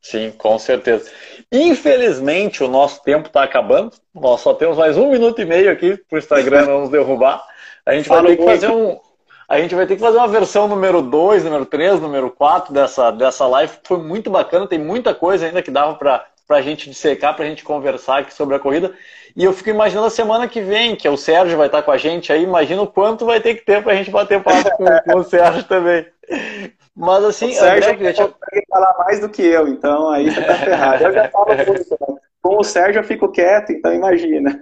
Sim, 0.00 0.32
com 0.38 0.56
certeza. 0.56 1.10
Infelizmente, 1.50 2.62
o 2.62 2.68
nosso 2.68 3.02
tempo 3.02 3.26
está 3.26 3.42
acabando. 3.42 3.92
Nós 4.14 4.40
só 4.40 4.54
temos 4.54 4.78
mais 4.78 4.96
um 4.96 5.10
minuto 5.10 5.42
e 5.42 5.44
meio 5.44 5.70
aqui 5.70 5.96
para 6.08 6.16
o 6.16 6.18
Instagram 6.18 6.64
não 6.64 6.80
nos 6.82 6.90
derrubar. 6.90 7.44
A 7.84 7.92
gente 7.92 8.08
vai 8.08 8.24
ter 8.24 8.36
que 8.36 8.44
fazer 8.44 8.70
um. 8.70 9.00
A 9.48 9.60
gente 9.60 9.74
vai 9.74 9.86
ter 9.86 9.96
que 9.96 10.00
fazer 10.00 10.18
uma 10.18 10.28
versão 10.28 10.68
número 10.68 11.02
2, 11.02 11.42
número 11.42 11.66
3, 11.66 12.00
número 12.00 12.30
4 12.30 12.72
dessa, 12.72 13.10
dessa 13.10 13.46
live. 13.48 13.72
Foi 13.82 13.98
muito 13.98 14.30
bacana, 14.30 14.68
tem 14.68 14.78
muita 14.78 15.12
coisa 15.12 15.46
ainda 15.46 15.60
que 15.60 15.70
dava 15.70 15.96
para 15.96 16.24
a 16.56 16.62
gente 16.62 16.88
dissecar, 16.88 17.36
para 17.36 17.44
a 17.44 17.48
gente 17.48 17.62
conversar 17.62 18.18
aqui 18.18 18.32
sobre 18.32 18.56
a 18.56 18.58
corrida. 18.58 18.92
E 19.36 19.44
eu 19.44 19.52
fico 19.52 19.70
imaginando 19.70 20.06
a 20.06 20.10
semana 20.10 20.48
que 20.48 20.60
vem, 20.60 20.96
que 20.96 21.08
o 21.08 21.16
Sérgio 21.16 21.56
vai 21.56 21.66
estar 21.66 21.82
com 21.82 21.90
a 21.90 21.96
gente 21.96 22.32
aí. 22.32 22.42
Imagina 22.42 22.82
o 22.82 22.86
quanto 22.86 23.26
vai 23.26 23.40
ter 23.40 23.54
que 23.54 23.64
ter 23.64 23.82
para 23.82 23.92
a 23.92 23.96
gente 23.96 24.10
bater 24.10 24.42
papo 24.42 24.70
com, 24.76 24.84
com 24.84 25.18
o 25.18 25.24
Sérgio 25.24 25.64
também. 25.64 26.06
Mas 26.96 27.24
assim, 27.24 27.50
o 27.50 27.54
Sérgio 27.54 27.92
André, 27.92 28.12
consegue 28.12 28.66
falar 28.68 28.94
mais 28.98 29.20
do 29.20 29.28
que 29.28 29.42
eu, 29.42 29.68
então 29.68 30.10
aí 30.10 30.30
você 30.30 30.42
tá 30.42 30.54
ferrado. 30.54 31.04
Eu 31.04 31.12
já 31.12 31.28
falo 31.28 31.46
muito. 31.66 31.90
Né? 31.90 32.16
Com 32.42 32.56
o 32.58 32.64
Sérgio 32.64 33.00
eu 33.00 33.04
fico 33.04 33.30
quieto, 33.30 33.70
então 33.70 33.94
imagina. 33.94 34.58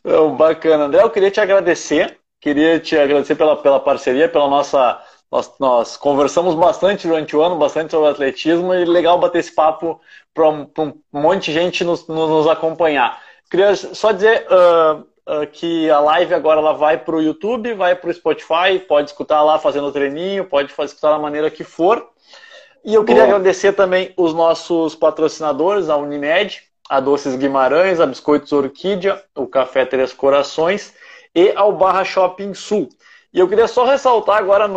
Então, 0.00 0.36
bacana. 0.36 0.84
André, 0.84 1.02
eu 1.02 1.10
queria 1.10 1.30
te 1.30 1.40
agradecer. 1.40 2.18
Queria 2.40 2.78
te 2.78 2.96
agradecer 2.96 3.34
pela, 3.34 3.56
pela 3.56 3.80
parceria, 3.80 4.28
pela 4.28 4.48
nossa. 4.48 5.00
Nós, 5.34 5.52
nós 5.58 5.96
conversamos 5.96 6.54
bastante 6.54 7.08
durante 7.08 7.34
o 7.34 7.42
ano, 7.42 7.56
bastante 7.56 7.90
sobre 7.90 8.08
atletismo, 8.08 8.72
e 8.72 8.84
legal 8.84 9.18
bater 9.18 9.40
esse 9.40 9.52
papo 9.52 10.00
para 10.32 10.48
um, 10.48 10.70
um, 10.78 11.20
monte 11.20 11.46
de 11.46 11.54
gente 11.54 11.82
nos, 11.82 12.06
nos 12.06 12.46
acompanhar. 12.46 13.20
Queria 13.50 13.74
só 13.74 14.12
dizer. 14.12 14.46
Uh, 14.46 15.00
uh, 15.26 15.46
que 15.50 15.90
a 15.90 15.98
live 15.98 16.34
agora 16.34 16.60
ela 16.60 16.74
vai 16.74 16.98
para 16.98 17.16
o 17.16 17.22
YouTube, 17.22 17.74
vai 17.74 17.96
para 17.96 18.10
o 18.10 18.14
Spotify, 18.14 18.78
pode 18.86 19.10
escutar 19.10 19.42
lá 19.42 19.58
fazendo 19.58 19.86
o 19.88 19.92
treininho, 19.92 20.44
pode 20.44 20.70
escutar 20.70 21.10
da 21.10 21.18
maneira 21.18 21.50
que 21.50 21.64
for. 21.64 22.10
E 22.84 22.94
eu 22.94 23.04
queria 23.04 23.24
agradecer 23.24 23.72
também 23.72 24.12
os 24.16 24.34
nossos 24.34 24.94
patrocinadores, 24.94 25.88
a 25.88 25.96
Unimed, 25.96 26.62
a 26.88 27.00
Doces 27.00 27.34
Guimarães, 27.34 27.98
a 27.98 28.06
Biscoitos 28.06 28.52
Orquídea, 28.52 29.20
o 29.34 29.46
Café 29.46 29.84
Três 29.84 30.12
Corações 30.12 30.94
e 31.34 31.50
ao 31.56 31.72
Barra 31.72 32.04
Shopping 32.04 32.54
Sul. 32.54 32.88
E 33.34 33.40
eu 33.40 33.48
queria 33.48 33.66
só 33.66 33.84
ressaltar 33.84 34.38
agora, 34.38 34.70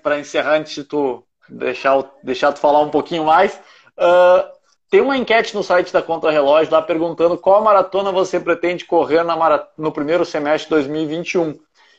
para 0.00 0.18
encerrar, 0.18 0.56
antes 0.56 0.72
de 0.72 0.82
tu 0.82 1.22
deixar, 1.46 2.02
deixar 2.22 2.52
tu 2.54 2.58
falar 2.58 2.80
um 2.80 2.88
pouquinho 2.88 3.22
mais, 3.22 3.54
uh, 3.98 4.50
tem 4.88 5.02
uma 5.02 5.14
enquete 5.16 5.54
no 5.54 5.62
site 5.62 5.92
da 5.92 6.00
Contra 6.00 6.30
Relógio 6.30 6.72
lá 6.72 6.80
perguntando 6.80 7.36
qual 7.36 7.62
maratona 7.62 8.10
você 8.10 8.40
pretende 8.40 8.86
correr 8.86 9.22
na 9.22 9.68
no 9.76 9.92
primeiro 9.92 10.24
semestre 10.24 10.64
de 10.64 10.70
2021. 10.70 11.54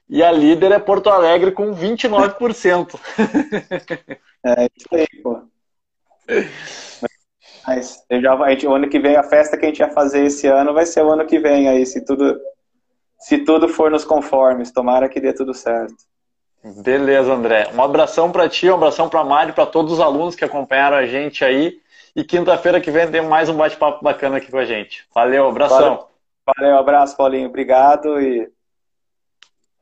E 0.09 0.23
a 0.23 0.31
líder 0.31 0.71
é 0.71 0.79
Porto 0.79 1.11
Alegre 1.11 1.51
com 1.51 1.75
29%. 1.75 2.99
é 4.43 4.67
isso 4.75 4.87
aí, 4.91 5.07
pô. 5.21 5.41
Mas 7.67 8.03
já, 8.11 8.33
a 8.33 8.49
gente, 8.49 8.65
o 8.67 8.73
ano 8.73 8.89
que 8.89 8.99
vem, 8.99 9.15
a 9.15 9.23
festa 9.23 9.57
que 9.57 9.65
a 9.65 9.67
gente 9.67 9.79
ia 9.79 9.89
fazer 9.91 10.25
esse 10.25 10.47
ano 10.47 10.73
vai 10.73 10.87
ser 10.87 11.03
o 11.03 11.11
ano 11.11 11.25
que 11.25 11.39
vem 11.39 11.69
aí, 11.69 11.85
se 11.85 12.03
tudo, 12.03 12.37
se 13.21 13.37
tudo 13.37 13.69
for 13.69 13.91
nos 13.91 14.03
conformes. 14.03 14.71
Tomara 14.71 15.07
que 15.07 15.21
dê 15.21 15.31
tudo 15.31 15.53
certo. 15.53 15.95
Beleza, 16.83 17.31
André. 17.31 17.69
Um 17.73 17.81
abração 17.81 18.31
para 18.31 18.49
ti, 18.49 18.69
um 18.69 18.75
abração 18.75 19.07
para 19.07 19.23
Mari, 19.23 19.53
para 19.53 19.65
todos 19.65 19.93
os 19.93 19.99
alunos 19.99 20.35
que 20.35 20.43
acompanharam 20.43 20.97
a 20.97 21.05
gente 21.05 21.45
aí. 21.45 21.79
E 22.15 22.23
quinta-feira 22.23 22.81
que 22.81 22.91
vem 22.91 23.09
tem 23.09 23.21
mais 23.21 23.47
um 23.47 23.55
bate-papo 23.55 24.03
bacana 24.03 24.37
aqui 24.37 24.51
com 24.51 24.57
a 24.57 24.65
gente. 24.65 25.07
Valeu, 25.13 25.47
abração. 25.47 25.79
Valeu, 25.79 26.07
Valeu 26.57 26.77
abraço, 26.77 27.15
Paulinho. 27.15 27.47
Obrigado. 27.47 28.19
E 28.19 28.51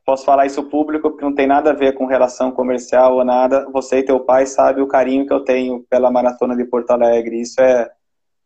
posso 0.04 0.24
falar 0.24 0.46
isso 0.46 0.62
público 0.64 1.10
porque 1.10 1.24
não 1.24 1.34
tem 1.34 1.46
nada 1.46 1.70
a 1.70 1.74
ver 1.74 1.94
com 1.94 2.06
relação 2.06 2.52
comercial 2.52 3.14
ou 3.16 3.24
nada. 3.24 3.68
Você 3.72 3.98
e 3.98 4.04
teu 4.04 4.20
pai 4.20 4.46
sabem 4.46 4.82
o 4.82 4.88
carinho 4.88 5.26
que 5.26 5.32
eu 5.32 5.40
tenho 5.40 5.84
pela 5.88 6.10
maratona 6.10 6.54
de 6.54 6.64
Porto 6.64 6.90
Alegre. 6.90 7.40
Isso 7.40 7.60
é, 7.60 7.90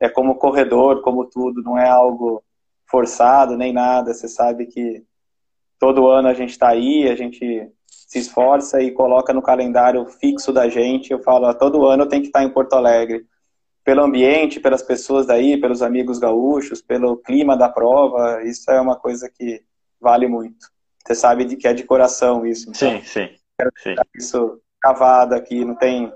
é 0.01 0.09
como 0.09 0.37
corredor, 0.37 1.03
como 1.03 1.25
tudo, 1.25 1.63
não 1.63 1.77
é 1.77 1.89
algo 1.89 2.43
forçado 2.87 3.57
nem 3.57 3.73
nada. 3.73 4.13
Você 4.13 4.29
sabe 4.29 4.67
que 4.67 5.03
todo 5.79 6.09
ano 6.09 6.29
a 6.29 6.35
gente 6.35 6.51
está 6.51 6.69
aí, 6.69 7.09
a 7.09 7.17
gente 7.17 7.69
se 7.87 8.19
esforça 8.19 8.81
e 8.83 8.91
coloca 8.91 9.33
no 9.33 9.43
calendário 9.43 10.07
fixo 10.07 10.53
da 10.53 10.69
gente. 10.69 11.11
Eu 11.11 11.23
falo, 11.23 11.53
todo 11.55 11.87
ano 11.87 12.05
eu 12.05 12.09
tenho 12.09 12.23
que 12.23 12.29
estar 12.29 12.43
em 12.43 12.51
Porto 12.51 12.75
Alegre. 12.75 13.27
Pelo 13.85 14.03
ambiente, 14.03 14.61
pelas 14.61 14.83
pessoas 14.83 15.27
daí, 15.27 15.59
pelos 15.59 15.83
amigos 15.83 16.19
gaúchos, 16.19 16.81
pelo 16.81 17.19
clima 17.19 17.57
da 17.57 17.69
prova, 17.69 18.43
isso 18.45 18.71
é 18.71 18.81
uma 18.81 18.97
coisa 18.97 19.29
que 19.29 19.63
vale 20.01 20.27
muito. 20.27 20.73
Você 21.05 21.15
sabe 21.15 21.45
de 21.45 21.57
que 21.57 21.69
é 21.69 21.75
de 21.75 21.85
coração 21.85 22.47
isso. 22.47 22.71
Então, 22.71 23.01
sim, 23.01 23.03
sim. 23.03 23.29
Quero 23.59 23.71
sim. 23.77 23.95
isso 24.17 24.59
cavado 24.81 25.35
aqui, 25.35 25.65
não 25.65 25.75
tem 25.75 26.13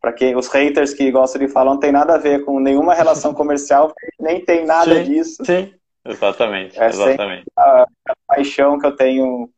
para 0.00 0.12
que 0.12 0.34
os 0.34 0.48
haters 0.48 0.94
que 0.94 1.10
gostam 1.10 1.40
de 1.40 1.48
falar 1.48 1.72
não 1.72 1.78
tem 1.78 1.92
nada 1.92 2.14
a 2.14 2.18
ver 2.18 2.44
com 2.44 2.58
nenhuma 2.58 2.94
relação 2.94 3.34
comercial, 3.34 3.92
nem 4.18 4.42
tem 4.42 4.64
nada 4.64 4.94
sim, 4.94 5.04
disso. 5.04 5.44
Sim, 5.44 5.72
exatamente, 6.04 6.80
é 6.80 6.86
exatamente. 6.86 7.46
A, 7.56 7.82
a, 8.08 8.14
paixão 8.26 8.78
que 8.78 8.86
eu 8.86 8.96
tenho 8.96 9.50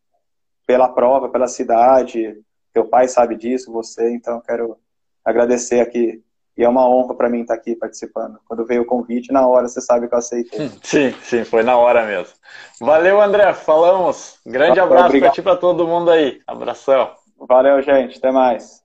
pela 0.66 0.88
prova, 0.88 1.28
pela 1.28 1.47
cidade, 1.47 2.36
teu 2.72 2.84
pai 2.84 3.09
sabe 3.09 3.36
disso, 3.36 3.72
você, 3.72 4.14
então 4.14 4.40
quero 4.40 4.78
agradecer 5.24 5.80
aqui. 5.80 6.22
E 6.57 6.62
é 6.62 6.68
uma 6.68 6.86
honra 6.86 7.14
para 7.14 7.30
mim 7.30 7.40
estar 7.40 7.55
aqui 7.55 7.74
participando. 7.74 8.38
Quando 8.47 8.66
veio 8.66 8.82
o 8.82 8.86
convite, 8.86 9.32
na 9.32 9.47
hora 9.47 9.68
você 9.68 9.80
sabe 9.80 10.07
que 10.07 10.14
eu 10.14 10.18
aceitei. 10.18 10.68
Sim, 10.82 11.14
sim, 11.22 11.45
foi 11.45 11.62
na 11.62 11.78
hora 11.78 12.05
mesmo. 12.05 12.34
Valeu, 12.78 13.20
André, 13.22 13.55
falamos. 13.55 14.38
Grande 14.47 14.78
abraço 14.78 15.18
para 15.18 15.30
ti 15.30 15.40
para 15.40 15.57
todo 15.57 15.88
mundo 15.88 16.11
aí. 16.11 16.43
Abração. 16.47 17.11
Valeu, 17.38 17.80
gente. 17.80 18.18
Até 18.18 18.30
mais. 18.30 18.82